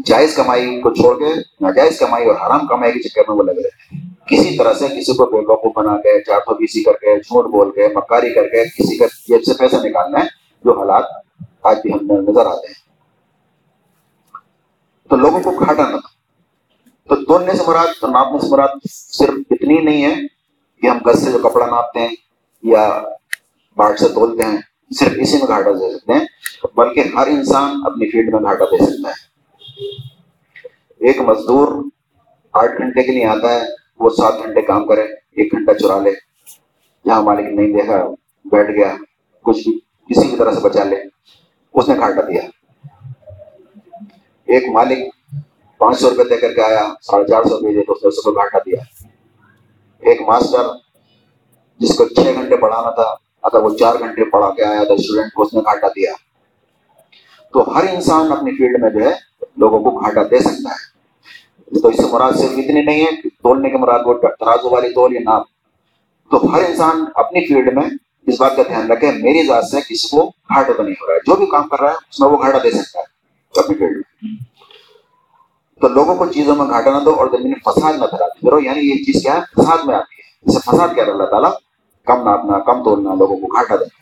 جائز 0.06 0.36
کمائی 0.36 0.82
کو 0.82 0.94
چھوڑ 0.94 1.20
کے 1.20 1.26
ناجائز 1.62 2.00
کمائی 2.00 2.26
اور 2.26 2.36
حرام 2.36 2.68
کمائی 2.68 2.92
کے 2.92 3.10
چکر 3.10 3.22
میں 3.28 3.38
وہ 3.38 3.44
لگ 3.44 3.52
رہے 3.52 3.70
تھے۔ 3.70 3.98
کسی 4.26 4.58
طرح 4.58 4.74
سے 4.74 4.88
کسی 4.88 5.14
کو 5.14 5.26
بے 5.26 5.52
وقوف 5.52 5.74
بنا 5.76 5.98
کے، 5.98 6.24
چار 6.24 6.40
سو 6.40 6.56
بیسی 6.56 6.84
کر 6.84 6.92
کے، 6.92 7.20
جھوٹ 7.20 7.46
بول 7.46 7.72
کے، 7.72 7.88
مکاری 7.96 8.34
کر 8.34 8.44
کے، 8.44 8.66
کسی 8.66 8.98
کا 8.98 9.06
جیب 9.06 9.44
سے 9.44 9.54
پیسہ 9.54 9.76
نکالنا 9.76 10.20
ہے 10.20 10.26
جو 10.66 10.80
حالات 10.80 11.04
آج 11.64 11.80
بھی 11.80 11.94
ہم 11.94 12.30
نظر 12.30 12.46
آتے 12.46 12.68
ہیں۔ 12.68 12.90
تو 15.10 15.16
لوگوں 15.16 15.40
کو 15.40 15.52
گھاٹا 15.52 15.84
نہ 15.84 15.98
تھا۔ 15.98 16.20
تو 17.10 17.26
تولنے 17.26 17.54
سے 17.54 17.64
مراد 17.68 18.04
ناپنے 18.04 18.40
سے 18.40 18.48
مراد 18.50 18.68
صرف 18.92 19.34
اتنی 19.52 19.78
نہیں 19.82 20.04
ہے 20.04 20.39
کہ 20.82 20.88
ہم 20.88 20.98
گز 21.08 21.24
سے 21.26 21.32
جو 21.32 21.40
کپڑا 21.40 21.66
ناپتے 21.66 22.00
ہیں 22.00 22.16
یا 22.64 23.02
باٹ 23.78 24.00
سے 24.00 24.08
تولتے 24.08 24.46
ہیں، 24.46 24.58
صرف 25.00 25.14
اسی 25.22 25.38
میں 25.38 25.48
گھاٹا 25.48 25.72
دے 25.72 25.98
سکتے 25.98 26.14
ہیں، 26.14 26.26
بلکہ 26.76 27.04
ہر 27.16 27.28
انسان 27.28 27.76
اپنی 27.86 28.10
فیلڈ 28.12 28.34
میں 28.34 28.42
گھاٹا 28.42 28.66
دے 28.66 28.78
سکتا 28.86 29.10
ہے۔ 29.10 29.28
ایک 31.02 31.22
مزدور 31.22 31.68
آٹھ 32.54 32.78
گھنٹے 32.78 33.04
کے 33.04 33.12
لیے 33.12 33.26
آتا 33.26 33.54
ہے، 33.54 33.62
وہ 34.00 34.10
سات 34.10 34.34
گھنٹے 34.44 34.62
کام 34.62 34.88
کرے، 34.88 35.02
ایک 35.02 35.52
گھنٹہ 35.52 35.72
چرا 35.72 36.00
لے، 36.00 36.12
جہاں 37.06 37.22
مالک 37.22 37.54
نہیں 37.54 37.74
دیکھا، 37.74 38.04
بیٹھ 38.52 38.72
گیا، 38.72 38.96
کچھ 39.46 39.68
بھی 39.68 39.80
کسی 40.10 40.28
بھی 40.28 40.38
طرح 40.38 40.52
سے 40.52 40.60
بچا 40.60 40.84
لے، 40.84 40.96
اس 41.74 41.90
نے 41.90 41.96
گھاٹا 41.96 42.22
دیا۔ 42.22 42.42
ایک 44.46 44.64
مالک 44.70 45.00
پانچ 45.78 46.00
سو 46.00 46.10
روپے 46.10 46.24
دے 46.24 46.38
کر 46.38 46.54
کے 46.54 46.62
آیا، 46.62 46.88
ساڑھے 47.02 47.28
چار 47.28 47.44
سو 47.44 47.58
روپئے 47.58 47.84
تو 47.84 48.08
اس 48.08 48.26
نے 48.26 48.32
گھاٹا 48.32 48.58
دیا۔ 48.58 48.80
ایک 50.00 50.22
ماسٹر 50.22 50.68
جس 51.80 51.98
کو 51.98 52.06
چھ 52.06 52.20
گھنٹے 52.34 52.58
پڑھانا 52.58 52.90
تھا، 52.90 53.16
اگر 53.42 53.60
وہ 53.60 53.78
چار 53.78 53.96
گھنٹے 54.00 54.30
پڑھا 54.30 54.50
کے 54.50 54.64
آیا 54.64 54.84
تو 54.84 54.94
اسٹوڈنٹ 54.94 55.34
کو 55.34 55.42
اس 55.42 55.54
نے 55.54 55.60
گھاٹا 55.60 55.88
دیا۔ 55.88 56.12
تو 57.54 57.78
ہر 57.78 57.84
انسان 57.94 58.32
اپنی 58.32 58.52
فیلڈ 58.52 58.82
میں 58.82 58.90
جو 58.90 59.10
ہے 59.10 59.16
لوگوں 59.58 59.80
کو 59.80 60.00
گھاٹا 60.00 60.24
دے 60.24 60.40
سکتا 60.40 60.70
ہے۔ 60.70 60.90
تو 61.80 61.88
اس 61.88 61.98
سے 61.98 62.04
مراد 62.12 62.32
صرف 62.32 62.52
اتنی 62.52 62.82
نہیں 62.82 63.06
ہے 63.06 63.30
تولنے 63.30 63.70
کے 63.70 63.78
مراد 63.78 64.00
وہ 64.06 64.14
ترازو 64.14 64.70
والی 64.70 64.90
تول 64.90 65.14
یا 65.14 65.20
ناپ۔ 65.24 65.44
تو 66.32 66.54
ہر 66.54 66.64
انسان 66.64 67.06
اپنی 67.16 67.48
فیلڈ 67.48 67.74
میں 67.74 67.90
اس 68.28 68.42
بات 68.42 68.56
کا 68.56 68.64
دھیان 68.64 68.92
رکھے، 68.92 69.12
میری 69.12 69.48
ذات 69.48 69.66
سے 69.66 69.78
کسی 69.82 70.08
کو 70.12 70.26
گھاٹا 70.26 70.74
تو 70.78 70.84
نہیں 70.84 70.96
ہو 71.02 71.08
رہا 71.08 71.14
ہے۔ 71.14 71.20
جو 71.20 71.36
بھی 71.36 71.46
کام 71.46 71.68
کر 71.68 71.80
رہا 71.80 71.90
ہے، 71.90 71.96
اس 72.10 72.20
میں 72.20 72.30
وہ 72.30 72.42
گھاٹا 72.42 72.58
دے 72.64 72.72
سکتا 72.72 73.00
ہے۔ 73.00 73.04
اپنی 73.60 73.78
فیلڈ 73.78 73.98
میں۔ 73.98 74.49
تو 75.82 75.88
لوگوں 75.88 76.16
کو 76.16 76.26
چیزوں 76.26 76.56
میں 76.56 76.66
گھاٹا 76.66 77.00
نہ 77.00 77.04
دو 77.04 77.14
اور 77.14 77.28
زمین 77.28 77.54
فساد 77.66 77.94
نہ 77.94 78.06
کراتی 78.06 78.48
کرو۔ 78.48 78.60
یعنی 78.60 78.80
یہ 78.80 78.96
چیز 78.96 79.24
کیا 79.24 79.36
ہے؟ 79.36 79.40
فساد 79.40 79.78
میں 79.86 79.96
آتی 79.96 80.16
ہے۔ 80.16 80.52
جسے 80.52 80.60
فساد 80.60 80.88
کیا 80.96 81.04
اللہ 81.04 81.24
تعالیٰ، 81.24 81.52
کم 82.06 82.24
ناپنا 82.24 82.60
کم 82.60 82.84
توڑنا، 82.84 83.14
لوگوں 83.14 83.38
کو 83.38 83.48
گھاٹا 83.48 83.76
دینا۔ 83.76 84.00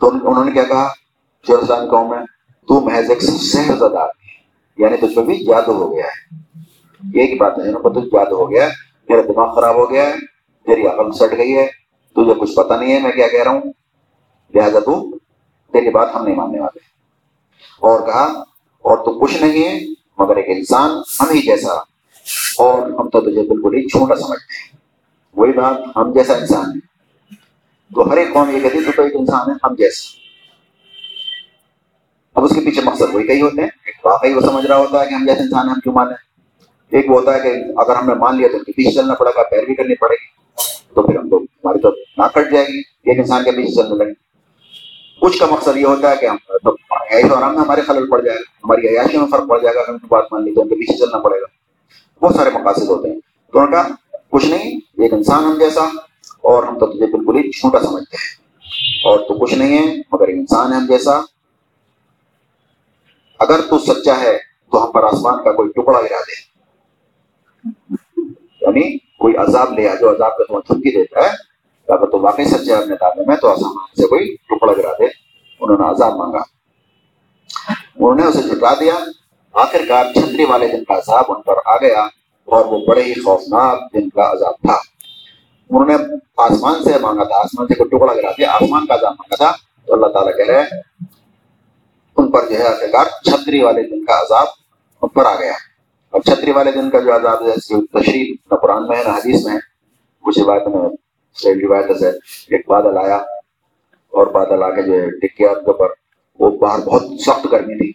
تو 0.00 0.30
انہوں 0.30 0.44
نے 0.44 0.52
کیا 0.52 0.64
کہا؟ 0.64 0.88
شیخ 1.46 1.68
قوم 1.68 2.10
میں، 2.10 2.18
تو 2.68 2.80
محض 2.80 3.10
ایک 3.10 3.22
سحر 3.22 3.76
زدہ 3.76 4.06
یعنی 4.78 4.96
تجھ 4.96 5.14
پہ 5.14 5.20
بھی 5.20 5.44
جادو 5.44 5.72
ہو 5.72 5.96
گیا 5.96 6.04
ہے۔ 6.04 6.38
یہ 7.14 7.20
ایک 7.20 7.40
بات 7.40 7.58
ہے 7.58 7.68
یعنی 7.68 8.00
تجھ 8.00 8.06
جادو 8.06 8.36
ہو 8.36 8.50
گیا 8.50 8.64
ہے۔ 8.64 8.70
میرا 9.08 9.22
دماغ 9.22 9.54
خراب 9.54 9.74
ہو 9.74 9.90
گیا 9.90 10.06
ہے، 10.06 10.14
تیری 10.66 10.86
عقل 10.86 11.12
سٹ 11.12 11.36
گئی 11.36 11.56
ہے، 11.56 11.66
تجھے 12.16 12.34
کچھ 12.34 12.54
پتہ 12.54 12.74
نہیں 12.74 12.92
ہے، 12.92 12.98
میں 12.98 13.12
کیا 13.12 13.28
کہہ 13.28 13.42
رہا 13.42 13.50
ہوں؟ 13.50 13.62
لہٰذا 14.54 14.78
تو 14.78 15.18
تیری 15.72 15.90
بات 15.90 16.08
ہم 16.14 16.24
نہیں 16.24 16.34
ماننے 16.34 16.60
والے۔ 16.60 16.78
اور 17.80 18.06
کہا 18.06 18.44
اور 18.82 18.98
تو 18.98 19.18
کچھ 19.18 19.42
نہیں 19.42 19.64
ہے، 19.64 19.80
مگر 20.18 20.36
ایک 20.36 20.46
انسان 20.48 20.90
ہم 20.90 21.30
ہی 21.30 21.42
جیسا۔ 21.42 21.72
اور 22.58 22.82
ہم 22.82 23.08
تو 23.08 23.20
تجھے 23.20 23.42
بالکل 23.42 23.74
ہی 23.74 23.88
چھوٹا 23.88 24.14
سمجھتے 24.14 24.58
ہیں۔ 24.58 24.76
وہی 25.36 25.52
بات، 25.52 25.76
ہم 25.96 26.12
جیسا 26.12 26.34
انسان 26.34 26.64
ہے 26.64 26.78
تو 27.94 28.12
ہر 28.12 28.16
ایک 28.16 28.32
قوم 28.32 28.50
یہ 28.50 28.60
کہتی 28.60 28.78
تو 28.96 29.02
ایک 29.02 29.12
انسان 29.16 29.50
ہے، 29.50 29.54
ہم 29.64 29.74
جیسا 29.74 30.18
اب 32.34 32.44
اس 32.44 32.54
کے 32.54 32.60
پیچھے 32.60 32.82
مقصد 32.82 33.14
وہی 33.14 33.26
کئی 33.26 33.42
ہوتے 33.42 33.60
ہیں۔ 33.60 33.68
ایک 33.86 34.06
واقعی 34.06 34.32
وہ 34.32 34.40
سمجھ 34.40 34.66
رہا 34.66 34.76
ہوتا 34.76 35.00
ہے 35.00 35.08
کہ 35.08 35.14
ہم 35.14 35.26
جیسے 35.26 35.40
انسان 35.40 35.66
ہیں، 35.66 35.74
ہم 35.74 35.80
کیوں 35.80 35.94
مانیں 35.94 36.16
ایک 36.90 37.10
وہ 37.10 37.20
ہوتا 37.20 37.34
ہے 37.34 37.40
کہ 37.40 37.48
اگر 37.76 37.96
ہم 37.96 38.06
نے 38.06 38.14
مان 38.14 38.36
لیا 38.36 38.48
تو 38.48 38.56
ان 38.56 38.64
کے 38.64 38.72
پیچھے 38.72 38.90
چلنا 38.90 39.14
پڑے 39.14 39.30
گا، 39.36 39.42
پیروی 39.42 39.74
کرنی 39.74 39.94
پڑے 39.94 40.14
گی۔ 40.14 40.26
تو 40.94 41.06
پھر 41.06 41.18
ہم 41.18 41.30
تو 41.30 41.36
ہماری 41.36 41.78
تو 41.78 41.90
نہ 42.16 42.22
کٹ 42.34 42.52
جائے 42.52 42.66
گی، 42.66 42.78
ایک 42.78 43.18
انسان 43.18 43.44
کے 43.44 43.50
پیچھے 43.50 43.82
چلنے 43.82 44.04
لگے 44.04 44.27
کچھ 45.20 45.38
کا 45.38 45.46
مقصد 45.46 45.76
یہ 45.76 45.86
ہوتا 45.86 46.10
ہے 46.10 46.16
کہ 46.16 46.26
ہم 46.26 46.36
تو 46.36 46.70
عیش 46.90 47.30
اور 47.30 47.50
میں 47.50 47.60
ہمارے 47.60 47.80
خلل 47.80 48.10
پڑ 48.10 48.20
جائے 48.20 48.38
گا 48.38 48.42
ہماری 48.64 48.88
عیاشی 48.88 49.18
میں 49.18 49.26
فرق 49.30 49.48
پڑ 49.48 49.58
جائے 49.58 49.74
گا، 49.74 49.80
اگر 49.80 49.88
ان 49.88 49.98
کی 49.98 50.06
بات 50.08 50.24
مان 50.32 50.44
لی 50.44 50.54
تو 50.54 50.60
ان 50.60 50.68
کے 50.68 50.74
پیچھے 50.74 50.98
چلنا 50.98 51.18
پڑے 51.18 51.40
گا۔ 51.40 51.46
بہت 52.24 52.34
سارے 52.34 52.50
مقاصد 52.50 52.88
ہوتے 52.88 53.10
ہیں۔ 53.10 53.20
تو 53.52 53.58
ان 53.58 53.70
کا 53.70 53.82
کچھ 54.30 54.46
نہیں، 54.46 54.76
ایک 54.76 55.12
انسان 55.12 55.44
ہم 55.44 55.58
جیسا، 55.58 55.80
اور 56.42 56.62
ہم 56.62 56.78
تو 56.78 56.86
تجھے 56.86 57.06
بالکل 57.06 57.36
ہی 57.36 57.50
چھوٹا 57.50 57.80
سمجھتے 57.80 58.16
ہیں۔ 58.16 58.48
اور 59.04 59.18
تو 59.18 59.44
کچھ 59.44 59.54
نہیں 59.54 59.78
ہے، 59.78 59.96
مگر 60.12 60.28
ایک 60.28 60.36
انسان 60.38 60.72
ہے 60.72 60.78
ہم 60.78 60.86
جیسا۔ 60.86 61.20
اگر 63.38 63.60
تو 63.60 63.78
سچا 63.78 64.20
ہے، 64.20 64.38
تو 64.72 64.86
ہم 64.86 64.92
پر 64.92 65.04
آسمان 65.04 65.44
کا 65.44 65.52
کوئی 65.52 65.68
ٹکڑا 65.68 66.00
گرا 66.00 66.20
دے۔ 66.20 66.48
یعنی 68.60 68.98
کوئی 68.98 69.36
عذاب 69.36 69.78
لے 69.78 69.88
آ، 69.88 69.94
جو 69.94 70.10
عذاب 70.10 70.36
کا 70.36 70.44
تمہیں 70.44 70.66
تھمکی 70.66 70.96
دیتا 70.96 71.20
ہے 71.20 71.47
اگر 71.88 72.10
تو 72.10 72.20
واقعی 72.20 72.44
سچے 72.46 72.74
اپنے 72.74 72.96
دعوے 72.96 73.24
میں 73.26 73.36
تو 73.36 73.48
آسمان 73.48 73.94
سے 73.96 74.08
کوئی 74.08 74.34
ٹکڑا 74.48 74.72
گرا 74.72 74.92
دے 74.98 75.06
انہوں 75.60 75.78
نے 75.78 75.88
عذاب 75.88 76.16
مانگا 76.16 76.42
انہوں 77.96 78.14
نے 78.14 78.24
اسے 78.24 78.42
جھٹا 78.44 78.72
دیا 78.80 78.94
آخر 79.54 79.84
کار 79.88 80.12
چھتری 80.14 80.44
والے 80.44 80.68
دن 80.68 80.84
کا 80.84 80.96
عذاب 80.96 81.32
ان 81.32 81.42
پر 81.42 81.60
آ 81.64 81.76
گیا 81.76 82.02
اور 82.48 82.64
وہ 82.64 82.78
بڑے 82.86 83.02
ہی 83.02 83.14
خوفناک 83.20 83.92
دن 83.94 84.08
کا 84.10 84.30
عذاب 84.32 84.60
تھا 84.62 84.76
انہوں 85.70 85.86
نے 85.86 85.96
آسمان 86.42 86.82
سے 86.84 86.98
مانگا 87.00 87.24
تھا 87.24 87.38
آسمان 87.38 87.66
سے 87.66 87.74
کوئی 87.74 87.90
ٹکڑا 87.90 88.12
گرا 88.14 88.30
دیا 88.38 88.52
آسمان 88.52 88.86
کا 88.86 88.94
عذاب 88.94 89.14
مانگا 89.14 89.36
تھا 89.36 89.50
تو 89.88 89.94
اللہ 89.94 90.12
تعالیٰ 90.12 90.36
کہہ 90.36 90.50
رہے 90.50 90.60
ہیں 90.60 90.80
ان 92.16 92.30
پر 92.30 92.46
جو 92.46 92.58
ہے 92.58 92.66
آخرکار 92.66 93.06
چھتری 93.22 93.62
والے 93.62 93.82
دن 93.88 94.04
کا 94.04 94.20
عذاب 94.20 94.46
ان 95.02 95.08
پر 95.08 95.26
آ 95.26 95.34
گیا 95.34 95.52
اب 96.14 96.22
چھتری 96.22 96.52
والے 96.52 96.72
دن 96.72 96.90
کا 96.90 97.00
جو 97.00 97.14
عذاب 97.16 97.42
ہے 97.42 97.52
اس 97.52 97.66
کی 97.66 97.86
تشریح 97.92 98.32
نہ 98.50 98.56
قرآن 98.56 98.88
میں 98.88 98.96
ہے 98.96 99.02
نہ 99.04 99.16
حدیث 99.16 99.44
میں 99.46 99.58
کچھ 100.24 100.38
روایت 100.38 100.66
میں 100.68 100.88
روایت 101.46 101.98
سے 101.98 102.08
ایک 102.56 102.68
بادل 102.68 102.98
آیا 102.98 103.16
اور 104.10 104.26
بادل 104.26 104.62
آ 104.62 104.70
کے 104.70 104.82
جو 104.82 104.92
ہے 104.92 105.10
ٹکیا 105.10 105.48
کے 105.48 105.70
اوپر۔ 105.70 105.86
وہ 106.40 106.58
باہر 106.58 106.78
بہت 106.78 107.02
سخت 107.02 107.52
گرمی 107.52 107.78
تھی۔ 107.78 107.92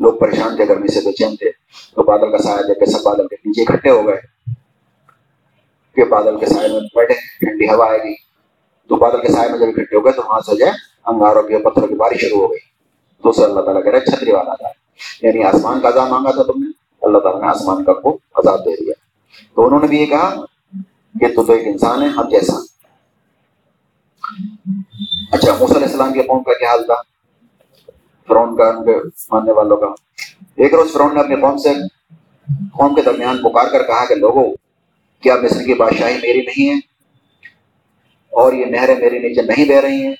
لوگ 0.00 0.18
پریشان 0.18 0.56
تھے، 0.56 0.68
گرمی 0.68 0.88
سے 0.88 1.00
بے 1.00 1.12
چین 1.12 1.36
تھے۔ 1.36 1.50
تو 1.94 2.02
بادل 2.02 2.30
کا 2.30 2.38
سایہ 2.38 2.56
دیکھ 2.56 2.78
کے 2.78 2.86
سب 2.86 3.02
بادل 3.02 3.28
کے 3.28 3.36
نیچے 3.44 3.62
اکٹھے 3.62 3.90
ہو 3.90 4.06
گئے۔ 4.06 4.16
کہ 5.94 6.04
بادل 6.04 6.38
کے 6.38 6.46
سائے 6.46 6.68
میں 6.68 6.80
بیٹھے، 6.80 7.14
ٹھنڈی 7.14 7.66
ہوا 7.66 7.88
آئے 7.90 7.98
گی۔ 7.98 8.14
تو 8.88 8.96
بادل 8.96 9.20
کے 9.20 9.28
سائے 9.28 9.50
میں 9.50 9.58
جب 9.58 9.66
اکٹھے 9.68 9.96
ہو 9.96 10.04
گئے 10.04 10.12
تو 10.12 10.22
وہاں 10.28 10.40
سے 10.40 10.56
جو 10.56 10.66
ہے 10.66 10.70
انگاروں 11.06 11.42
کے 11.42 11.58
پتھروں 11.58 11.88
کی 11.88 11.94
بارش 11.94 12.20
شروع 12.20 12.40
ہو 12.40 12.50
گئی۔ 12.50 12.58
تو 13.22 13.28
اسے 13.28 13.44
اللہ 13.44 13.60
تعالیٰ 13.60 13.84
کہہ 13.84 13.92
رہے 13.92 14.00
چھتری 14.00 14.32
والا 14.32 14.54
تھا 14.54 14.68
یعنی 15.26 15.44
آسمان 15.44 15.80
کا 15.80 15.88
عذاب 15.88 16.08
مانگا 16.08 16.30
تھا 16.30 16.42
تم 16.42 16.62
نے۔ 16.64 16.70
اللہ 17.02 17.18
تعالیٰ 17.18 17.40
نے 17.40 17.48
آسمان 17.48 17.84
کا 17.84 17.92
کو 17.92 18.18
عذاب 18.34 18.60
دے 18.60 18.84
دیا۔ 18.84 18.92
تو 19.54 19.66
انہوں 19.66 19.80
نے 19.80 19.86
بھی 19.86 20.00
یہ 20.00 20.06
کہا 20.06 20.44
کہ 21.20 21.34
تو 21.34 21.44
تو 21.44 21.52
ایک 21.52 21.66
انسان 21.66 22.02
ہے، 22.02 22.06
ہم 22.06 22.28
جیسا۔ 22.28 22.65
اچھا 25.32 25.52
موسیٰ 25.60 25.76
علیہ 25.76 25.86
السلام 25.86 26.12
کے 26.12 26.22
قوم 26.22 26.42
کا 26.42 26.52
کیا 26.52 26.70
حال 26.70 26.86
تھا؟ 26.86 26.94
فرون 28.28 28.56
کا 28.56 28.68
ان 28.68 28.84
کے 28.84 28.90
ماننے 29.32 29.52
والوں 29.52 29.76
کا۔ 29.76 29.86
ایک 30.56 30.74
روز 30.74 30.92
فرون 30.92 31.14
نے 31.14 31.20
اپنے 31.20 31.36
قوم 31.36 31.56
سے 31.56 31.68
قوم 32.72 32.94
کے 32.94 33.02
درمیان 33.02 33.38
پکار 33.38 33.66
کر 33.72 33.82
کہا 33.82 34.06
کہ 34.06 34.14
لوگوں 34.14 34.54
کیا 35.20 35.34
مصر 35.42 35.62
کی 35.62 35.74
بادشاہی 35.74 36.14
میری 36.14 36.42
نہیں 36.42 36.68
ہے؟ 36.68 36.74
اور 38.30 38.52
یہ 38.52 38.64
نہریں 38.64 38.96
میری 38.98 39.18
نیچے 39.18 39.42
نہیں 39.42 39.68
بہ 39.68 39.74
رہی 39.74 40.06
ہیں؟ 40.06 40.14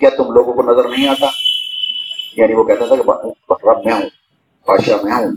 کیا 0.00 0.10
تم 0.16 0.32
لوگوں 0.32 0.52
کو 0.52 0.62
نظر 0.62 0.88
نہیں 0.88 1.08
آتا؟ 1.08 1.26
یعنی 2.36 2.54
وہ 2.54 2.64
کہتا 2.64 2.86
تھا 2.86 2.96
کہ، 2.96 3.10
رب 3.68 3.84
میں 3.84 3.92
ہوں، 3.92 4.02
بادشاہ 4.66 4.96
میں 5.02 5.12
ہوں۔ 5.12 5.30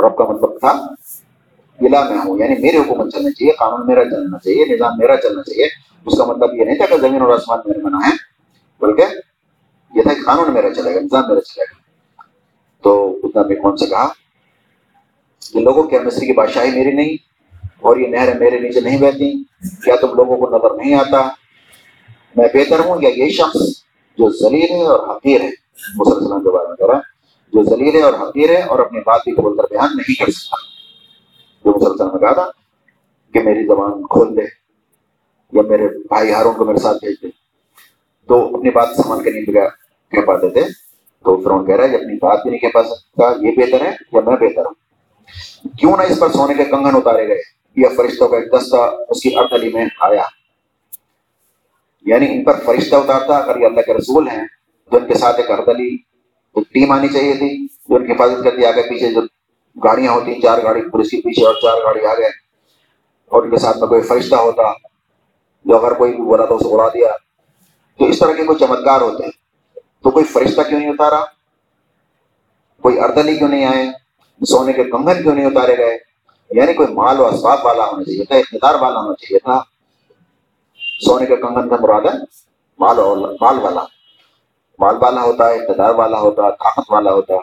رب 0.00 0.16
کا 0.16 0.24
مطلب 0.24 0.60
تھا 0.60 0.72
گلا 1.82 2.08
میں 2.08 2.18
ہوں 2.18 2.38
یعنی 2.38 2.54
میرے 2.62 2.76
حکومت 2.76 3.12
چلنا 3.12 3.30
چاہیے، 3.30 3.52
قانون 3.52 3.86
میرا 3.86 4.04
چلنا 4.04 4.38
چاہیے، 4.38 4.64
نظام 4.74 4.92
میرا 4.98 5.16
چلنا 5.16 5.42
چاہیے، 5.42 5.68
اس 6.06 6.18
کا 6.18 6.24
مطلب 6.24 6.54
یہ 6.54 6.64
نہیں 6.64 6.76
تھا 6.76 6.86
کہ 6.86 6.96
زمین 6.96 7.22
اور 7.22 7.30
آسمان 7.30 7.58
میرے 7.64 7.78
منع 7.82 7.98
ہے، 8.06 8.12
بلکہ 8.80 9.02
یہ 9.94 10.02
تھا 10.02 10.14
کہ 10.14 10.22
قانون 10.26 10.52
میرا 10.52 10.74
چلے 10.74 10.94
گا، 10.94 11.00
نظام 11.00 11.28
میرا 11.28 11.40
چلے 11.40 11.64
گا۔ 11.64 11.78
تو 12.82 13.18
اتنا 13.22 13.42
میں 13.42 13.56
کون 13.56 13.76
سے 13.76 13.86
کہا؟ 13.86 14.08
کہ 15.52 15.60
لوگوں 15.60 15.82
کیا 15.82 16.02
مصری 16.02 16.26
کی 16.26 16.32
بادشاہی 16.32 16.70
میری 16.70 16.92
نہیں، 16.92 17.16
اور 17.80 17.96
یہ 17.96 18.08
نہریں 18.08 18.34
میرے 18.34 18.58
نیچے 18.58 18.80
نہیں 18.80 18.98
بہتی، 18.98 19.44
کیا 19.84 19.96
تم 19.96 20.14
لوگوں 20.14 20.36
کو 20.36 20.56
نظر 20.56 20.74
نہیں 20.74 20.94
آتا؟ 20.94 21.28
میں 22.36 22.48
بہتر 22.54 22.80
ہوں 22.80 23.02
یا 23.02 23.08
یہ 23.16 23.28
شخص 23.28 23.58
جو 24.18 24.30
ذلیل 24.30 24.70
ہے 24.70 24.86
اور 24.86 25.16
حقیر 25.16 25.40
ہے؟ 25.40 25.50
مسلسلام 25.94 26.42
کے 26.42 26.50
بارے 26.50 26.68
میں 26.68 26.76
کہہ 26.76 26.86
رہا 26.86 26.96
ہے 26.96 27.00
جو 27.52 27.62
ذلیل 27.62 27.94
ہے 27.94 28.02
اور 28.02 28.12
حقیر 28.12 28.50
ہے 28.50 28.62
اور 28.62 28.78
اپنی 28.78 29.00
بات 29.00 29.20
بھی 29.24 29.32
قبول 29.32 29.56
کر 29.56 29.62
بیان 29.70 29.88
نہیں 29.94 30.24
کر 30.24 30.30
سکتا۔ 30.30 30.77
جو 31.68 31.90
مسلسل 31.90 32.04
نے 32.04 32.18
کہا 32.18 32.32
تھا 32.32 32.50
کہ 33.32 33.40
میری 33.40 33.66
زبان 33.66 34.06
کھول 34.06 34.36
دے 34.36 34.42
یا 35.52 35.62
میرے 35.62 35.88
بھائی 35.88 36.32
ہاروں 36.32 36.52
کو 36.52 36.64
میرے 36.64 36.78
ساتھ 36.78 36.96
بھیج 37.04 37.16
دے۔ 37.22 37.26
تو 38.26 38.56
اپنی 38.56 38.70
بات 38.70 38.88
سنبھال 38.96 39.22
کے 39.22 39.30
نہیں 39.30 39.42
بگا 39.42 39.68
کہہ 40.10 40.26
پاتے 40.26 40.50
تھے 40.50 40.60
تو 41.24 41.40
فرون 41.40 41.66
کہہ 41.66 41.76
رہا 41.76 41.84
ہے 41.84 41.88
کہ 41.88 41.94
اپنی 41.94 42.14
بات 42.14 42.42
بھی 42.42 42.50
نہیں 42.50 42.60
کہہ 42.60 42.68
پا 42.74 42.82
سکتا، 42.82 43.46
یہ 43.46 43.52
بہتر 43.56 43.86
ہے 43.86 43.90
یا 44.12 44.20
میں 44.26 44.36
بہتر 44.36 44.66
ہوں۔ 44.66 44.74
کیوں 45.78 45.96
نہ 45.96 46.02
اس 46.02 46.20
پر 46.20 46.28
سونے 46.32 46.54
کے 46.54 46.64
کنگن 46.64 46.96
اتارے 46.96 47.28
گئے؟ 47.28 47.38
یا 47.76 47.88
فرشتوں 47.96 48.28
کا 48.28 48.36
ایک 48.36 48.52
دستہ 48.52 48.76
اس 49.08 49.22
کی 49.22 49.36
ارتلی 49.36 49.70
میں 49.72 49.86
آیا۔ 50.00 50.24
یعنی 52.04 52.26
ان 52.30 52.44
پر 52.44 52.52
فرشتہ 52.64 52.94
اتارتا، 52.94 53.36
اگر 53.36 53.60
یہ 53.60 53.66
اللہ 53.66 53.80
کے 53.80 53.94
رسول 53.94 54.28
ہیں، 54.28 54.46
تو 54.90 54.96
ان 54.96 55.06
کے 55.06 55.14
ساتھ 55.14 55.36
ایک 55.36 55.50
ارتلی 55.50 55.96
ایک 56.54 56.72
ٹیم 56.72 56.90
آنی 56.90 57.08
چاہیے 57.08 57.34
تھی، 57.34 57.66
جو 57.88 57.96
ان 57.96 58.06
کی 58.06 58.12
حفاظت 58.12 58.44
کرتی، 58.44 58.64
آگے 58.64 58.82
پیچھے 58.82 59.12
جو 59.12 59.20
گاڑیاں 59.84 60.12
ہوتی 60.12 60.40
چار 60.40 60.58
گاڑی 60.62 60.90
پولیس 60.90 61.10
کے 61.10 61.16
پیچھے 61.16 61.46
اور 61.46 61.54
چار 61.54 61.76
گاڑی 61.84 62.06
آگے۔ 62.06 62.26
اور 63.28 63.42
ان 63.42 63.50
کے 63.50 63.56
ساتھ 63.56 63.78
میں 63.78 63.88
کوئی 63.88 64.02
فرشتہ 64.02 64.34
ہوتا، 64.34 64.62
جو 65.64 65.76
اگر 65.76 65.94
کوئی 65.94 66.12
بولا 66.12 66.44
تو 66.44 66.56
اسے 66.56 66.68
اڑا 66.72 66.88
دیا۔ 66.88 67.08
تو 67.98 68.04
اس 68.04 68.18
طرح 68.18 68.32
کے 68.32 68.44
کوئی 68.44 68.58
چمتکار 68.58 69.00
ہوتے 69.00 69.24
ہیں۔ 69.24 69.30
تو 70.02 70.10
کوئی 70.10 70.24
فرشتہ 70.24 70.60
کیوں 70.68 70.80
نہیں 70.80 70.90
اتارا؟ 70.90 71.24
کوئی 72.82 73.00
اردلی 73.00 73.36
کیوں 73.36 73.48
نہیں 73.48 73.64
آئے؟ 73.64 73.86
سونے 74.44 74.72
کے 74.72 74.84
کنگن 74.84 75.22
کیوں 75.22 75.34
نہیں 75.34 75.46
اتارے 75.46 75.78
گئے؟ 75.78 75.98
یعنی 76.50 76.72
کوئی 76.72 76.94
مال 76.94 77.20
و 77.20 77.26
اسباب 77.26 77.58
والا 77.62 77.84
ہونا 77.84 78.04
چاہیے 78.04 78.24
تھا، 78.24 78.36
اقتدار 78.36 78.74
والا 78.74 79.00
ہونا 79.00 79.14
چاہیے 79.14 79.38
تھا۔ 79.38 79.62
سونے 81.00 81.26
کے 81.26 81.36
کنگن 81.36 81.68
کا 81.68 81.76
مراد 81.80 82.02
ہے 82.02 82.18
مال 82.78 82.96
مال 83.40 83.58
والا۔ 83.58 83.84
مال 84.78 84.96
والا 85.00 85.22
ہوتا 85.22 85.48
ہے 85.48 85.58
اقتدار 85.58 85.94
والا 85.94 86.18
ہوتا، 86.18 86.50
طاقت 86.50 86.90
والا 86.90 87.12
ہوتا، 87.12 87.34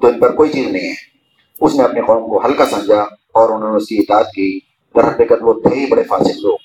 تو 0.00 0.06
ان 0.06 0.20
پر 0.20 0.36
کوئی 0.36 0.52
چیز 0.52 0.66
نہیں 0.66 0.88
ہے۔ 0.88 1.13
اس 1.60 1.74
نے 1.74 1.82
اپنے 1.82 2.00
قوم 2.00 2.30
کو 2.30 2.46
ہلکا 2.46 2.66
سمجھا 2.66 3.02
اور 3.34 3.48
انہوں 3.48 3.70
نے 3.70 3.76
اس 3.76 3.86
کی 3.86 3.98
اطاعت 3.98 4.32
کی۔ 4.32 4.58
در 4.96 5.08
حقیقت 5.08 5.38
وہ 5.40 5.52
تھے 5.52 5.80
ہی 5.80 5.86
بڑے 5.86 6.02
فاسق 6.02 6.38
لوگ۔ 6.38 6.56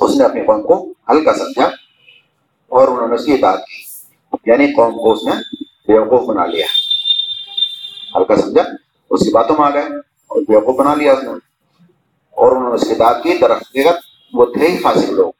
اس 0.00 0.16
نے 0.16 0.24
اپنی 0.24 0.40
قوم 0.40 0.62
کو 0.62 0.92
ہلکا 1.10 1.34
سمجھا 1.34 1.64
اور 2.68 2.88
انہوں 2.88 3.08
نے 3.08 3.14
اس 3.14 3.24
کی 3.24 3.32
اطاعت 3.32 3.58
کی۔ 3.58 3.88
یعنی 4.50 4.66
قوم 4.72 4.94
کو 4.94 5.12
اس 5.12 5.24
نے 5.24 5.32
بیوقوف 5.88 6.28
بنا 6.28 6.46
لیا۔ 6.46 6.66
ہلکا 8.16 8.36
سمجھا، 8.36 8.62
اس 9.10 9.20
کی 9.20 9.30
باتوں 9.30 9.56
میں 9.58 9.66
آ 9.66 9.70
گئے 9.70 9.82
اور 10.26 10.42
بیوقوف 10.48 10.76
بنا 10.76 10.94
لیا 10.94 11.12
اس 11.12 11.22
نے۔ 11.22 11.30
اور 12.30 12.56
انہوں 12.56 12.68
نے 12.68 12.74
اس 12.74 12.84
کی 12.84 12.90
اطاعت 12.90 13.22
کی، 13.22 13.38
در 13.40 13.50
حقیقت 13.50 13.98
وہ 14.32 14.46
تھے 14.46 14.68
ہی 14.68 14.78
فاسق 14.78 15.10
لوگ۔ 15.10 15.32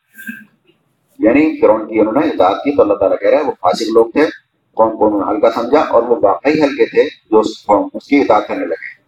یعنی 1.18 1.60
فرون 1.60 1.88
کی 1.88 2.00
انہوں 2.00 2.12
نے 2.12 2.26
اطاعت 2.26 2.56
کی 2.64 2.76
تو 2.76 2.82
اللہ 2.82 2.94
تعالیٰ 2.94 3.18
کہہ 3.18 3.28
رہے 3.28 3.36
ہیں 3.36 3.44
وہ 3.44 3.52
فاسق 3.60 3.92
لوگ 3.92 4.06
تھے۔ 4.06 4.47
قوم 4.78 4.96
کو 4.96 5.06
انہوں 5.06 5.20
نے 5.20 5.36
ہلکا 5.36 5.50
سمجھا 5.50 5.80
اور 5.80 6.02
وہ 6.02 6.16
واقعی 6.22 6.62
ہلکے 6.62 6.86
تھے 6.86 7.04
جو 7.04 7.38
اس 7.38 7.66
قوم 7.66 7.88
اس 7.94 8.06
کی 8.06 8.20
اطاعت 8.20 8.48
کرنے 8.48 8.66
لگے۔ 8.66 8.98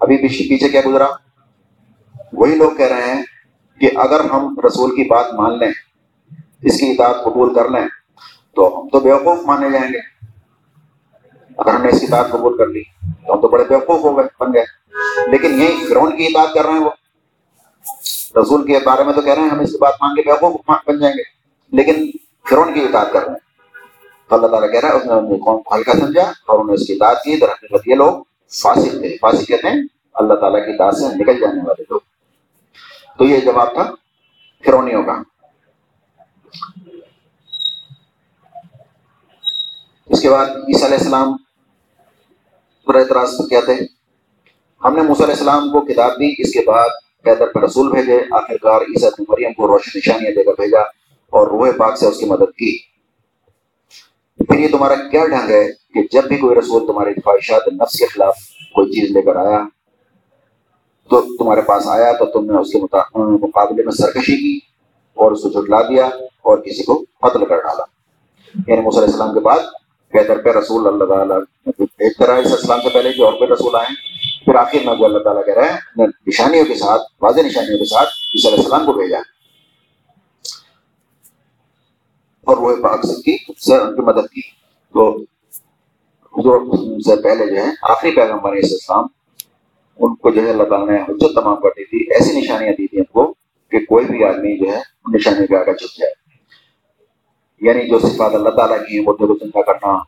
ابھی 0.00 0.16
پیچھے 0.16 0.48
پیچھے 0.48 0.68
کیا 0.68 0.80
گزرا؟ 0.86 1.06
وہی 2.32 2.54
لوگ 2.54 2.70
کہہ 2.70 2.86
رہے 2.86 3.14
ہیں 3.14 3.22
کہ 3.80 3.90
اگر 3.94 4.20
ہم 4.20 4.60
رسول 4.66 4.90
کی 4.90 5.04
بات 5.04 5.34
مان 5.34 5.58
لیں، 5.58 5.70
اس 6.62 6.80
کی 6.80 6.90
اطاعت 6.90 7.24
قبول 7.24 7.54
کر 7.54 7.68
لیں، 7.68 7.88
تو 8.54 8.80
ہم 8.80 8.88
تو 8.88 9.00
بیوقوف 9.00 9.38
مانے 9.44 9.70
جائیں 9.70 9.92
گے۔ 9.92 9.98
اگر 11.56 11.74
ہم 11.74 11.82
نے 11.82 11.88
اس 11.88 12.00
کی 12.00 12.06
اطاعت 12.06 12.30
قبول 12.30 12.58
کر 12.58 12.66
لی، 12.66 12.82
تو 13.26 13.34
ہم 13.34 13.40
تو 13.40 13.48
بڑے 13.48 13.64
بیوقوف 13.68 14.04
ہو 14.04 14.16
گئے، 14.16 14.24
بن 14.40 14.52
گئے۔ 14.54 14.64
لیکن 15.30 15.62
یہی 15.62 15.86
فرون 15.88 16.16
کی 16.16 16.26
اطاعت 16.26 16.54
کر 16.54 16.64
رہے 16.64 16.72
ہیں 16.72 16.80
وہ۔ 16.80 16.90
رسول 18.40 18.66
کے 18.66 18.78
بارے 18.84 19.04
میں 19.04 19.12
تو 19.12 19.20
کہہ 19.20 19.34
رہے 19.34 19.42
ہیں، 19.42 19.50
ہم 19.50 19.60
اس 19.60 19.72
کی 19.72 19.78
بات 19.78 19.94
مان 20.00 20.14
کے 20.14 20.22
بیوقوف 20.22 20.54
بن 20.86 20.98
جائیں 20.98 21.14
گے۔ 21.18 21.22
لیکن 21.76 22.10
پھر 22.44 22.56
ان 22.56 22.74
کی 22.74 22.80
اطاعت 22.80 23.12
کر 23.12 23.20
رہے 23.20 23.32
ہیں۔ 23.32 23.47
تو 24.28 24.36
اللہ 24.36 24.46
تعالیٰ 24.46 24.72
کہہ 24.72 24.80
رہا 24.80 24.88
ہے، 24.88 24.94
اس 24.94 25.06
نے 25.06 25.12
اپنی 25.12 25.38
قوم 25.38 25.62
کو 25.62 25.74
ہلکا 25.74 25.92
سمجھا؟ 25.92 26.22
اور 26.22 26.54
انہوں 26.54 26.66
نے 26.66 26.72
اس 26.72 26.86
کی 26.86 26.92
اطاعت 26.92 27.22
کی 27.24 27.38
تو 27.38 27.46
حقیقت 27.46 27.88
یہ 27.88 27.94
لوگ 27.94 28.22
فاسق 28.62 28.90
تھے۔ 28.90 29.16
فاسق 29.20 29.48
کہتے 29.48 29.68
ہیں، 29.68 29.82
اللہ 30.14 30.34
تعالیٰ 30.34 30.64
کی 30.64 30.70
اطاعت 30.72 30.96
سے 30.96 31.04
نکل 31.16 31.40
جانے 31.40 31.60
والے 31.66 31.82
لوگ۔ 31.90 32.00
تو 33.18 33.24
یہ 33.24 33.38
جواب 33.38 33.72
تھا 33.72 33.94
فرونیوں 34.64 35.02
کا۔ 35.02 35.22
اس 40.06 40.20
کے 40.20 40.30
بعد 40.30 40.46
عیسیٰ 40.46 40.84
علیہ 40.84 40.98
السلام 40.98 41.36
پر 42.86 42.94
اعتراض 42.94 43.30
کیا 43.48 43.60
تھے۔ 43.64 43.74
ہم 44.84 44.94
نے 44.94 45.02
موسیٰ 45.02 45.26
علیہ 45.26 45.34
السلام 45.34 45.70
کو 45.70 45.80
کتاب 45.80 46.10
دی، 46.10 46.34
اس 46.38 46.52
کے 46.52 46.60
بعد 46.66 46.88
پیدر 47.22 47.46
پر 47.46 47.62
رسول 47.62 47.90
بھیجے، 47.90 48.20
آخرکار 48.30 48.80
عیسیٰ 48.80 49.10
مریم 49.28 49.52
کو 49.52 49.66
روشن 49.66 49.98
نشانیاں 49.98 50.32
دے 50.32 50.44
کر 50.44 50.52
بھیجا 50.52 50.80
اور 51.30 51.46
روح 51.48 51.70
پاک 51.76 51.98
سے 51.98 52.06
اس 52.06 52.18
کی 52.18 52.26
مدد 52.26 52.56
کی۔ 52.58 52.97
پھر 54.38 54.58
یہ 54.58 54.68
تمہارا 54.68 54.94
کیا 54.94 55.26
ڈھنگ 55.26 55.50
ہے 55.50 55.64
کہ 55.94 56.02
جب 56.12 56.28
بھی 56.28 56.36
کوئی 56.36 56.56
رسول 56.56 56.86
تمہاری 56.86 57.14
خواہشات 57.14 57.68
نفس 57.68 57.98
کے 57.98 58.06
خلاف 58.06 58.36
کوئی 58.74 58.92
چیز 58.92 59.10
لے 59.10 59.22
کر 59.22 59.36
آیا 59.36 59.58
تو 61.10 61.36
تمہارے 61.36 61.62
پاس 61.62 61.86
آیا 61.86 62.12
تو 62.12 62.24
تم 62.24 62.52
نے 62.52 62.58
اس 62.58 62.72
کے 62.72 62.78
مقابلے 63.46 63.82
میں 63.82 63.92
سرکشی 63.92 64.36
کی 64.36 64.58
اور 65.14 65.32
اس 65.32 65.42
کو 65.42 65.48
جھٹلا 65.48 65.82
دیا 65.82 66.06
اور 66.42 66.58
کسی 66.58 66.82
کو 66.82 67.04
قتل 67.22 67.44
کر 67.44 67.56
ڈالا۔ 67.56 67.84
یعنی 68.68 68.80
علیہ 68.80 69.00
السلام 69.00 69.34
کے 69.34 69.40
بعد 69.40 69.58
پیدر 70.12 70.38
پہ 70.38 70.50
رسول 70.50 70.86
اللہ 70.86 71.04
تعالیٰ 71.04 71.38
ایک 71.98 72.18
طرح 72.18 72.36
اس 72.36 72.52
اسلام 72.52 72.80
سے 72.80 72.88
پہلے 72.88 73.12
جو 73.12 73.24
اور 73.26 73.34
پہ 73.40 73.52
رسول 73.52 73.74
آئے۔ 73.74 73.94
پھر 74.44 74.54
آخر 74.54 74.78
میں 74.84 74.94
جو 74.94 75.04
اللہ 75.04 75.18
تعالیٰ 75.18 75.44
کہہ 75.46 75.54
رہے 75.54 75.68
ہیں 75.68 76.06
نشانیوں 76.26 76.64
کے 76.64 76.74
ساتھ، 76.74 77.02
واضح 77.20 77.40
نشانیوں 77.40 77.78
کے 77.78 77.84
ساتھ 77.84 78.08
عیسی 78.34 78.48
علیہ 78.48 78.58
السلام 78.58 78.86
کو 78.86 78.92
بھیجا۔ 78.92 79.18
اور 82.48 82.56
وہ 82.56 82.76
پاک 82.82 83.06
سے 83.06 83.22
کی 83.22 83.52
ان 83.74 83.96
کی 83.96 84.00
مدد 84.00 84.28
کی۔ 84.28 84.40
تو 84.92 85.18
جو 86.36 86.76
سے 87.00 87.22
پہلے 87.22 87.46
جو 87.46 87.56
ہے 87.56 87.70
آخری 87.82 88.10
پیغمبر 88.10 88.52
اس 88.52 88.64
اسلام 88.64 89.04
ان 89.98 90.14
کو 90.14 90.30
جو 90.30 90.42
ہے 90.42 90.50
اللہ 90.50 90.62
تعالیٰ 90.62 90.88
نے 90.88 91.02
حجت 91.02 91.34
تمام 91.34 91.56
کر 91.56 91.68
دی 91.68 91.84
تھی۔ 91.84 92.14
ایسی 92.14 92.40
نشانیاں 92.40 92.72
دی 92.72 92.86
تھی 92.86 92.98
ان 92.98 93.04
کو 93.04 93.34
کہ 93.70 93.78
کوئی 93.78 94.04
بھی 94.04 94.24
آدمی 94.24 94.66
جو 94.66 94.72
ہے 94.72 94.80
نشانی 95.14 95.46
پہ 95.46 95.54
آگے 95.54 95.74
چھپ 95.74 95.98
جائے۔ 95.98 96.12
یعنی 97.60 97.90
جو 97.90 97.98
صفات 97.98 98.34
اللہ 98.34 98.48
تعالیٰ 98.48 98.78
کی 98.78 98.98
ہیں، 98.98 99.04
وہ 99.06 99.16
دل 99.20 99.26
زندہ 99.26 99.62
کرنا، 99.62 99.98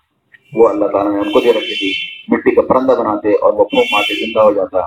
وہ 0.53 0.69
اللہ 0.69 0.87
تعالیٰ 0.87 1.13
نے 1.13 1.19
ان 1.19 1.33
کو 1.33 1.41
دے 1.41 1.53
رکھی 1.53 1.79
تھی۔ 1.79 2.11
مٹی 2.35 2.55
کا 2.55 2.63
پرندہ 2.63 2.93
بناتے 2.93 3.33
اور 3.33 3.53
وہ 3.53 3.65
پھونک 3.65 3.87
مارتے 3.93 4.27
زندہ 4.27 4.41
ہو 4.41 4.53
جاتا۔ 4.53 4.79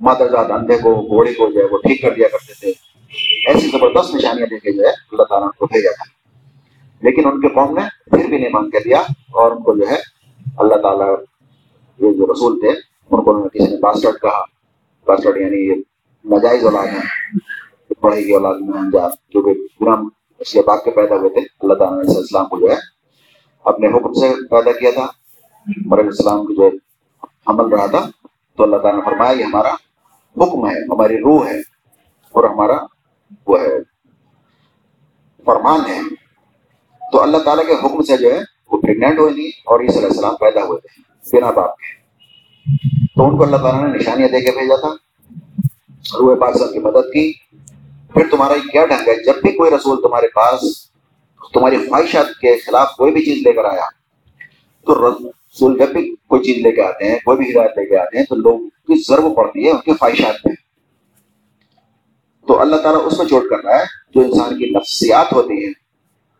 مادرزاد 0.00 0.50
اندھے 0.50 0.78
کو، 0.78 0.94
گھوڑے 0.94 1.34
کو 1.34 1.50
جو 1.50 1.60
ہے، 1.60 1.64
وہ 1.64 1.78
ٹھیک 1.78 2.02
کر 2.02 2.14
دیا 2.14 2.28
کرتے 2.28 2.54
تھے۔ 2.54 2.87
ایسی 3.46 3.68
زبردست 3.68 4.14
نشانیاں 4.14 4.46
دے 4.46 4.58
کے 4.58 4.72
جو 4.72 4.82
ہے 4.82 4.88
اللہ 4.88 5.22
تعالیٰ 5.22 5.50
کو 5.58 5.66
بھیجا 5.66 5.94
تھا۔ 5.94 6.04
لیکن 7.00 7.28
ان 7.28 7.40
کے 7.40 7.48
قوم 7.48 7.78
نے 7.78 8.16
پھر 8.16 8.28
بھی 8.28 8.38
نہیں 8.38 8.50
مان 8.52 8.70
کر 8.70 8.78
دیا 8.84 9.00
اور 9.10 9.52
ان 9.52 9.62
کو 9.62 9.76
جو 9.76 9.88
ہے، 9.88 9.96
اللہ 10.58 10.74
تعالیٰ 10.74 11.16
یہ 11.98 12.12
جو 12.12 12.32
رسول 12.32 12.60
تھے، 12.60 12.68
ان 13.10 13.22
کو 13.22 13.48
کسی 13.48 13.64
نے 13.64 13.80
باسٹرڈ 13.80 14.20
کہا۔ 14.20 14.42
باسٹرڈ 15.06 15.36
یعنی 15.36 15.70
یہ 15.70 15.74
نجائز 16.24 16.64
اولاد 16.64 16.86
ہیں۔ 16.86 17.38
پڑھے 18.00 18.20
گی 18.20 18.32
اولاد 18.32 18.54
میں 18.60 18.78
انجام 18.78 19.10
جو 19.34 19.42
کہ 19.42 19.60
قرآن 19.78 20.06
اس 20.38 20.52
کے 20.52 20.60
بعد 20.66 20.78
کے 20.84 20.90
پیدا 20.90 21.16
ہوئے 21.16 21.28
تھے۔ 21.28 21.40
اللہ 21.40 21.74
تعالیٰ 21.74 22.04
نے 22.04 22.20
اسلام 22.20 22.46
کو 22.46 22.60
جو 22.60 22.70
ہے، 22.70 22.76
اپنے 23.64 23.88
حکم 23.88 24.12
سے 24.12 24.48
پیدا 24.50 24.72
کیا 24.72 24.90
تھا۔ 24.94 25.06
مرم 25.86 26.06
السلام 26.06 26.46
کی 26.46 26.56
جو 26.56 26.70
عمل 27.46 27.64
رہا 27.64 27.86
تھا، 27.86 28.06
تو 28.56 28.62
اللہ 28.62 28.76
تعالیٰ 28.76 29.00
نے 29.00 29.10
فرمایا، 29.10 29.32
یہ 29.32 29.44
ہمارا 29.44 29.72
حکم 30.36 30.66
ہے، 30.70 30.94
ہماری 30.94 31.16
روح 31.16 31.46
ہے 31.46 31.58
اور 32.32 32.44
ہمارا 32.44 32.76
وہ 33.46 33.60
ہے، 33.60 33.82
فرمان 35.44 35.80
ہے۔ 35.80 36.00
تو 37.12 37.22
اللہ 37.22 37.38
تعالیٰ 37.38 37.66
کے 37.66 37.72
حکم 37.72 38.02
سے 38.02 38.16
جو 38.16 38.34
ہے، 38.34 38.40
وہ 38.70 38.80
پریگنٹ 38.80 39.18
ہوئی 39.18 39.34
تھی 39.34 39.48
اور 39.64 39.80
عیسی 39.80 39.98
علیہ 39.98 40.08
السلام 40.08 40.36
پیدا 40.36 40.64
ہوئے 40.64 40.80
تھے، 40.80 41.02
بنا 41.36 41.50
باپ 41.50 41.76
کے۔ 41.76 41.98
تو 43.16 43.28
ان 43.28 43.36
کو 43.36 43.42
اللہ 43.42 43.56
تعالیٰ 43.56 43.88
نے 43.88 43.98
نشانیاں 43.98 44.28
دے 44.28 44.40
کے 44.40 44.50
بھیجا 44.50 44.76
تھا، 44.76 44.88
روح 46.18 46.38
پاک 46.40 46.56
صاحب 46.56 46.72
کی 46.72 46.78
مدد 46.78 47.12
کی۔ 47.12 47.32
پھر 48.14 48.22
تمہارا 48.30 48.54
کیا 48.72 48.86
ڈھنگ 48.86 49.08
ہے؟ 49.08 49.24
جب 49.24 49.34
بھی 49.42 49.52
کوئی 49.52 49.70
رسول 49.70 50.02
تمہارے 50.02 50.28
پاس 50.28 50.88
تمہاری 51.54 51.76
خواہشات 51.76 52.26
کے 52.40 52.56
خلاف 52.56 52.90
کوئی 52.96 53.12
بھی 53.12 53.24
چیز 53.24 53.46
لے 53.46 53.52
کر 53.52 53.64
آیا، 53.64 53.84
تو 54.86 55.10
رسول 55.10 55.78
جب 55.78 55.88
بھی 55.88 56.14
کوئی 56.26 56.42
چیز 56.42 56.56
لے 56.56 56.72
کے 56.72 56.82
آتے 56.82 57.10
ہیں، 57.10 57.18
کوئی 57.24 57.38
بھی 57.38 57.50
ہدایت 57.50 57.78
لے 57.78 57.86
کے 57.86 57.96
آتے 57.96 58.18
ہیں، 58.18 58.24
تو 58.24 58.34
لوگ 58.34 58.58
کی 58.58 59.02
ضرور 59.08 59.36
پڑتی 59.36 59.64
ہے، 59.64 59.70
ان 59.70 59.76
کی 59.76 59.92
خواہشات 59.92 60.46
میں 60.46 60.56
تو 62.48 62.60
اللہ 62.60 62.76
تعالیٰ 62.76 63.06
اس 63.06 63.18
میں 63.18 63.26
چوٹ 63.26 63.42
کر 63.50 63.64
رہا 63.64 63.78
ہے 63.78 63.84
جو 64.14 64.20
انسان 64.20 64.58
کی 64.58 64.70
نفسیات 64.70 65.32
ہوتی 65.32 65.66
ہیں۔ 65.66 65.72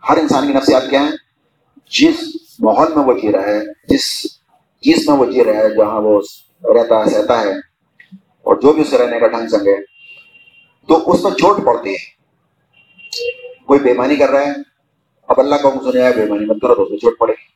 ہر 0.09 0.17
انسان 0.17 0.47
کی 0.47 0.53
نفسیات 0.53 0.83
کیا 0.91 1.01
ہیں؟ 1.01 1.11
جس 1.91 2.17
ماحول 2.61 2.95
میں 2.95 3.05
وہ 3.05 3.13
جی 3.13 3.33
رہا 3.33 3.47
ہے، 3.47 3.61
جس 3.89 4.23
چیز 4.81 5.09
میں 5.09 5.17
وہ 5.17 5.25
جی 5.25 5.45
رہا 5.45 5.55
ہے، 5.55 5.75
جہاں 5.75 6.01
وہ 6.01 6.21
رہتا 6.63 7.01
ہے، 7.01 7.11
سہتا 7.11 7.41
ہے، 7.41 7.53
اور 8.43 8.57
جو 8.57 8.73
بھی 8.73 8.83
اسے 8.83 8.99
رہنے 8.99 9.21
کا 9.21 9.27
ڈھنگ 9.27 9.49
سنگے، 9.49 9.77
تو 10.89 11.11
اس 11.11 11.23
میں 11.23 11.31
چوٹ 11.31 11.57
پڑتی 11.65 11.91
ہے۔ 11.91 12.19
کوئی 13.67 13.81
بےمانی 13.81 14.17
کر 14.17 14.29
رہا 14.29 14.41
ہے، 14.41 14.53
اب 15.27 15.41
اللہ 15.41 15.55
کا 15.55 15.71
سنے 15.85 16.03
آئے 16.03 16.13
بےمانی 16.13 16.45
مت 16.45 16.61
کرو 16.63 16.75
تو 16.75 16.83
اس 16.83 16.91
میں 16.91 16.99
چوٹ 16.99 17.19
پڑے 17.19 17.33
گی۔ 17.33 17.49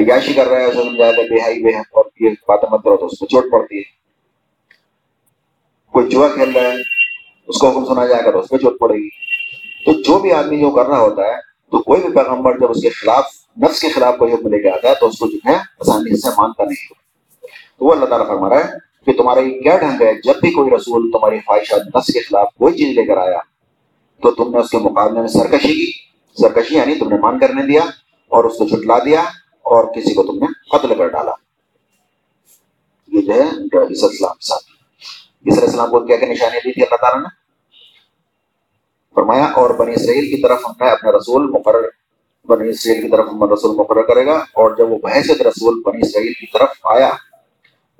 عیاشی 0.00 0.32
کر 0.32 0.46
رہا 0.46 0.60
ہے 0.60 0.64
اسے 0.64 0.82
سمجھایا 0.82 1.12
بے 1.12 1.40
حائی 1.40 1.62
بے 1.62 1.70
اور 1.70 2.04
یہ 2.20 2.30
باتیں 2.48 2.68
مت 2.72 2.84
کرو 2.84 2.96
تو 2.96 3.06
اس 3.06 3.22
میں 3.22 3.28
چوٹ 3.28 3.52
پڑتی 3.52 3.78
ہے۔ 3.78 4.00
کوئی 5.92 6.08
جوا 6.08 6.28
کھیل 6.28 6.52
رہا 6.52 6.72
ہے 6.72 6.99
اس 7.50 7.58
کو 7.58 7.68
حکم 7.68 7.84
سنا 7.84 8.06
جائے 8.06 8.24
گا 8.24 8.30
تو 8.30 8.38
اس 8.38 8.48
پہ 8.48 8.56
چوٹ 8.56 8.78
پڑے 8.78 8.94
گی۔ 8.94 9.08
تو 9.84 9.92
جو 9.92 10.18
بھی 10.18 10.32
آدمی 10.32 10.60
جو 10.60 10.70
کر 10.70 10.86
رہا 10.86 11.00
ہوتا 11.00 11.22
ہے، 11.22 11.34
تو 11.70 11.82
کوئی 11.82 12.02
بھی 12.02 12.12
پیغمبر 12.14 12.58
جب 12.58 12.70
اس 12.70 12.82
کے 12.82 12.88
خلاف، 12.88 13.24
نفس 13.62 13.80
کے 13.80 13.88
خلاف 13.88 14.16
کوئی 14.18 14.32
حکم 14.32 14.48
لے 14.48 14.62
کے 14.62 14.70
آتا 14.70 14.88
ہے، 14.88 14.94
تو 15.00 15.06
اس 15.06 15.18
کو 15.18 15.26
جو 15.26 15.38
ہے 15.46 15.56
آسانی 15.56 16.20
سے 16.20 16.28
مانتا 16.38 16.64
نہیں۔ 16.64 16.92
تو 17.78 17.84
وہ 17.84 17.92
اللہ 17.92 18.04
تعالیٰ 18.04 18.26
فرما 18.26 18.48
رہا 18.48 18.56
ہے 18.56 18.78
کہ 19.04 19.12
تمہارا 19.12 19.40
یہ 19.40 19.60
کیا 19.60 19.76
ڈھنگ 19.76 20.02
ہے، 20.02 20.12
جب 20.22 20.40
بھی 20.40 20.50
کوئی 20.50 20.70
رسول 20.70 21.10
تمہاری 21.10 21.38
خواہشات، 21.38 21.96
نفس 21.96 22.12
کے 22.12 22.20
خلاف 22.20 22.46
کوئی 22.58 22.74
چیز 22.74 22.98
لے 22.98 23.06
کر 23.06 23.16
آیا، 23.16 23.38
تو 24.22 24.30
تم 24.30 24.50
نے 24.50 24.58
اس 24.58 24.70
کے 24.70 24.78
مقابلے 24.78 25.20
میں 25.20 25.28
سرکشی 25.28 25.86
کی۔ 25.86 25.92
سرکشی 26.42 26.74
یعنی 26.74 26.94
تم 26.94 27.08
نے 27.08 27.18
مان 27.18 27.38
کرنے 27.38 27.62
دیا 27.62 27.80
اور 28.28 28.44
اس 28.44 28.58
کو 28.58 28.68
چھٹلا 28.68 28.98
دیا 28.98 29.20
اور 29.62 29.84
کسی 29.84 30.14
کو 30.14 30.22
تم 30.22 30.38
نے 30.38 30.46
قتل 30.70 30.94
کر 30.98 31.08
ڈالا۔ 31.08 31.32
یہ 33.08 33.20
جو 33.20 33.34
ہے 33.34 33.40
اسلام 33.40 34.34
کے 34.34 34.40
ساتھ 34.40 34.64
علیہ 35.46 35.60
السلام 35.60 35.90
کو 35.90 36.00
کیا 36.00 36.16
کیا 36.16 36.28
نشانیاں 36.28 36.60
دی 36.64 36.72
تھی 36.72 36.82
اللہ 36.82 36.96
تعالیٰ 36.96 37.22
نے؟ 37.22 37.39
فرمایا، 39.16 39.46
اور 39.52 39.70
بنی 39.78 39.94
اسرائیل 39.94 40.30
کی 40.30 40.40
طرف 40.42 40.58
ہم 40.66 40.72
نے 40.80 40.90
اپنا 40.90 41.10
رسول 41.12 41.50
مقرر، 41.50 41.88
بنی 42.48 42.68
اسرائیل 42.68 43.02
کی 43.02 43.08
طرف 43.08 43.28
ہم 43.28 43.44
رسول 43.52 43.76
مقرر 43.76 44.02
کرے 44.02 44.26
گا، 44.26 44.36
اور 44.54 44.76
جب 44.76 44.92
وہ 44.92 44.98
بحثت 45.02 45.42
رسول 45.46 45.80
بنی 45.86 46.06
اسرائیل 46.06 46.32
کی 46.32 46.46
طرف 46.52 46.86
آیا، 46.92 47.10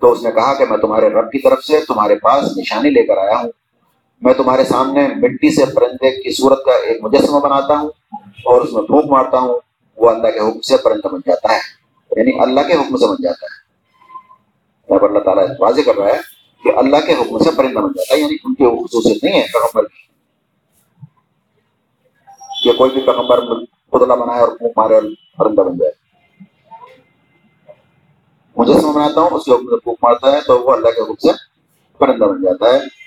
تو 0.03 0.13
اس 0.13 0.23
نے 0.23 0.31
کہا 0.33 0.53
کہ 0.55 0.65
میں 0.65 0.77
تمہارے 0.79 1.09
رب 1.11 1.31
کی 1.33 1.39
طرف 1.39 1.65
سے 1.65 1.81
تمہارے 1.89 2.15
پاس 2.19 2.57
نشانی 2.57 2.91
لے 2.91 3.03
کر 3.07 3.17
آیا 3.19 3.39
ہوں. 3.39 3.51
میں 4.23 4.35
تمہارے 4.35 4.65
سامنے 4.65 5.07
مٹی 5.17 5.51
سے 5.55 5.65
پرندے 5.75 6.11
کی 6.23 6.33
صورت 6.35 6.65
کا 6.65 6.73
ایک 6.87 7.03
مجسمہ 7.03 7.41
بناتا 7.41 7.79
ہوں، 7.79 7.89
اور 8.45 8.61
اس 8.61 8.73
میں 8.73 8.83
پھونک 8.83 9.11
مارتا 9.11 9.39
ہوں، 9.39 9.59
وہ 9.99 10.11
اللہ 10.11 10.29
کے 10.29 10.41
حکم 10.41 10.61
سے 10.61 10.77
پرندہ 10.85 11.09
بن 11.09 11.21
جاتا 11.27 11.53
ہے 11.55 11.59
یعنی 12.11 12.39
اللہ 12.43 12.69
کے 12.69 12.75
حکم 12.75 12.97
سے 12.97 13.07
بن 13.07 13.23
جاتا 13.23 13.47
ہے. 13.47 13.59
جب 14.89 15.05
اللہ 15.05 15.19
تعالیٰ 15.25 15.45
واضح 15.61 15.81
کر 15.87 15.97
رہا 15.97 16.09
ہے 16.09 16.21
کہ 16.65 16.77
اللہ 16.79 17.07
کے 17.07 17.13
حکم 17.13 17.39
سے 17.39 17.51
پرندہ 17.57 17.79
بن 17.79 17.93
جاتا 17.97 18.15
ہے 18.15 18.21
یعنی 18.21 18.37
ان 18.45 18.55
کی 18.55 18.65
خصوصیت 18.77 19.25
نہیں 19.25 19.35
ہے 19.35 19.45
پیغمبر 19.53 19.87
کی 19.87 20.09
کہ 22.63 22.73
کوئی 22.73 22.91
بھی 22.91 23.03
پیغمبر 23.03 23.41
پتلا 23.91 24.15
بنائے 24.15 24.41
اور 24.41 24.49
پھونک 24.49 24.73
مارے 24.77 24.95
اور 24.95 25.03
پرندہ 25.37 25.61
بن 25.61 25.79
جائے۔ 25.79 25.93
مجسمہ 28.57 28.93
بناتا 28.93 29.21
ہوں، 29.21 29.29
اس 29.33 29.45
کے 29.45 29.53
حکم 29.53 29.79
پھونک 29.79 29.99
مارتا 30.03 30.33
ہے 30.33 30.41
تو 30.47 30.61
وہ 30.61 30.73
اللہ 30.73 30.89
کے 30.89 31.03
حکم 31.03 31.15
سے 31.15 31.29
پرندہ 31.99 32.25
بن 32.25 32.43
جاتا 32.43 32.75
ہے۔ 32.75 33.01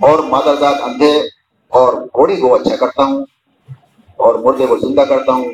اور 0.00 0.18
مادر 0.18 0.62
اندھے 0.82 1.20
اور 1.68 1.94
گھوڑی 1.94 2.36
کو 2.36 2.54
اچھا 2.54 2.76
کرتا 2.76 3.02
ہوں 3.02 3.24
اور 4.16 4.34
مردے 4.34 4.66
کو 4.66 4.78
زندہ 4.78 5.00
کرتا 5.00 5.32
ہوں۔ 5.32 5.44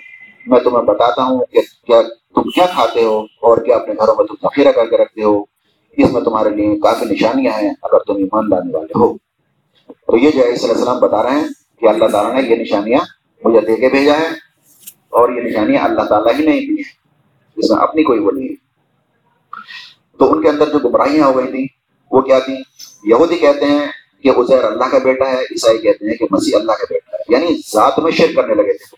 میں 0.46 0.61
تمہیں 0.61 0.84
بتاتا 0.84 1.22
ہوں 1.22 1.44
کہ 1.50 1.61
کیا 1.86 2.02
تم 2.34 2.42
کیا 2.42 2.66
کھاتے 2.66 3.04
ہو 3.04 3.18
اور 3.18 3.58
کیا 3.58 3.76
اپنے 3.76 3.94
گھروں 3.94 4.14
میں 4.18 4.24
تم 4.24 4.34
ذخیرہ 4.42 4.72
کر 4.72 4.86
کے 4.86 4.96
رکھتے 4.96 5.22
ہو۔ 5.22 5.44
اس 5.96 6.12
میں 6.12 6.20
تمہارے 6.20 6.50
لیے 6.50 6.80
کافی 6.80 7.04
نشانیاں 7.04 7.52
ہیں 7.52 7.70
اگر 7.82 7.98
تم 7.98 8.14
ایمان 8.16 8.48
لانے 8.50 8.76
والے 8.76 8.98
ہو۔ 8.98 9.14
تو 10.06 10.16
یہ 10.16 10.30
جو 10.30 10.40
ہے 10.40 10.48
علیہ 10.48 10.68
السلام 10.68 10.98
بتا 10.98 11.22
رہے 11.22 11.30
ہیں 11.30 11.48
کہ 11.81 11.89
اللہ 11.89 12.09
تعالیٰ 12.09 12.35
نے 12.35 12.49
یہ 12.49 12.57
نشانیاں 12.57 13.01
مجھے 13.45 13.61
دے 13.61 13.76
کے 13.76 13.89
بھیجا 13.89 14.12
ہے 14.12 14.26
اور 15.09 15.33
یہ 15.33 15.41
نشانیاں 15.41 15.85
اللہ 15.85 16.03
تعالیٰ 16.03 16.41
ہی 16.41 16.47
نہیں 16.47 16.61
دی 16.61 16.66
ہیں۔ 16.66 17.01
اس 17.57 17.70
میں 17.70 17.83
اپنی 17.83 18.03
کوئی 18.03 18.18
وہ 18.18 18.31
نہیں 18.31 18.49
ہے۔ 18.49 18.55
تو 20.18 20.33
ان 20.33 20.43
کے 20.43 20.49
اندر 20.49 20.66
جو 20.66 20.78
گمراہیاں 20.78 21.26
ہو 21.26 21.37
گئی 21.37 21.47
تھیں، 21.47 21.66
وہ 22.11 22.20
کیا 22.20 22.39
تھی 22.39 22.55
یہودی 23.05 23.39
کہتے 23.39 23.64
ہیں 23.64 23.87
کہ 24.22 24.28
عزیر 24.28 24.64
اللہ 24.64 24.85
کا 24.85 24.99
بیٹا 24.99 25.31
ہے، 25.31 25.41
عیسائی 25.41 25.78
کہتے 25.78 26.11
ہیں 26.11 26.16
کہ 26.16 26.26
مسیح 26.31 26.59
اللہ 26.59 26.72
کا 26.72 26.85
بیٹا 26.91 27.16
ہے۔ 27.16 27.22
یعنی 27.28 27.57
ذات 27.72 27.99
میں 27.99 28.12
شرک 28.12 28.37
کرنے 28.37 28.55
لگے 28.55 28.72
تھے۔ 28.72 28.97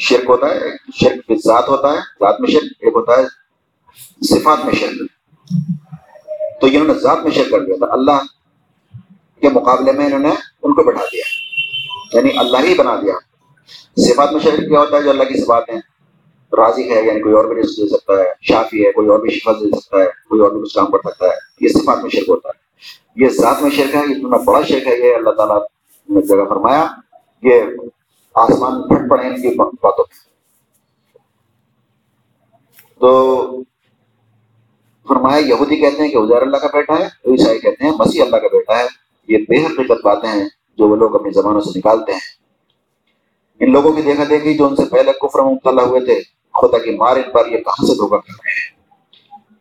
شرک 0.00 0.24
ہوتا 0.28 0.46
ہے، 0.46 0.60
شرک 0.94 1.32
ذات 1.44 1.68
ہوتا 1.68 1.88
ہے، 1.88 1.96
ذات 1.96 2.40
میں 2.40 2.50
شرک 2.50 2.64
ایک 2.64 2.92
ہوتا 2.94 3.12
ہے، 3.12 3.26
صفات 4.28 4.64
میں 4.64 4.74
شرک۔ 4.74 5.10
تو 6.60 6.66
انہوں 6.66 6.84
نے 6.84 6.94
ذات 6.94 7.18
میں 7.22 7.30
شرک 7.30 7.50
کر 7.50 7.60
دیا 7.60 7.76
تھا۔ 7.78 7.92
اللہ 7.92 8.20
کے 9.40 9.48
مقابلے 9.48 9.92
میں 9.92 10.06
انہوں 10.06 10.18
نے 10.18 10.47
ان 10.68 10.74
کو 10.74 10.82
بٹھا 10.82 11.04
دیا۔ 11.04 11.22
یعنی 12.16 12.38
اللہ 12.38 12.58
ہی 12.58 12.74
بنا 12.74 12.96
دیا۔ 12.96 13.14
صفات 13.96 14.32
میں 14.32 14.40
کیا 14.40 14.80
ہوتا 14.80 14.96
ہے 14.96 15.02
جو 15.02 15.10
اللہ 15.10 15.24
کی 15.24 15.44
صفات 15.44 15.68
ہیں؟ 15.68 15.80
راضی 16.52 16.90
ہے 16.90 17.02
یعنی 17.06 17.20
کوئی 17.20 17.34
اور 17.34 17.44
بھی 17.44 17.62
رزق 17.62 17.78
دے 17.78 17.88
سکتا 17.88 18.12
ہے، 18.12 18.24
شافی 18.40 18.86
ہے، 18.86 18.92
کوئی 18.92 19.08
اور 19.08 19.20
بھی 19.20 19.30
شفا 19.30 19.52
دے 19.52 19.80
سکتا 19.80 19.98
ہے، 19.98 20.06
کوئی 20.28 20.40
اور 20.40 20.50
بھی 20.50 20.62
کچھ 20.62 20.74
کام 20.74 20.86
کر 20.86 21.10
سکتا 21.10 21.26
ہے۔ 21.26 21.30
یہ 21.60 21.68
صفات 21.68 21.98
میں 22.02 22.10
شرک 22.10 22.28
ہوتا 22.28 22.48
ہے۔ 22.48 22.58
یہ 23.24 23.28
ذات 23.28 23.62
میں 23.62 23.70
شرک 23.70 23.94
ہے 23.94 24.00
اتنا 24.00 24.36
بڑا 24.36 24.62
شرک 24.62 24.86
ہے، 24.86 25.08
یہ 25.08 25.14
اللہ 25.14 25.30
تعالیٰ 25.30 25.62
نے 26.08 26.20
جگہ 26.20 26.44
فرمایا۔ 26.48 26.86
کہ 27.42 27.62
آسمان 28.34 28.88
پھٹ 28.88 29.10
پڑے 29.10 29.26
ان 29.26 29.42
کی 29.42 29.54
باتوں 29.58 30.04
پہ۔ 30.04 30.12
تو 33.00 33.42
فرمایا، 35.08 35.38
یہودی 35.38 35.76
کہتے 35.76 36.02
ہیں 36.02 36.10
کہ 36.10 36.16
ازیر 36.16 36.42
اللہ 36.42 36.56
کا 36.56 36.68
بیٹا 36.72 36.98
ہے 36.98 37.08
تو 37.24 37.32
عیسائی 37.32 37.58
کہتے 37.58 37.84
ہیں 37.84 37.92
مسیح 37.98 38.22
اللہ 38.22 38.36
کا 38.36 38.48
بیٹا 38.52 38.78
ہے۔ 38.78 38.86
یہ 39.28 39.38
بے 39.48 39.66
حقیقت 39.66 40.04
باتیں 40.04 40.28
ہیں۔ 40.28 40.48
جو 40.78 40.88
وہ 40.88 40.96
لوگ 40.96 41.14
اپنی 41.14 41.30
زبانوں 41.30 41.60
سے 41.60 41.78
نکالتے 41.78 42.12
ہیں۔ 42.12 42.38
ان 43.60 43.72
لوگوں 43.72 43.92
کی 43.92 44.02
دیکھا 44.02 44.24
دیکھی 44.30 44.58
جو 44.58 44.66
ان 44.66 44.76
سے 44.76 44.84
پہلے 44.84 45.12
کفر 45.12 45.42
مبتلا 45.42 45.82
ہوئے 45.82 46.00
تھے، 46.00 46.20
خدا 46.54 46.78
کی 46.78 46.96
مار 46.96 47.16
ان 47.16 47.32
پر 47.32 47.46
یہ 47.46 47.58
کہاں 47.58 47.86
سے 47.86 47.94
دھوکہ 47.94 48.16
کر 48.16 48.32
رہے 48.32 48.50
ہیں؟ 48.50 48.78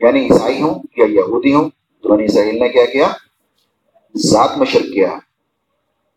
یعنی 0.02 0.34
عیسائی 0.34 0.62
ہوں 0.62 0.80
یا 0.98 1.06
یہودی 1.06 1.54
ہوں، 1.54 1.70
تو 2.04 2.10
بنی 2.10 2.26
اسرائیل 2.26 2.60
نے 2.60 2.70
کیا 2.70 2.86
کیا؟ 2.86 3.08
ذات 4.18 4.58
میں 4.58 4.66
شرک 4.66 4.94
کیا۔ 4.94 5.10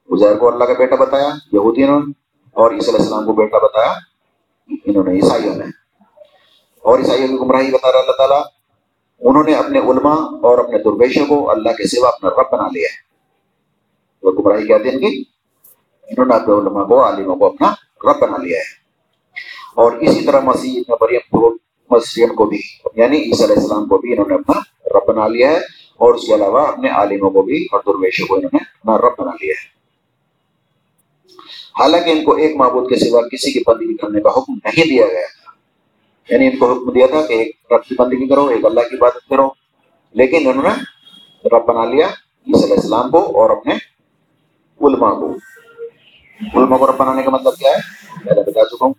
ازیر 0.09 0.37
کو 0.37 0.53
اللہ 0.53 0.65
کا 0.65 0.73
بیٹا 0.73 0.97
بتایا 0.97 1.29
یہودیوں 1.53 2.01
نے، 2.01 2.13
اور 2.53 2.71
عیسی 2.71 2.91
علیہ 2.91 3.01
السلام 3.01 3.27
کو 3.27 3.33
بیٹا 3.33 3.59
بتایا، 3.59 3.93
انہوں 4.69 5.05
نے 5.05 5.11
عیسائیوں 5.11 5.57
نے۔ 5.57 5.65
اور 6.83 6.99
عیسائیوں 6.99 7.29
کی 7.29 7.35
گمراہی 7.35 7.71
بتا 7.71 7.93
رہا 7.93 7.99
اللہ 7.99 8.13
تعالیٰ، 8.13 8.43
انہوں 9.21 9.45
نے 9.45 9.55
اپنے 9.55 9.79
علماء 9.79 10.21
اور 10.21 10.59
اپنے 10.59 10.79
درویشوں 10.79 11.27
کو 11.27 11.51
اللہ 11.51 11.69
کے 11.69 11.87
سوا 11.87 12.09
اپنا 12.09 12.31
رب 12.31 12.53
بنا 12.53 12.69
لیا 12.75 12.89
ہے۔ 12.93 13.10
وہ 14.23 14.33
گمراہی 14.33 14.67
کہتے 14.67 14.91
ہیں 14.91 14.99
کہ 14.99 15.07
انہوں 16.09 16.27
نے 16.27 16.35
اپنے 16.35 16.55
علماء 16.55 16.85
کو 16.85 17.03
عالموں 17.05 17.37
کو 17.37 17.47
اپنا 17.47 17.73
رب 18.05 18.21
بنا 18.21 18.43
لیا 18.43 18.59
ہے 18.59 18.79
اور 19.77 19.93
اسی 20.01 20.25
طرح 20.27 20.41
مسیح 20.41 20.81
مریم 20.91 21.37
مسیح 21.91 22.33
کو 22.37 22.45
بھی 22.45 22.59
یعنی 22.95 23.17
عیسی 23.21 23.45
علیہ 23.45 23.57
السلام 23.57 23.87
کو 23.89 23.99
بھی 23.99 24.13
انہوں 24.13 24.29
نے 24.29 24.35
اپنا 24.35 24.61
رب 24.95 25.09
بنا 25.09 25.27
لیا 25.29 25.51
ہے 25.51 25.59
اور 26.01 26.15
اس 26.15 26.27
کے 26.27 26.35
علاوہ 26.35 26.67
اپنے 26.67 26.89
عالموں 26.91 27.31
کو 27.31 27.43
بھی 27.43 27.65
اور 27.73 27.81
درویشوں 27.87 28.27
کو 28.27 28.35
انہوں 28.35 28.51
نے 28.53 28.63
اپنا 28.63 28.97
رب 28.99 29.19
بنا 29.19 29.31
لیا 29.41 29.55
ہے 29.55 29.69
حالانکہ 31.75 32.11
ان 32.11 32.25
کو 32.25 32.33
ایک 32.37 32.57
معبود 32.57 32.89
کے 32.89 32.97
سوا 33.01 33.21
کسی 33.29 33.53
کی 33.53 33.61
بندگی 33.67 33.97
کرنے 33.97 34.21
کا 34.21 34.31
حکم 34.31 34.55
نہیں 34.55 34.89
دیا 34.89 35.07
گیا 35.07 35.27
تھا 35.27 35.53
یعنی 36.29 36.47
ان 36.47 36.57
کو 36.57 36.73
حکم 36.73 36.93
دیا 36.93 37.07
تھا 37.07 37.27
کہ 37.27 37.35
ایک 37.35 37.73
رب 37.73 37.85
کی 37.85 37.95
بندگی 37.99 38.29
کرو 38.29 38.47
ایک 38.47 38.65
اللہ 38.65 38.89
کی 38.91 38.97
عبادت 38.97 39.29
کرو 39.29 39.49
لیکن 40.15 40.49
انہوں 40.49 40.63
نے 40.63 41.49
رب 41.49 41.67
بنا 41.67 41.85
لیا 41.85 42.07
عیسی 42.07 42.65
علیہ 42.65 42.77
السلام 42.77 43.11
کو 43.11 43.25
اور 43.41 43.51
اپنے 43.51 43.75
علماء 44.81 45.11
کو 45.15 45.33
علماء 46.41 46.79
کو 46.79 46.87
رب 46.87 46.97
بنانے 46.97 47.23
کا 47.23 47.31
مطلب 47.31 47.57
کیا 47.57 47.71
ہے 47.71 48.25
میں 48.25 48.35
نے 48.35 48.43
بتا 48.43 48.65
چکا 48.67 48.85
ہوں 48.85 48.93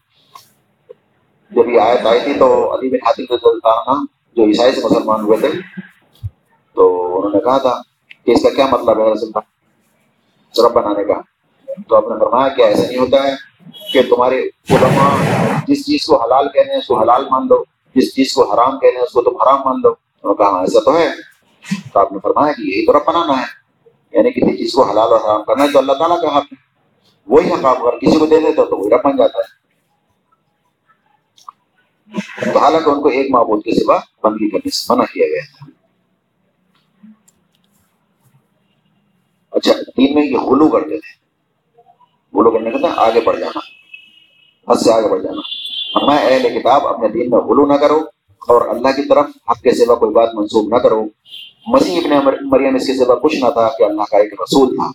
جب 1.51 1.69
یہ 1.69 1.79
آیت 1.79 2.05
آئی 2.05 2.19
تھی 2.19 2.33
تو 2.39 2.49
علی 2.73 2.89
بن 2.89 3.05
حاطم 3.05 3.33
رضی 3.33 3.49
اللہ 3.49 3.89
عنہ 3.89 4.05
جو 4.37 4.43
عیسائی 4.43 4.71
سے 4.71 4.81
مسلمان 4.83 5.21
ہوئے 5.21 5.37
تھے 5.37 5.49
تو 6.77 6.87
انہوں 7.17 7.31
نے 7.31 7.39
کہا 7.39 7.57
تھا 7.57 7.81
کہ 8.25 8.31
اس 8.31 8.43
کا 8.43 8.49
کیا 8.49 8.67
مطلب 8.71 8.99
ہے 8.99 9.11
رب 10.55 10.73
بنانے 10.73 11.03
کا 11.03 11.19
تو 11.89 11.95
آپ 11.95 12.09
نے 12.09 12.19
فرمایا 12.19 12.47
کہ 12.47 12.61
ایسا 12.61 12.83
نہیں 12.83 12.97
ہوتا 12.97 13.23
ہے 13.23 13.33
کہ 13.91 14.01
تمہارے 14.09 14.39
علماء 14.69 15.09
جس 15.67 15.85
چیز 15.85 16.05
کو 16.05 16.21
حلال 16.21 16.47
کہنے 16.49 16.71
ہیں 16.71 16.79
اس 16.79 16.87
کو 16.87 16.99
حلال 16.99 17.25
مان 17.29 17.47
لو 17.47 17.63
جس 17.95 18.13
چیز 18.15 18.33
کو 18.33 18.51
حرام 18.51 18.77
کہنے 18.79 18.95
ہیں 18.95 19.03
اس 19.03 19.11
کو 19.11 19.21
تم 19.21 19.41
حرام 19.41 19.61
مان 19.65 19.81
لو 19.83 19.89
انہوں 19.89 20.33
نے 20.33 20.43
کہا 20.43 20.59
ایسا 20.59 20.79
تو 20.85 20.97
ہے 20.97 21.09
تو 21.93 21.99
آپ 21.99 22.11
نے 22.11 22.19
فرمایا 22.19 22.53
کہ 22.53 22.61
یہی 22.61 22.85
تو 22.85 22.93
رب 22.93 23.07
بنانا 23.07 23.39
ہے 23.41 23.45
یعنی 24.13 24.31
کسی 24.31 24.57
چیز 24.57 24.73
کو 24.73 24.83
حلال 24.83 25.11
اور 25.11 25.21
حرام 25.21 25.43
کرنا 25.43 25.63
ہے 25.63 25.71
تو 25.71 25.79
اللہ 25.79 25.93
تعالیٰ 25.93 26.21
کا 26.21 26.27
حق 26.27 26.43
ہے۔ 26.43 26.55
وہی 27.27 27.53
حق 27.53 27.65
آپ 27.65 27.77
اگر 27.79 27.97
کسی 27.97 28.19
کو 28.19 28.25
دے 28.25 28.37
دیتے 28.37 28.65
تو 28.65 28.77
وہی 28.77 28.89
رب 28.89 29.03
بن 29.03 29.17
جاتا 29.17 29.39
ہے۔ 29.39 29.61
تو 32.53 32.59
حالانکہ 32.59 32.89
ان 32.89 33.01
کو 33.01 33.07
ایک 33.07 33.31
معبود 33.31 33.63
کے 33.63 33.71
سوا 33.71 33.99
بندگی 34.23 34.49
کرنے 34.49 34.69
سے 34.69 34.93
منع 34.93 35.03
کیا 35.03 35.27
گیا 35.27 35.41
تھا۔ 35.57 35.65
اچھا 39.51 39.73
دین 39.97 40.15
میں 40.15 40.25
یہ 40.25 40.37
غلو 40.37 40.67
کرتے 40.67 40.99
تھے۔ 40.99 41.21
غلو 42.39 42.51
کرنے 42.51 42.71
کہتے 42.71 42.83
ہیں 42.83 42.91
مطلب 42.91 43.03
آگے 43.03 43.21
بڑھ 43.21 43.39
جانا، 43.39 43.59
حد 44.71 44.75
سے 44.75 44.93
آگے 44.93 45.09
بڑھ 45.09 45.23
جانا۔ 45.23 45.41
میں 46.05 46.17
اہل 46.17 46.59
کتاب، 46.59 46.87
اپنے 46.87 47.07
دین 47.07 47.29
میں 47.29 47.39
غلو 47.39 47.65
نہ 47.65 47.73
کرو 47.73 47.99
اور 48.47 48.67
اللہ 48.67 48.87
کی 48.87 49.07
طرف 49.07 49.25
حق 49.49 49.61
کے 49.61 49.71
سوا 49.71 49.95
کوئی 49.95 50.11
بات 50.11 50.29
منسوخ 50.33 50.73
نہ 50.73 50.77
کرو۔ 50.77 51.05
مسیح 51.67 52.01
ابن 52.05 52.27
مریم 52.41 52.75
اس 52.75 52.87
کے 52.87 52.93
سوا 52.93 53.15
کچھ 53.15 53.35
نہ 53.35 53.49
تھا 53.49 53.69
کہ 53.77 53.83
اللہ 53.83 54.01
کا 54.11 54.17
ایک 54.17 54.33
رسول 54.33 54.75
تھا۔ 54.75 54.91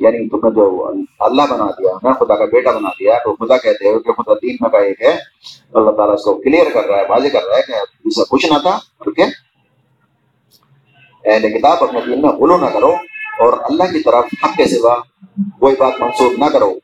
یعنی 0.00 0.28
تم 0.28 0.36
نے 0.36 0.50
جو 0.50 0.92
اللہ 1.20 1.42
بنا 1.50 1.66
دیا 1.66 1.90
نا 2.02 2.12
خدا 2.12 2.34
کا 2.34 2.44
بیٹا 2.44 2.70
بنا 2.70 2.88
دیا، 2.88 3.14
تو 3.14 3.46
خدا 3.46 3.56
کہتے 3.56 3.88
ہو 3.88 3.98
کہ 3.98 4.12
خدا 4.12 4.34
تین 4.34 4.56
میں 4.60 4.70
کا 4.70 4.78
ایک 4.78 5.02
ہے۔ 5.02 5.16
اللہ 5.74 5.90
تعالیٰ 5.90 6.14
اس 6.14 6.24
کو 6.24 6.34
کلیئر 6.34 6.66
کر 6.74 6.84
رہا 6.84 6.98
ہے، 6.98 7.04
واضح 7.08 7.28
کر 7.32 7.44
رہا 7.48 7.56
ہے 7.56 7.62
کہ 7.66 7.72
اسے 8.04 8.20
کچھ 8.30 8.46
نہ 8.46 8.58
تھا 8.58 8.78
کیا 9.16 9.26
اہل 11.24 11.58
کتاب 11.58 11.76
اپنے 11.80 12.00
دین 12.06 12.22
میں 12.22 12.30
غلو 12.30 12.56
نہ 12.56 12.66
کرو 12.66 12.92
اور 13.40 13.52
اللہ 13.62 13.82
کی 13.82 14.02
طرف 14.02 14.24
حق 14.44 14.56
کے 14.56 14.64
سوا 14.64 14.96
کوئی 15.60 15.74
بات 15.78 15.92
منسوخ 16.00 16.38
نہ 16.38 16.44
کرو۔ 16.44 16.74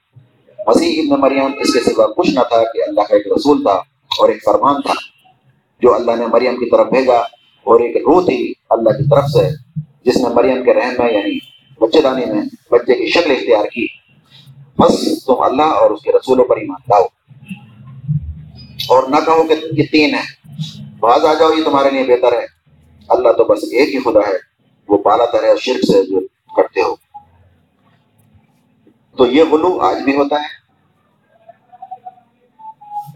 مسیح 0.66 1.02
ابن 1.02 1.20
مریم 1.20 1.50
اس 1.58 1.72
کے 1.72 1.80
سوا 1.80 2.06
کچھ 2.06 2.30
نہ 2.30 2.40
تھا 2.40 2.72
کہ 2.72 2.82
اللہ 2.88 3.00
کا 3.00 3.16
ایک 3.16 3.26
رسول 3.26 3.62
تھا 3.62 3.72
اور 4.18 4.28
ایک 4.28 4.44
فرمان 4.44 4.80
تھا۔ 4.80 4.92
جو 5.80 5.94
اللہ 5.94 6.12
نے 6.16 6.26
مریم 6.26 6.56
کی 6.56 6.70
طرف 6.70 6.86
بھیجا 6.86 7.20
اور 7.64 7.80
ایک 7.80 7.96
روح 7.96 8.24
تھی 8.24 8.52
اللہ 8.70 8.90
کی 8.90 9.08
طرف 9.10 9.24
سے، 9.24 9.48
جس 10.04 10.16
نے 10.16 10.34
مریم 10.34 10.64
کے 10.64 10.74
رحم 10.74 10.94
میں 10.98 11.12
یعنی 11.12 11.38
بچے 11.80 12.00
دانی 12.00 12.24
میں، 12.24 12.42
بچے 12.70 12.94
کی 12.94 13.10
شکل 13.10 13.30
اختیار 13.30 13.64
کی۔ 13.64 13.86
بس 14.78 15.24
تم 15.24 15.40
اللہ 15.40 15.62
اور 15.62 15.90
اس 15.90 16.02
کے 16.02 16.12
رسولوں 16.12 16.44
پر 16.44 16.56
ایمان 16.56 16.80
لاؤ۔ 16.88 17.04
اور 18.88 19.08
نہ 19.08 19.16
کہو 19.16 19.42
کہ 19.42 19.54
یہ 19.72 19.82
تین 19.92 20.14
ہے 20.14 20.48
باز 21.00 21.24
آ 21.24 21.34
جاؤ، 21.34 21.52
یہ 21.52 21.64
تمہارے 21.64 21.90
لیے 21.90 22.04
بہتر 22.04 22.32
ہے۔ 22.32 22.46
اللہ 23.08 23.32
تو 23.32 23.44
بس 23.44 23.64
ایک 23.64 23.94
ہی 23.94 24.00
خدا 24.00 24.28
ہے۔ 24.28 24.52
وہ 24.88 24.98
بالا 25.02 25.24
تر 25.24 25.44
ہے 25.44 25.48
شرک 25.60 25.84
سے 25.84 26.06
جو 26.06 26.20
کرتے 26.56 26.80
ہو۔ 26.80 26.94
تو 29.16 29.26
یہ 29.26 29.42
غلو 29.52 29.78
آج 29.80 29.96
بھی 30.02 30.16
ہوتا 30.16 30.36
ہے۔ 30.36 30.61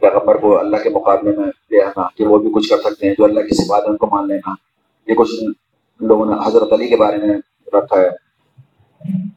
پیغمبر 0.01 0.37
کو 0.37 0.59
اللہ 0.59 0.77
کے 0.77 0.91
مقابلے 0.91 1.37
میں 1.37 1.47
لے 1.47 1.83
آنا، 1.83 2.07
کہ 2.17 2.27
وہ 2.27 2.39
بھی 2.39 2.51
کچھ 2.55 2.69
کر 2.69 2.79
سکتے 2.79 3.07
ہیں 3.07 3.15
جو 3.19 3.25
اللہ 3.25 3.41
کی 3.41 3.55
سفات 3.55 3.83
ہے 3.85 3.89
ان 3.89 3.97
کو 3.97 4.07
مان 4.07 4.29
لینا۔ 4.29 4.55
یہ 5.07 5.15
کچھ 5.15 5.31
لوگوں 6.01 6.27
نے 6.27 6.33
حضرت 6.47 6.73
علی 6.73 6.87
کے 6.87 6.97
بارے 6.97 7.17
میں 7.17 7.39
رکھا 7.73 8.01
ہے۔ 8.01 8.09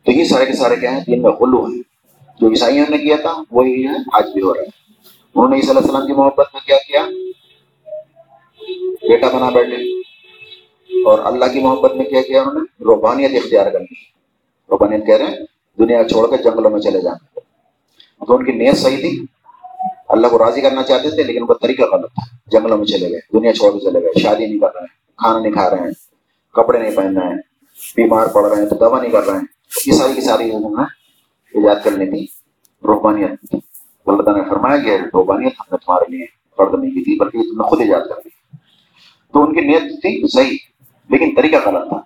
تو 0.06 0.12
یہ 0.12 0.24
سارے 0.24 0.46
کے 0.46 0.54
سارے 0.54 0.76
کیا 0.76 0.92
ہیں؟ 0.92 1.00
دین 1.00 1.22
میں 1.22 1.32
غلو 1.32 1.66
ہیں۔ 1.66 1.82
جو 2.42 2.50
عیسائیوں 2.50 2.86
نے 2.90 2.98
کیا 2.98 3.16
تھا، 3.22 3.44
وہی 3.52 3.88
ہے، 3.88 3.98
آج 4.14 4.30
بھی 4.34 4.42
ہو 4.42 4.54
رہا 4.54 4.62
ہے۔ 4.62 4.68
انہوں 5.36 5.50
نے 5.50 5.56
عیسی 5.56 5.72
علیہ 5.72 5.82
السلام 5.82 6.08
کی 6.08 6.14
محبت 6.14 6.48
میں 6.54 6.62
کیا 6.66 6.78
کیا؟ 6.88 7.06
بیٹا 9.10 9.28
بنا 9.28 9.50
بیٹھے۔ 9.50 10.00
اور 11.06 11.20
اللہ 11.20 11.46
کی 11.54 11.60
محبت 11.60 11.94
میں 11.94 12.06
کیا 12.06 12.22
کیا 12.22 12.42
انہوں 12.42 12.54
نے؟ 12.54 12.84
روحانیت 12.84 13.32
اختیار 13.34 13.72
کر 13.72 13.80
لی 13.80 13.96
روحانیت 14.72 15.06
کہہ 15.06 15.16
رہے 15.16 15.26
ہیں، 15.26 15.36
دنیا 15.80 16.04
چھوڑ 16.04 16.30
کے 16.30 16.44
جنگلوں 16.44 16.70
میں 16.70 16.80
چلے 16.80 17.02
جانا۔ 17.02 17.40
تو 18.26 18.36
ان 18.36 18.46
کی 18.46 18.52
نیت 18.52 18.78
صحیح 18.78 18.98
تھی۔ 18.98 19.26
اللہ 20.10 20.28
کو 20.28 20.40
راضی 20.40 20.62
کرنا 20.62 20.84
چاہتے 20.84 21.10
تھے 21.10 21.24
لیکن 21.24 21.42
ان 21.42 21.48
کا 21.48 21.54
طریقہ 21.54 21.82
غلط 21.82 22.14
تھا۔ 22.14 22.36
جنگلوں 22.48 22.78
میں 22.78 22.86
چلے 22.86 23.12
گئے، 23.12 23.20
دنیا 23.34 23.54
چھوڑ 23.54 23.72
کے 23.72 23.80
چلے 23.80 24.02
گئے، 24.02 24.20
شادی 24.20 24.46
نہیں 24.46 24.60
کر 24.60 24.68
رہے 24.68 24.80
ہیں، 24.80 25.18
کھانا 25.18 25.40
نہیں 25.40 25.52
کھا 25.52 25.70
رہے 25.70 25.78
ہیں، 25.78 25.92
کپڑے 26.54 26.80
نہیں 26.80 26.96
پہن 26.96 27.18
رہے 27.18 27.28
ہیں، 27.28 27.42
بیمار 27.96 28.28
پڑ 28.28 28.52
رہے 28.52 28.64
ہیں، 28.64 28.70
تو 28.70 28.76
دوا 28.76 29.02
نہیں 29.02 29.12
کر 29.12 29.24
رہے 29.24 29.38
ہیں۔ 29.38 29.46
یہ 29.86 29.92
ساری 29.92 30.14
کی 30.14 30.22
ساری 30.22 30.52
انہوں 30.52 30.70
نے 30.70 30.84
ایجاد 31.58 31.76
کرنی 31.84 32.10
تھی۔ 32.10 32.28
روحانیت 32.84 33.56
اللہ 34.06 34.22
تعالیٰ 34.22 34.44
نے 34.44 34.50
فرمایا 34.50 34.78
کہ 34.78 34.98
روحانیت 35.14 35.54
ہم 35.60 35.66
نے 35.72 35.78
تمہارے 35.86 36.12
لیے 36.12 36.26
فرد 36.58 36.80
نہیں 36.80 36.92
کی 36.92 37.04
تھی، 37.04 37.20
بلکہ 37.20 37.38
تم 37.38 37.62
نے 37.62 37.70
خود 37.70 37.82
ایجاد 37.82 38.02
کر 38.02 38.22
دی۔ 38.26 38.30
تو 39.34 39.44
ان 39.44 39.54
کی 39.54 39.62
نیت 39.62 39.82
تھی 39.82 40.28
صحیح، 40.28 40.58
لیکن 41.10 41.36
طریقہ 41.38 41.70
غلط 41.70 41.90
تھا۔ 41.90 42.02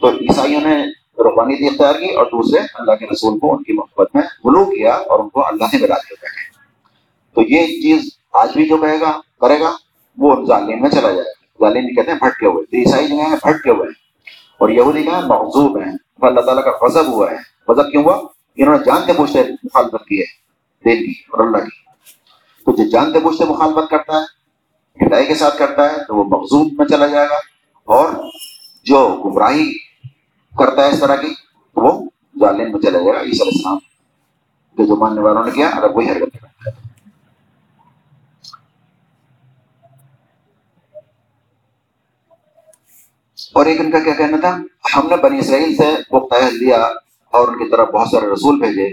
تو 0.00 0.08
عیسائیوں 0.08 0.60
نے 0.60 1.01
روحانیت 1.18 1.70
اختیار 1.70 1.94
کی 1.94 2.14
اور 2.14 2.26
دوسرے 2.26 2.60
اللہ 2.74 2.92
کے 2.92 3.06
رسول 3.06 3.38
کو 3.38 3.52
ان 3.54 3.62
کی 3.62 3.72
محبت 3.72 4.10
میں 4.14 4.22
غلو 4.22 4.64
کیا 4.64 4.94
اور 4.94 5.18
ان 5.18 5.28
کو 5.28 5.46
اللہ 5.46 5.64
سے 5.70 5.78
ملا 5.78 5.94
دیا 5.94 6.26
تو 7.34 7.42
یہ 7.42 7.66
چیز 7.66 8.10
آج 8.32 8.50
بھی 8.54 8.68
جو 8.68 8.76
کہے 8.76 9.00
گا، 9.00 9.20
کرے 9.40 9.60
گا، 9.60 9.76
وہ 10.18 10.46
ظالم 10.46 10.82
میں 10.82 10.90
چلا 10.90 11.10
جائے 11.10 11.24
گا۔ 11.24 11.66
ظالم 11.66 11.94
کہتے 11.94 12.10
ہیں 12.10 12.18
بھٹکے 12.18 12.46
ہوئے 12.46 12.64
تو 12.64 12.76
عیسائی 12.76 13.08
جو 13.08 13.14
ہیں 13.14 13.36
بھٹکے 13.42 13.70
ہوئے 13.70 13.86
ہیں۔ 13.86 13.94
اور 14.58 14.68
یہودی 14.68 15.02
کا 15.02 15.20
مغزوب 15.20 15.78
ہیں۔ 15.78 15.92
اللہ 16.22 16.40
تعالیٰ 16.40 16.64
کا 16.64 16.86
غضب 16.86 17.06
ہوا 17.06 17.30
ہے۔ 17.30 17.36
غضب 17.68 17.90
کیوں 17.90 18.02
ہوا؟ 18.02 18.16
انہوں 18.56 18.78
نے 18.78 18.84
جانتے 18.84 19.12
پوچھتے 19.12 19.42
مخالفت 19.64 20.06
کی 20.08 20.20
ہے، 20.20 20.24
دین 20.84 21.06
کی 21.06 21.10
اور 21.10 21.46
اللہ 21.46 21.56
کی۔ 21.56 21.82
تو 22.64 22.72
جو 22.72 22.90
جانتے 22.90 23.20
پوچھتے 23.20 23.44
مخالفت 23.44 23.90
کرتا 23.90 24.20
ہے 24.20 24.42
ہدایت 25.06 25.28
کے 25.28 25.34
ساتھ 25.34 25.58
کرتا 25.58 25.92
ہے، 25.92 26.04
تو 26.08 26.16
وہ 26.16 26.24
مغزوب 26.24 26.68
میں 26.78 26.86
چلا 26.86 27.06
جائے 27.06 27.28
گا۔ 27.28 27.36
اور 27.84 28.12
جو 28.84 29.22
گمراہی 29.24 29.91
کرتا 30.54 30.84
ہے 30.84 30.90
اس 30.90 31.00
طرح 31.00 31.16
کی 31.16 31.34
تو 31.76 31.80
وہ 31.80 31.92
ظالم 32.40 32.72
میں 32.72 32.80
چلا 32.80 32.98
جائے 32.98 33.14
گا 33.14 33.20
عیسی 33.20 33.42
علیہ 33.42 33.52
السلام 33.52 33.78
کہ 34.78 34.86
جو 34.86 34.96
ماننے 34.96 35.20
والوں 35.20 35.44
نے 35.44 35.50
کیا 35.50 35.68
اگر 35.68 35.90
وہی 35.90 36.10
حرکت 36.10 36.32
کرتا 36.32 36.70
ہے 36.70 36.80
اور 43.54 43.66
ایک 43.66 43.80
ان 43.80 43.90
کا 43.90 43.98
کیا 44.00 44.14
کہنا 44.14 44.36
تھا 44.40 44.56
ہم 44.96 45.08
نے 45.08 45.16
بنی 45.16 45.38
اسرائیل 45.38 45.76
سے 45.76 45.90
وہ 46.10 46.20
لیا 46.52 46.82
اور 47.32 47.48
ان 47.48 47.58
کی 47.58 47.70
طرف 47.70 47.88
بہت 47.88 48.08
سارے 48.08 48.26
رسول 48.26 48.58
بھیجے 48.60 48.88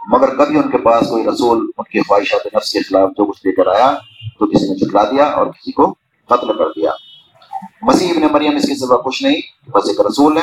مگر 0.00 0.34
کبھی 0.36 0.58
ان 0.58 0.70
کے 0.70 0.78
پاس 0.78 1.08
کوئی 1.08 1.24
رسول 1.26 1.66
ان 1.78 1.84
کی 1.90 2.00
خواہشات 2.00 2.46
نفس 2.54 2.72
کے 2.72 2.80
خلاف 2.82 3.10
جو 3.18 3.24
کچھ 3.24 3.46
لے 3.46 3.52
کر 3.52 3.66
آیا 3.66 3.92
تو 4.38 4.46
کسی 4.46 4.68
نے 4.68 4.74
جھٹلا 4.76 5.02
دیا 5.10 5.24
اور 5.30 5.46
کسی 5.48 5.72
کو 5.72 5.92
قتل 6.30 6.52
کر 6.58 6.70
دیا 6.70 6.90
مسیح 7.82 8.12
ابن 8.12 8.32
مریم 8.32 8.56
اس 8.56 8.66
کے 8.66 8.74
سوا 8.76 8.96
کچھ 9.02 9.22
نہیں 9.22 9.70
بس 9.70 9.88
ایک 9.88 10.00
رسول 10.00 10.36
ہے 10.36 10.42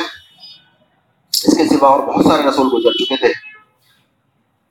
اس 1.44 1.56
کے 1.56 1.78
سوا 1.78 1.88
اور 1.88 2.00
بہت 2.00 2.24
سارے 2.24 2.42
رسول 2.42 2.66
گزر 2.72 2.92
چکے 2.92 3.16
تھے۔ 3.16 3.32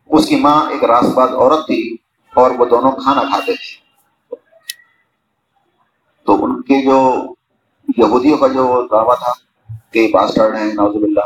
اس 0.09 0.25
کی 0.25 0.35
ماں 0.35 0.71
ایک 0.71 0.83
راس 0.83 1.05
باز 1.05 1.29
عورت 1.29 1.67
تھی 1.67 1.95
اور 2.35 2.51
وہ 2.51 2.65
دونوں 2.65 2.91
کھانا 2.91 3.21
کھاتے 3.21 3.51
تھے۔ 3.53 3.81
تو 6.25 6.45
ان 6.45 6.61
کے 6.61 6.85
جو 6.85 7.13
یہودیوں 7.97 8.37
کا 8.37 8.47
جو 8.47 8.87
دعویٰ 8.91 9.17
تھا 9.17 9.31
کہ 9.93 10.09
باسٹرڈ 10.13 10.55
ہیں 10.55 10.73
نوزب 10.73 11.03
اللہ 11.03 11.25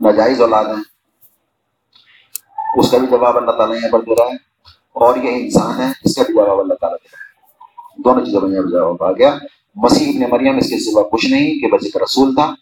ناجائز 0.00 0.40
اولاد 0.40 0.64
ہیں، 0.64 0.82
اس 2.78 2.90
کا 2.90 2.98
بھی 2.98 3.06
جواب 3.06 3.36
اللہ 3.36 3.50
تعالیٰ 3.50 3.76
یہاں 3.76 3.92
پر 3.92 4.00
دے 4.00 4.14
رہا 4.14 4.26
ہے۔ 4.26 4.36
اور 4.92 5.16
یہ 5.16 5.28
انسان 5.28 5.80
ہے، 5.80 5.92
اس 6.04 6.16
کا 6.16 6.22
بھی 6.22 6.34
جواب 6.34 6.60
اللہ 6.60 6.74
تعالیٰ 6.74 6.98
دے 6.98 7.08
رہا 7.12 7.22
ہے۔ 7.22 7.24
دونوں 8.02 8.24
چیزوں 8.24 8.40
کا 8.40 8.46
یہاں 8.46 8.70
جواب 8.70 9.02
آ 9.02 9.12
گیا۔ 9.12 9.38
مسیح 9.74 10.08
ابن 10.08 10.30
مریم 10.30 10.56
اس 10.56 10.70
کے 10.70 10.92
سوا 10.92 11.02
کچھ 11.12 11.26
نہیں 11.26 11.60
کہ 11.60 11.66
بس 11.66 11.84
ایک 11.84 11.96
رسول 11.96 12.34
تھا۔ 12.34 12.54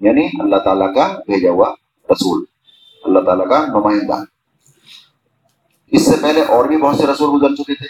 یعنی 0.00 0.26
اللہ 0.40 0.56
تعالیٰ 0.64 0.94
کا 0.94 1.06
بھیجا 1.26 1.50
ہوا 1.50 1.72
رسول 2.08 2.44
اللہ 3.04 3.20
تعالیٰ 3.20 3.48
کا 3.48 3.64
نمائندہ 3.68 4.22
اس 5.92 6.04
سے 6.06 6.16
پہلے 6.22 6.42
اور 6.48 6.64
بھی 6.64 6.76
بہت 6.76 6.96
سے 6.96 7.06
رسول 7.06 7.30
گزر 7.34 7.54
چکے 7.54 7.74
تھے 7.74 7.86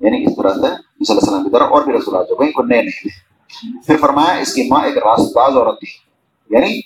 یعنی 0.00 0.24
اس 0.24 0.36
طرح 0.36 0.52
سے 0.54 0.66
علیہ 0.66 1.12
السلام 1.12 1.44
کی 1.44 1.50
طرح 1.50 1.68
اور 1.68 1.82
بھی 1.82 1.92
رسول 1.92 2.16
آ 2.16 2.22
چکے 2.22 2.44
ہیں 2.44 2.52
کوئی 2.52 2.68
نئے 2.68 2.82
نہیں 2.82 3.08
تھے 3.08 3.80
پھر 3.86 3.96
فرمایا 3.96 4.34
اس 4.36 4.54
کی 4.54 4.68
ماں 4.70 4.84
ایک 4.86 4.98
راست 4.98 5.34
باز 5.36 5.56
عورت 5.56 5.78
تھی 5.80 5.88
یعنی 6.50 6.80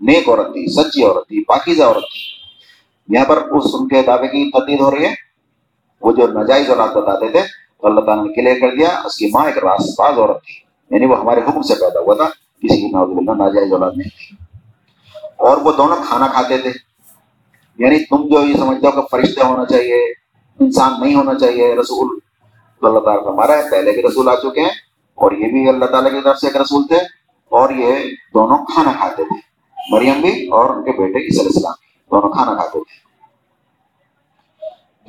نیک 0.00 0.28
عورت 0.28 0.52
تھی 0.52 0.66
سچی 0.74 1.02
عورت 1.02 1.28
تھی 1.28 1.44
پاکیزہ 1.44 1.82
عورت 1.82 2.10
تھی 2.12 2.20
یہاں 3.08 3.24
پر 3.24 3.42
اس 3.50 3.74
ان 3.74 3.88
کے 3.88 4.02
دعوے 4.02 4.28
کی 4.28 4.50
تردید 4.50 4.80
ہو 4.80 4.90
رہی 4.90 5.06
ہے 5.06 5.14
وہ 6.02 6.12
جو 6.12 6.26
ناجائز 6.32 6.70
اولاد 6.70 6.94
بتاتے 6.94 7.28
تھے 7.28 7.42
تو 7.80 7.86
اللہ 7.88 8.00
تعالیٰ 8.00 8.24
نے 8.26 8.32
کلیئر 8.32 8.60
کر 8.60 8.76
دیا 8.76 8.88
اس 9.04 9.16
کی 9.16 9.30
ماں 9.32 9.46
ایک 9.46 9.58
راست 9.64 9.98
باز 9.98 10.18
عورت 10.18 10.42
تھی 10.44 10.54
یعنی 10.90 11.06
وہ 11.06 11.18
ہمارے 11.20 11.40
حکم 11.40 11.62
سے 11.62 11.74
پیدا 11.80 12.00
ہوا 12.00 12.14
تھا 12.14 12.28
کسی 12.62 12.80
کی 12.80 12.88
ناز 12.88 13.08
اللہ 13.16 13.30
ناجائز 13.30 13.72
اولاد 13.72 13.90
نہیں 13.96 14.34
اور 15.36 15.56
وہ 15.56 15.72
دونوں 15.72 15.96
کھانا 16.08 16.26
کھاتے 16.26 16.58
تھے۔ 16.58 16.70
یعنی 17.78 18.04
تم 18.04 18.28
جو 18.28 18.44
یہ 18.44 18.56
سمجھتے 18.56 18.86
ہو 18.86 18.92
کہ 18.92 19.00
فرشتے 19.10 19.44
ہونا 19.44 19.64
چاہیے، 19.64 20.04
انسان 20.60 20.92
نہیں 21.00 21.14
ہونا 21.14 21.34
چاہیے، 21.34 21.74
رسول۔ 21.74 22.18
اللہ 22.82 22.98
تعالیٰ 22.98 23.34
ہمارا 23.34 23.52
ہے 23.52 23.70
پہلے 23.70 23.92
بھی 23.92 24.02
رسول 24.02 24.28
آ 24.28 24.34
چکے 24.34 24.60
ہیں 24.60 24.70
اور 25.14 25.32
یہ 25.32 25.46
بھی 25.50 25.68
اللہ 25.68 25.84
تعالیٰ 25.84 26.10
کی 26.10 26.20
طرف 26.24 26.38
سے 26.38 26.46
ایک 26.46 26.56
رسول 26.56 26.86
تھے۔ 26.86 26.96
اور 27.48 27.70
یہ 27.70 27.92
دونوں 28.34 28.58
کھانا 28.58 28.92
کھاتے 28.92 29.24
تھے۔ 29.24 29.40
مریم 29.90 30.20
بھی 30.20 30.46
اور 30.46 30.76
ان 30.76 30.84
کے 30.84 30.90
بیٹے 30.90 31.18
عیسی 31.18 31.40
علیہ 31.40 31.50
السلام 31.54 31.72
دونوں 32.10 32.32
کھانا 32.32 32.54
کھاتے 32.54 32.78
تھے۔ 32.78 33.12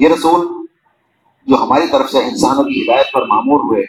یہ 0.04 0.10
رسول 0.10 0.66
جو 1.48 1.56
ہماری 1.56 1.88
طرف 1.88 2.12
سے 2.12 2.18
انسانوں 2.18 2.64
کی 2.64 2.84
ہدایت 2.84 3.14
پر 3.14 3.26
معمور 3.26 3.60
ہوئے، 3.60 3.84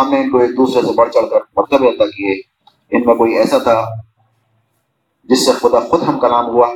ہم 0.00 0.10
نے 0.10 0.20
ان 0.20 0.30
کو 0.30 0.38
ایک 0.38 0.50
دوسرے 0.50 0.82
سے 0.82 0.92
بڑھ 0.92 1.10
چڑھ 1.10 1.30
کر 1.30 1.40
مرتبہ 1.56 1.88
عطا 1.88 2.04
کیے۔ 2.04 2.49
ان 2.92 3.02
میں 3.06 3.14
کوئی 3.14 3.36
ایسا 3.36 3.58
تھا 3.58 3.84
جس 5.24 5.46
سے 5.46 5.52
خدا 5.52 5.80
خود 5.80 6.02
ہم 6.02 6.20
کلام 6.20 6.46
ہوا؟ 6.46 6.68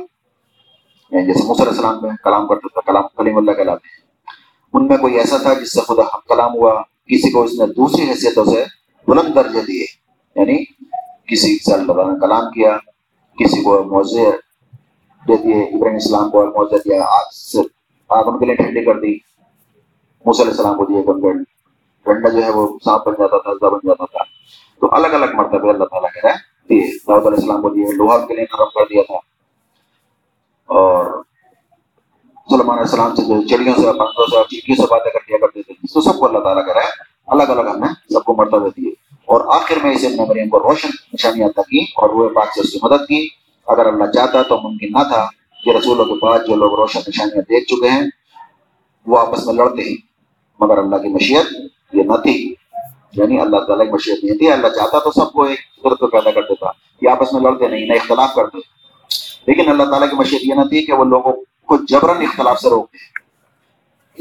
یعنی 1.11 1.25
جیسے 1.25 1.43
علیہ 1.43 1.65
السلام 1.65 1.99
میں 2.01 2.11
کلام 2.23 2.47
کرتا 2.47 2.67
تھا 2.67 2.91
کلام 2.91 3.03
کلیم 3.17 3.37
اللہ 3.37 3.51
کہلاتے 3.51 3.87
ہیں۔ 3.87 4.05
ان 4.73 4.87
میں 4.87 4.97
کوئی 4.97 5.19
ایسا 5.19 5.37
تھا 5.37 5.53
جس 5.53 5.73
سے 5.73 5.81
خدا 5.81 6.01
ہم 6.01 6.19
کلام 6.27 6.53
ہوا؟ 6.53 6.81
کسی 6.81 7.31
کو 7.31 7.43
اس 7.43 7.53
نے 7.53 7.73
دوسری 7.73 8.09
حیثیتوں 8.09 8.45
سے 8.45 8.63
بلند 9.07 9.35
درجے 9.35 9.61
دیے۔ 9.61 9.85
یعنی 10.35 10.65
کسی 11.27 11.57
سے 11.57 11.73
اللہ 11.73 11.93
نے 11.93 12.19
کلام 12.19 12.51
کیا، 12.51 12.77
کسی 13.39 13.63
کو 13.63 13.83
موضے 13.83 14.31
دے 15.27 15.37
دیے، 15.37 15.63
ابراہیم 15.63 15.95
اسلام 15.95 16.31
کو 16.31 16.45
موضے 16.45 16.77
دیا، 16.77 17.03
آگ 17.03 17.23
سے 17.31 17.59
آگ 18.09 18.23
ان 18.27 18.39
کے 18.39 18.45
لیے 18.45 18.55
ٹھنڈی 18.55 18.85
کر 18.85 18.99
دی۔ 18.99 19.15
موسی 20.25 20.41
علیہ 20.41 20.51
السلام 20.51 20.77
کو 20.77 20.85
دیے 20.85 21.01
گنگڑ 21.01 21.43
ٹھنڈا 22.03 22.29
جو 22.29 22.43
ہے 22.43 22.49
وہ 22.49 22.79
سانپ 22.85 23.07
بن 23.07 23.13
جاتا 23.19 23.37
تھا 23.37 23.69
بن 23.69 23.79
جاتا 23.87 24.05
تھا۔ 24.05 24.23
تو 24.85 24.95
الگ 24.95 25.07
الگ 25.07 25.25
مرتبہ 25.33 25.69
اللہ 25.69 25.83
تعالیٰ 25.83 26.13
کہہ 26.13 26.21
رہا 26.23 26.29
ہے 26.29 26.35
دیے 26.69 26.91
جی، 26.91 26.97
داؤد 26.97 27.25
علیہ 27.25 27.37
السلام 27.37 27.61
کو 27.61 27.69
دیے 27.69 27.85
لوہا 27.95 28.17
کے 28.17 28.35
لیے 28.35 28.43
نرم 28.43 28.65
کر 28.65 28.83
دیا 28.89 29.01
تھا۔ 29.01 29.15
اور 30.65 31.05
سلمان 32.49 32.69
علیہ 32.69 32.91
السلام 32.91 33.15
سے 33.15 33.21
جو 33.21 33.47
چڑیوں 33.47 33.75
سے 33.75 33.81
پنکھوں 33.81 34.25
سے 34.25 34.55
چیٹیوں 34.55 34.75
سے 34.75 34.81
باتیں 34.81 35.11
کر 35.11 35.19
دیا 35.29 35.37
کرتے 35.37 35.61
تھے۔ 35.61 35.73
تو 35.93 36.01
سب 36.01 36.19
کو 36.19 36.25
اللہ 36.25 36.39
تعالیٰ 36.39 36.65
کہہ 36.65 36.73
رہا 36.73 36.81
ہے 36.81 36.89
الگ 37.27 37.43
الگ 37.43 37.69
ہم 37.69 37.79
نے 37.79 38.13
سب 38.13 38.23
کو 38.23 38.35
مرتبہ 38.35 38.67
دیے۔ 38.77 38.91
اور 39.25 39.55
آخر 39.55 39.75
میں 39.83 39.95
اسے 39.95 40.07
مریم 40.27 40.49
کو 40.49 40.59
روشن 40.59 40.89
نشانیاں 41.13 41.47
عطا 41.47 41.61
کی 41.61 41.83
اور 41.83 42.09
وہ 42.09 42.29
پاک 42.29 42.47
سے 42.53 42.61
اس 42.61 42.71
کی 42.71 42.79
مدد 42.83 43.07
کی۔ 43.07 43.27
اگر 43.67 43.85
اللہ 43.85 44.11
چاہتا 44.11 44.41
تو 44.41 44.57
ممکن 44.57 44.87
نہ 44.91 45.03
تھا 45.03 45.25
کہ 45.63 45.69
رسولوں 45.69 46.05
کے 46.05 46.13
بعد 46.25 46.39
جو 46.47 46.55
لوگ 46.55 46.75
روشن 46.75 46.99
نشانیاں 47.07 47.41
دیکھ 47.41 47.65
چکے 47.65 47.89
ہیں، 47.89 48.03
وہ 49.05 49.17
آپس 49.17 49.45
میں 49.45 49.53
لڑتے 49.53 49.81
ہی۔ 49.81 49.95
مگر 50.59 50.77
اللہ 50.77 50.95
کی 50.95 51.07
مشیت 51.07 51.45
یہ 51.93 52.03
نہ 52.03 52.13
تھی۔ 52.13 52.55
یعنی 53.15 53.39
اللہ 53.39 53.57
تعالیٰ 53.57 53.85
کی 53.85 53.91
مشیت 53.91 54.23
نہیں 54.23 54.37
تھی 54.37 54.51
اللہ 54.51 54.67
چاہتا 54.67 54.99
تو 54.99 55.11
سب 55.11 55.33
کو 55.33 55.43
ایک 55.43 55.59
قدرت 55.81 55.99
کو 55.99 56.07
پیدا 56.07 56.31
کر 56.31 56.41
دیتا۔ 56.41 56.67
کہ 56.71 57.09
آپس 57.09 57.33
میں 57.33 57.41
لڑتے 57.41 57.67
نہیں، 57.67 57.85
نہ 57.85 57.93
اختلاف 57.93 58.35
کرتے۔ 58.35 58.57
لیکن 59.47 59.69
اللہ 59.69 59.83
تعالیٰ 59.83 60.09
کی 60.09 60.15
مشیت 60.15 60.41
یہ 60.43 60.53
نہ 60.53 60.61
تھی 60.61 60.85
کہ 60.85 60.93
وہ 60.93 61.05
لوگوں 61.05 61.33
کو 61.65 61.77
جبرن 61.77 62.21
اختلاف 62.21 62.59
سے 62.59 62.69
روکتے۔ 62.69 62.97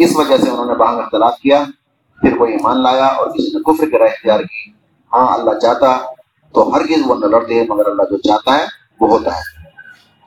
اس 0.05 0.17
وجہ 0.17 0.37
سے 0.37 0.51
انہوں 0.51 0.65
نے 0.65 0.75
باہم 0.75 0.99
اختلاف 0.99 1.39
کیا، 1.39 1.65
پھر 2.21 2.41
وہ 2.41 2.47
ایمان 2.47 2.83
لایا 2.83 3.07
اور 3.07 3.27
کسی 3.27 3.59
نے 3.59 3.63
کفر 3.63 3.91
کی 3.91 3.99
رائے 3.99 4.11
اختیار 4.11 4.41
کی۔ 4.41 4.71
ہاں 5.13 5.35
اللہ 5.35 5.59
چاہتا 5.59 5.99
تو 6.55 6.75
ہر 6.75 6.87
چیز 6.87 7.03
وہ 7.07 7.15
نہ 7.15 7.27
لڑتے، 7.27 7.65
مگر 7.69 7.87
اللہ 7.87 8.03
جو 8.03 8.17
چاہتا 8.17 8.59
ہے 8.59 8.65
وہ 9.01 9.09
ہوتا 9.09 9.37
ہے۔ 9.37 9.65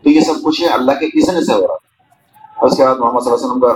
تو 0.03 0.09
یہ 0.09 0.21
سب 0.21 0.33
کچھ 0.43 0.61
ہے، 0.61 0.67
اللہ 0.67 0.91
کے 0.91 1.05
اذن 1.05 1.45
سے 1.45 1.53
ہو 1.53 1.67
رہا۔ 1.67 1.77
تھا 1.77 2.65
اس 2.65 2.77
کے 2.77 2.85
بعد 2.85 2.95
محمد 2.95 3.21
صلی 3.21 3.31
اللہ 3.31 3.45
علیہ 3.45 3.47
وسلم 3.47 3.59
کا 3.59 3.73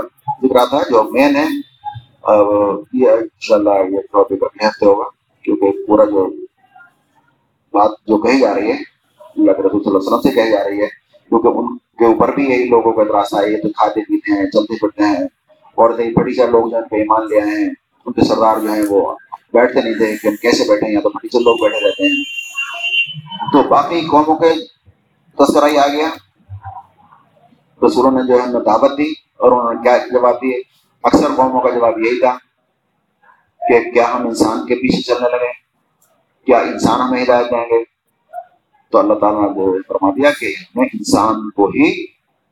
ذکر 0.47 0.55
آتا 0.55 0.77
ہے، 0.77 0.81
جو 0.81 1.03
مین 1.03 1.35
ہے 1.35 1.70
یہ 2.23 3.09
ان 3.09 3.27
شاء 3.41 3.55
اللہ 3.55 3.69
یہ 3.91 4.01
ٹاپک 4.11 4.43
اپنے 4.43 4.67
ہفتے 4.67 4.85
ہوگا، 4.85 5.03
کیونکہ 5.45 5.85
پورا 5.87 6.05
جو 6.05 6.25
بات 7.73 7.91
جو 8.07 8.17
کہی 8.17 8.39
جا 8.39 8.53
رہی 8.55 8.67
ہے، 8.67 8.77
اللہ 9.37 9.51
کے 9.51 9.61
رسول 9.61 9.83
صلی 9.83 9.89
اللہ 9.89 9.97
علیہ 9.97 10.07
وسلم 10.07 10.21
سے 10.21 10.31
کہی 10.31 10.51
جا 10.51 10.63
رہی 10.63 10.81
ہے، 10.81 10.87
کیونکہ 11.31 11.47
ان 11.47 11.77
کے 11.77 12.05
اوپر 12.05 12.33
بھی 12.35 12.49
یہی 12.49 12.63
لوگوں 12.69 12.91
کا 12.93 13.01
اعتراض 13.01 13.33
آئی 13.33 13.53
ہے 13.55 13.61
تو 13.61 13.69
کھاتے 13.69 14.01
پیتے 14.01 14.31
ہیں، 14.31 14.49
چلتے 14.51 14.75
پھرتے 14.79 15.03
ہیں 15.03 15.25
اور 15.77 15.97
کئی 15.97 16.13
بڑی 16.13 16.33
سارے 16.33 16.51
لوگ 16.51 16.69
جو 16.69 16.77
ہیں 16.77 16.99
ایمان 16.99 17.27
لے 17.27 17.41
آئے 17.41 17.51
ہیں، 17.51 17.69
ان 18.05 18.13
کے 18.13 18.21
سردار 18.21 18.59
جو 18.59 18.71
ہیں، 18.71 18.83
وہ 18.89 19.15
بیٹھتے 19.53 19.81
نہیں 19.81 19.93
تھے 19.93 20.17
کہ 20.17 20.27
ہم 20.27 20.35
کیسے 20.35 20.63
بیٹھے 20.67 20.87
ہیں 20.87 20.93
یا 20.93 20.99
تو 20.99 21.09
بڑی 21.09 21.43
لوگ 21.43 21.57
بیٹھے 21.61 21.79
رہتے 21.87 22.03
ہیں۔ 22.03 22.23
تو 23.53 23.63
باقی 23.63 24.01
قوموں 24.01 24.35
کے 24.35 24.53
تذکرہ 25.37 25.65
ہی 25.65 25.77
آ 25.77 25.87
گیا۔ 25.87 26.07
رسولوں 27.81 28.11
نے 28.11 28.27
جو 28.27 28.33
ہے 28.33 28.63
دعوت 28.65 28.97
دی 28.97 29.11
اور 29.37 29.51
انہوں 29.51 29.73
نے 29.73 29.79
کیا 29.83 29.97
جواب 29.97 30.41
دیے؟ 30.41 30.70
اکثر 31.03 31.27
قوموں 31.35 31.61
کا 31.61 31.69
جواب 31.69 31.99
یہی 31.99 32.19
تھا 32.19 32.37
کہ 33.69 33.91
کیا 33.91 34.13
ہم 34.13 34.27
انسان 34.27 34.65
کے 34.65 34.75
پیچھے 34.75 35.01
چلنے 35.01 35.29
لگے 35.29 35.51
کیا 36.45 36.57
انسان 36.57 37.01
ہمیں 37.01 37.23
ہدایت 37.23 37.51
دیں 37.51 37.65
گے؟ 37.65 37.83
تو 38.89 38.97
اللہ 38.97 39.13
تعالیٰ 39.13 39.41
نے 39.41 39.81
فرما 39.87 40.09
دیا 40.09 40.31
کہ 40.39 40.53
میں 40.75 40.87
انسان 40.93 41.49
کو 41.49 41.65
ہی 41.65 42.03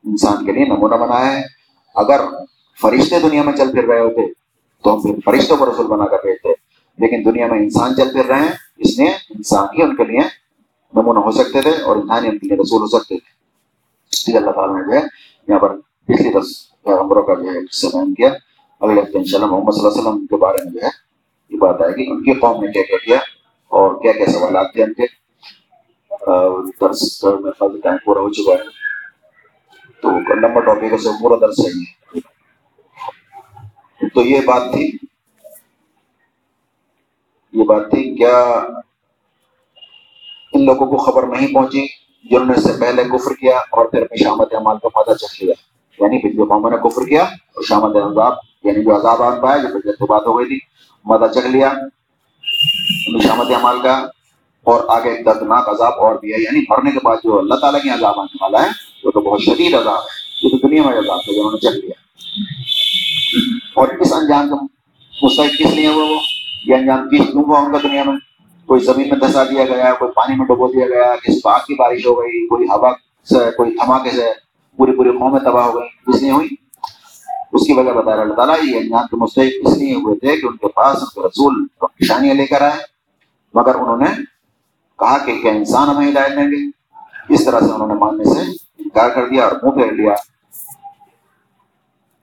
انسان 0.04 0.46
کے 0.46 0.52
لیے 0.52 0.64
نمونہ 0.64 0.94
بنایا 0.94 1.32
ہے۔ 1.32 1.42
اگر 1.94 2.20
فرشتے 2.82 3.20
دنیا 3.20 3.42
میں 3.42 3.52
چل 3.52 3.72
پھر 3.72 3.84
رہے 3.84 4.00
ہوتے 4.00 4.32
تو 4.82 4.94
ہم 4.94 5.02
پھر 5.02 5.14
فرشتوں 5.24 5.56
کو 5.56 5.66
رسول 5.66 5.86
بنا 5.86 6.06
کر 6.06 6.16
بھیجتے۔ 6.16 6.48
لیکن 6.98 7.24
دنیا 7.24 7.46
میں 7.46 7.58
انسان 7.58 7.96
چل 7.96 8.12
پھر 8.12 8.26
رہے 8.26 8.40
ہیں، 8.40 8.52
اس 8.76 8.98
لیے 8.98 9.08
انسان 9.08 9.66
ہی 9.78 9.82
ان 9.82 9.96
کے 9.96 10.04
لیے 10.04 10.20
نمونہ 10.94 11.18
ہو 11.18 11.30
سکتے 11.30 11.62
تھے 11.62 11.82
اور 11.82 11.96
انسان 11.96 12.24
ہی 12.24 12.28
ان 12.28 12.38
کے 12.38 12.48
لیے 12.48 12.56
رسول 12.56 12.82
ہو 12.82 12.86
سکتے 12.86 13.14
تھے۔ 13.18 14.38
اللہ 14.38 14.50
تعالیٰ 14.50 14.76
نے 14.76 14.82
جو 14.82 15.00
ہے 15.00 15.06
یہاں 15.48 15.58
پر 15.58 15.76
پچھلی 15.76 16.32
دس 16.40 16.69
پیغمبروں 16.86 17.22
کا 17.22 17.34
جو 17.34 17.50
ہے 17.50 17.64
قصہ 17.66 17.86
بیان 17.86 18.14
کیا 18.14 18.28
اگلے 18.80 19.00
ہفتے 19.00 19.18
ان 19.18 19.24
شاء 19.24 19.38
اللہ 19.38 19.50
محمد 19.50 19.72
صلی 19.72 19.86
اللہ 19.86 19.92
علیہ 19.92 20.08
وسلم 20.08 20.26
کے 20.26 20.36
بارے 20.36 20.64
میں 20.64 20.72
جو 20.72 20.80
ہے 20.82 20.90
یہ 21.52 21.58
بات 21.58 21.82
آئے 21.82 21.92
گی 21.92 22.10
ان 22.10 22.22
کی 22.22 22.38
قوم 22.40 22.64
نے 22.64 22.72
کیا 22.72 22.82
کیا 22.82 22.98
کیا 22.98 23.18
اور 23.70 23.94
کیا 24.02 24.12
کیا 24.12 24.26
سوالات 24.32 24.72
تھے 24.72 24.82
ان 24.82 24.92
کے 24.92 25.06
درس 26.80 27.02
میں 27.24 27.52
خاص 27.58 27.72
ٹائم 27.82 27.96
پورا 28.04 28.20
ہو 28.20 28.30
چکا 28.30 28.52
ہے 28.52 28.78
تو 30.02 30.10
نمبر 30.36 30.64
ٹاپک 30.64 31.00
سے 31.00 31.10
پورا 31.20 31.36
درس 31.40 31.58
ہے 31.60 32.20
تو 34.10 34.22
یہ 34.22 34.40
بات 34.46 34.72
تھی 34.72 34.90
یہ 37.54 37.64
بات 37.64 37.90
تھی 37.90 38.02
کیا 38.16 38.36
ان 40.52 40.64
لوگوں 40.64 40.86
کو 40.86 40.96
خبر 40.96 41.26
نہیں 41.26 41.54
پہنچی 41.54 41.86
جنہوں 42.24 42.46
نے 42.46 42.52
اس 42.52 42.64
سے 42.64 42.72
پہلے 42.80 43.04
کفر 43.04 43.34
کیا 43.34 43.56
اور 43.70 43.86
پھر 43.86 44.02
اپنی 44.02 44.22
شامت 44.24 44.54
عمال 44.54 44.78
کو 44.78 44.90
مدد 44.96 45.16
چکھ 45.16 45.42
لیا 45.42 45.54
یعنی 46.00 46.18
پچھلے 46.18 46.44
قوموں 46.44 46.70
نے 46.70 46.76
کفر 46.76 47.06
کیا 47.06 47.22
اور 47.22 47.62
شامت 47.62 47.96
عذاب 47.96 48.32
یعنی 48.64 48.84
جو 48.84 48.96
عذاب 48.96 49.22
آن 49.22 49.40
پایا، 49.40 49.56
جو 49.56 49.68
پچھلے 49.68 49.92
سے 49.92 50.04
بات 50.08 50.26
ہو 50.26 50.38
گئی 50.38 50.46
تھی 50.46 50.58
مدد 51.04 51.34
چکھ 51.34 51.46
لیا۔ 51.46 51.72
شامت 53.22 53.46
عمال 53.46 53.82
کا 53.82 54.06
اور 54.64 54.80
آگے 54.88 55.10
ایک 55.10 55.26
دردناک 55.26 55.68
عذاب 55.68 55.92
اور 55.98 56.14
بھی 56.14 56.32
ہے۔ 56.32 56.42
یعنی 56.42 56.64
مرنے 56.68 56.90
کے 56.90 56.98
بعد 57.02 57.16
جو 57.16 57.38
اللہ 57.38 57.54
تعالیٰ 57.54 57.82
کی 57.82 57.90
عذاب 57.90 58.20
آنے 58.20 58.36
والا 58.40 58.62
ہے، 58.62 58.68
وہ 59.04 59.10
تو 59.10 59.20
بہت 59.20 59.40
شدید 59.40 59.74
عذاب 59.74 59.98
ہے۔ 59.98 60.46
یہ 60.46 60.48
تو 60.48 60.68
دنیا 60.68 60.82
میں 60.82 60.98
عذاب 60.98 61.18
ہے، 61.18 61.34
جو 61.34 61.40
انہوں 61.40 61.52
نے 61.52 61.58
چکھ 61.58 61.84
لیا۔ 61.84 61.92
اور 63.74 63.88
اس 63.88 64.12
انجام 64.12 64.48
کا 64.48 64.56
مستحق 65.22 65.60
کس 65.60 65.74
لیے 65.74 65.88
وہ؟ 65.88 66.16
یہ 66.66 66.74
انجام 66.74 67.08
کس 67.08 67.32
کیوں 67.32 67.44
ہوا 67.44 67.60
ان 67.60 67.72
کا 67.72 67.78
دنیا 67.82 68.02
میں؟ 68.04 68.16
کوئی 68.66 68.80
زمین 68.80 69.08
میں 69.08 69.28
دھسا 69.28 69.44
دیا 69.44 69.64
گیا، 69.64 69.92
کوئی 69.92 70.12
پانی 70.12 70.36
میں 70.36 70.46
ڈبو 70.46 70.72
دیا 70.72 70.86
گیا 70.86 71.14
کسی 71.16 71.40
باغ 71.44 71.60
کی 71.66 71.74
بارش 71.74 72.06
ہو 72.06 72.22
گئی، 72.22 72.46
کوئی 72.46 72.66
ہوا 72.66 72.92
سے، 73.28 73.50
کوئی 73.56 73.70
دھماکے 73.70 74.10
سے 74.10 74.49
پوری 74.76 74.96
پوری 74.96 75.10
قومیں 75.18 75.40
تباہ 75.40 75.66
ہو 75.66 75.80
گئی 75.80 75.88
اس 76.06 76.22
لیے 76.22 76.30
ہوئی 76.30 76.48
اس 77.52 77.66
کی 77.66 77.72
وجہ 77.72 77.90
بتا 77.90 78.16
رہا 78.16 78.22
اللہ 78.22 78.34
تعالیٰ 78.34 78.56
یہ 78.62 78.76
انجام 78.76 79.06
کے 79.06 79.16
مستحق 79.16 79.68
اس 79.68 79.76
لیے 79.76 79.94
ہوئے 79.94 80.18
تھے 80.18 80.40
کہ 80.40 80.46
ان 80.46 80.56
کے 80.56 80.68
پاس 80.68 80.96
ان 80.96 81.08
کے 81.14 81.28
رسول 81.28 81.66
نشانیاں 82.00 82.34
لے 82.34 82.46
کر 82.46 82.62
آئے۔ 82.62 82.78
مگر 83.54 83.74
انہوں 83.74 83.96
نے 83.96 84.06
کہا 84.98 85.18
کہ 85.18 85.42
کیا 85.42 85.52
انسان 85.52 85.88
ہمیں 85.88 86.12
ہدایت 86.12 86.32
دیں 86.36 86.44
گے؟ 86.44 86.70
اس 87.34 87.44
طرح 87.44 87.60
سے 87.60 87.72
انہوں 87.72 87.88
نے 87.88 87.94
ماننے 87.94 88.24
سے 88.24 88.40
انکار 88.78 89.10
کر 89.10 89.28
دیا 89.28 89.46
اور 89.46 89.52
منہ 89.62 89.82
پھیر 89.82 89.92
لیا۔ 89.92 90.12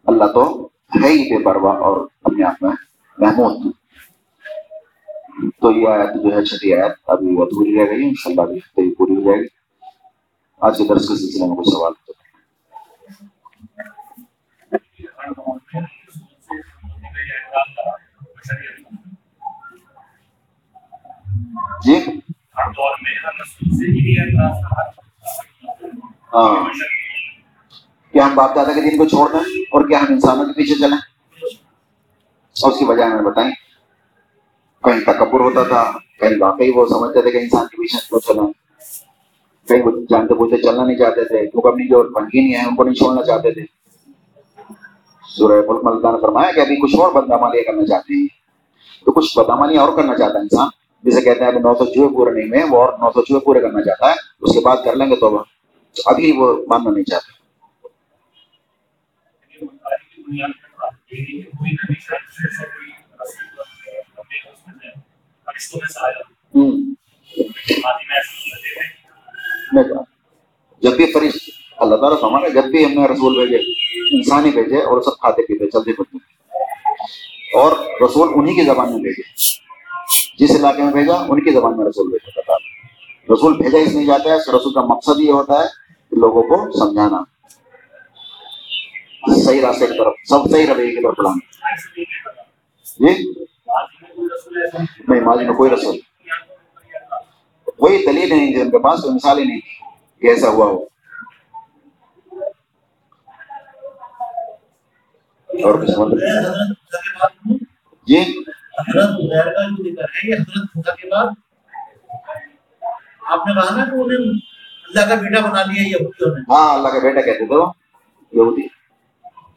اللہ 0.05 0.23
تو 0.33 0.69
ہے 1.03 1.09
ہی 1.09 1.37
بے 1.37 1.43
پرواہ 1.43 1.77
اور 1.77 2.07
اپنے 2.23 2.43
آپ 2.43 2.63
میں 2.63 2.71
محمود۔ 3.17 3.71
تو 5.61 5.71
یہ 5.71 5.87
آیت 5.87 6.23
جو 6.23 6.37
ہے، 6.37 6.45
چھٹی 6.45 6.73
آیت، 6.73 6.91
ابھی 7.07 7.27
ادھوری 7.27 7.77
رہ 7.77 7.91
گئی 7.91 8.03
ان 8.03 8.13
شاء 8.17 8.31
اللہ 8.31 8.41
ابھی 8.41 8.95
پوری 8.95 9.15
ہو 9.15 9.21
جائے 9.21 9.41
گی۔ 9.41 9.47
آج 10.61 10.77
کے 10.77 10.83
درس 10.83 11.07
کے 11.07 11.15
سلسلے 11.15 11.47
میں 11.47 11.55
کوئی 11.55 11.71
سوال 11.71 11.93
تو 12.07 12.13
جی؟ 21.86 21.95
ہاں۔ 26.34 26.63
کیا 28.11 28.25
ہم 28.25 28.36
باپ 28.36 28.55
دادا 28.55 28.73
کے 28.73 28.82
دن 28.82 28.97
کو 28.97 29.05
چھوڑ 29.05 29.32
دیں 29.32 29.61
اور 29.71 29.88
کیا 29.88 29.99
ہم 29.99 30.05
انسانوں 30.09 30.45
کے 30.45 30.53
پیچھے 30.53 30.75
چلیں؟ 30.75 30.97
اور 32.63 32.71
اس 32.71 32.80
کی 32.80 32.86
وجہ 32.86 33.03
ہمیں 33.03 33.32
بتائیں۔ 33.32 33.51
کہیں 34.84 35.01
تکبر 35.01 35.39
ہوتا 35.39 35.63
تھا، 35.63 35.91
کہیں 36.19 36.38
واقعی 36.39 36.71
وہ 36.75 36.86
سمجھتے 36.86 37.21
تھے 37.21 37.32
کہ 37.32 37.38
انسان 37.38 37.67
کے 37.67 37.78
پیچھے 37.78 37.99
کیوں 38.09 38.19
چلیں۔ 38.19 38.53
کہیں 39.67 39.82
وہ 39.82 39.91
جانتے 40.09 40.34
بوجھتے 40.34 40.61
چلنا 40.61 40.86
نہیں 40.86 40.97
چاہتے 40.97 41.23
تھے، 41.28 41.51
کیونکہ 41.51 41.67
اپنی 41.67 41.88
جو 41.88 42.03
بنگینی 42.03 42.55
ہے، 42.55 42.65
ان 42.65 42.75
کو 42.75 42.84
نہیں 42.84 42.95
چھوڑنا 42.95 43.23
چاہتے 43.23 43.53
تھے۔ 43.53 43.76
سورہ 45.38 45.61
ملک 45.67 45.83
ملکہ 45.83 46.11
نے 46.11 46.17
فرمایا 46.21 46.51
کہ 46.51 46.59
ابھی 46.59 46.75
کچھ 46.75 46.95
اور 46.99 47.11
بدامالیاں 47.13 47.63
کرنا 47.63 47.85
چاہتے 47.85 48.13
ہیں۔ 48.13 48.27
تو 49.05 49.11
کچھ 49.11 49.39
بدامالیاں 49.39 49.83
اور 49.83 49.97
کرنا 49.97 50.17
چاہتا 50.17 50.33
ہے 50.33 50.39
انسان۔ 50.39 50.67
جسے 51.03 51.21
کہتے 51.21 51.39
ہیں 51.39 51.47
ابھی 51.47 51.59
نو 51.59 51.73
سو 51.73 51.85
چوہے 51.85 52.15
پورے 52.15 52.31
نہیں 52.31 52.49
میں 52.49 52.63
وہ 52.69 52.81
اور 52.81 52.93
نو 52.93 53.11
سو 53.11 53.21
چوہے 53.21 53.39
پورے 53.39 53.59
کرنا 53.59 53.81
چاہتا 53.81 54.09
ہے 54.09 54.13
اس 54.41 54.53
کے 54.53 54.59
بعد 54.59 54.77
کر 54.85 54.95
لیں 54.95 55.07
گے 55.09 55.15
تو 55.15 55.43
ابھی 56.05 56.31
وہ 56.31 56.65
ماننا 56.67 56.89
نہیں 56.91 57.03
چاہتے۔ 57.03 57.38
جب 70.81 70.91
بھی 70.97 71.11
فرشت 71.13 71.57
اللہ 71.80 71.95
تعالیٰ 71.95 72.19
سامان 72.21 72.41
جب 72.53 72.63
بھی 72.63 72.86
ہم 72.86 72.91
نے 72.91 73.07
رسول 73.07 73.47
بھیجے 73.47 73.63
انسان 74.15 74.45
ہی 74.45 74.51
بھیجے 74.51 74.78
اور 74.78 75.01
سب 75.01 75.17
کھاتے 75.19 75.41
پیتے، 75.41 75.69
چلتے 75.69 75.93
پھرتے۔ 75.93 76.17
اور 77.59 77.71
رسول 78.05 78.30
انہی 78.36 78.55
کی 78.55 78.63
زبان 78.63 78.91
میں 78.91 78.99
بھیجے۔ 78.99 79.21
جس 80.39 80.51
علاقے 80.51 80.84
میں 80.84 80.91
بھیجا، 80.91 81.13
ان 81.13 81.43
کی 81.43 81.51
زبان 81.51 81.78
میں 81.78 81.86
رسول 81.86 82.07
بھیجا۔ 82.07 82.41
تھا 82.41 82.53
رسول 83.34 83.57
بھیجا 83.57 83.80
اس 83.80 83.93
نہیں 83.95 84.05
جاتا 84.05 84.30
ہے، 84.30 84.36
رسول 84.36 84.73
کا 84.73 84.82
مقصد 84.82 85.19
یہ 85.19 85.32
ہوتا 85.32 85.53
ہے 85.53 85.65
کہ 86.09 86.15
لوگوں 86.15 86.43
کو 86.43 86.80
سمجھانا۔ 86.80 87.21
صحیح 89.45 89.61
راستے 89.61 89.88
کی 89.88 89.97
طرف، 89.97 90.13
سب 90.30 90.51
صحیح 90.51 90.65
رویے 90.67 90.95
کی 90.95 91.03
طرف 91.03 91.15
پڑھانا 91.15 91.47
جی 92.99 93.23
نہیں، 95.07 95.21
ماضی 95.21 95.45
میں 95.45 95.53
کوئی 95.53 95.71
رسول، 95.71 95.99
کوئی 97.78 98.05
دلیل 98.05 98.30
نہیں 98.30 98.53
تھی 98.53 98.61
ان 98.61 98.71
کے 98.71 98.78
پاس 98.78 99.05
مثال 99.05 99.39
ہی 99.39 99.43
نہیں 99.43 99.59
کہ 100.21 100.28
ایسا 100.28 100.49
ہوا 100.49 100.65
ہو۔ 100.65 100.96
اور 105.64 105.80
جی 108.08 108.20
حضرت 108.80 109.10
غیر 109.10 109.53
کا 109.53 109.68
جو 109.70 109.84
ذکر 109.84 110.03
ہے 110.03 110.30
یہ 110.30 110.34
حضرت 110.34 110.76
موسیٰ 110.76 110.95
کے 110.95 111.10
بعد 111.10 111.26
آپ 113.28 113.47
نے 113.47 113.53
کہا 113.53 113.78
نا 113.78 113.86
کہ 113.86 113.95
انہیں 113.95 114.18
اللہ 114.88 115.10
کا 115.10 115.16
بیٹا 115.16 115.39
بنا 115.39 115.64
لیا 115.64 115.84
یہودیوں 115.88 116.36
نے۔ 116.36 116.41
ہاں 116.41 116.74
اللہ 116.74 116.88
کا 116.88 116.99
بیٹا 116.99 117.22
کہتے 117.22 117.45
تھے 117.47 117.55
وہ 117.55 117.72
یہودی۔ 118.32 118.62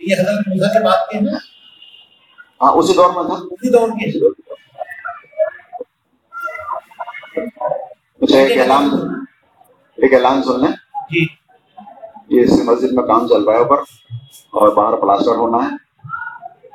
یہ 0.01 0.15
حضرت 0.15 0.49
موسیٰ 0.49 0.73
کے 0.73 0.85
بعد 0.85 1.11
کے 1.11 1.19
ہیں؟ 1.19 1.35
ہاں 2.63 2.73
اسی 2.73 2.93
دور 2.93 3.07
میں 3.07 3.25
تھا۔ 3.25 3.35
اسی 3.35 3.73
دور 3.73 3.89
کے۔ 3.89 4.19
اچھا 8.23 8.39
ایک 8.39 8.59
اعلان 8.59 8.91
ایک 9.97 10.15
اعلان 10.15 10.43
سن 10.43 10.61
لیں۔ 10.61 10.73
جی۔ 11.11 11.27
یہ 12.29 12.43
اس 12.43 12.61
مسجد 12.65 12.93
میں 12.93 13.05
کام 13.05 13.29
چل 13.29 13.43
رہا 13.43 13.53
ہے 13.53 13.59
اوپر 13.59 13.79
اور 14.51 14.69
باہر 14.69 14.97
پلاسٹر 14.97 15.35
ہونا 15.35 15.67
ہے۔ 15.67 15.80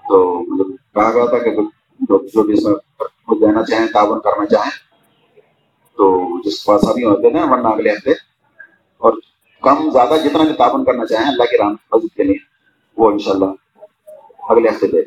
تو 0.09 0.17
مطلب 0.39 0.75
کہا 0.95 1.11
گیا 1.13 1.25
تھا 1.29 1.37
کہ 1.43 1.51
جو 1.53 2.43
بھی 2.43 2.53
اس 2.53 2.65
میں 2.65 2.75
دینا 3.41 3.63
چاہیں، 3.65 3.87
تعاون 3.93 4.19
کرنا 4.21 4.45
چاہیں، 4.45 4.71
تو 5.97 6.05
جس 6.43 6.63
پاس 6.65 6.87
ابھی 6.89 7.03
ہوتے 7.05 7.29
ہیں، 7.35 7.43
ورنہ 7.51 7.67
اگلے 7.67 7.91
ہفتے 7.91 8.11
اور 9.01 9.13
کم، 9.63 9.89
زیادہ 9.93 10.17
جتنا 10.23 10.43
بھی 10.43 10.53
تعاون 10.57 10.83
کرنا 10.85 11.05
چاہیں، 11.05 11.27
اللہ 11.27 11.51
کے 11.51 11.57
رام 11.57 11.75
مسجد 11.93 12.15
کے 12.17 12.23
لیے 12.23 12.37
وہ 12.97 13.11
انشاءاللہ 13.11 13.51
اگلے 14.49 14.69
ہفتے 14.69 14.87
دے 14.87 15.01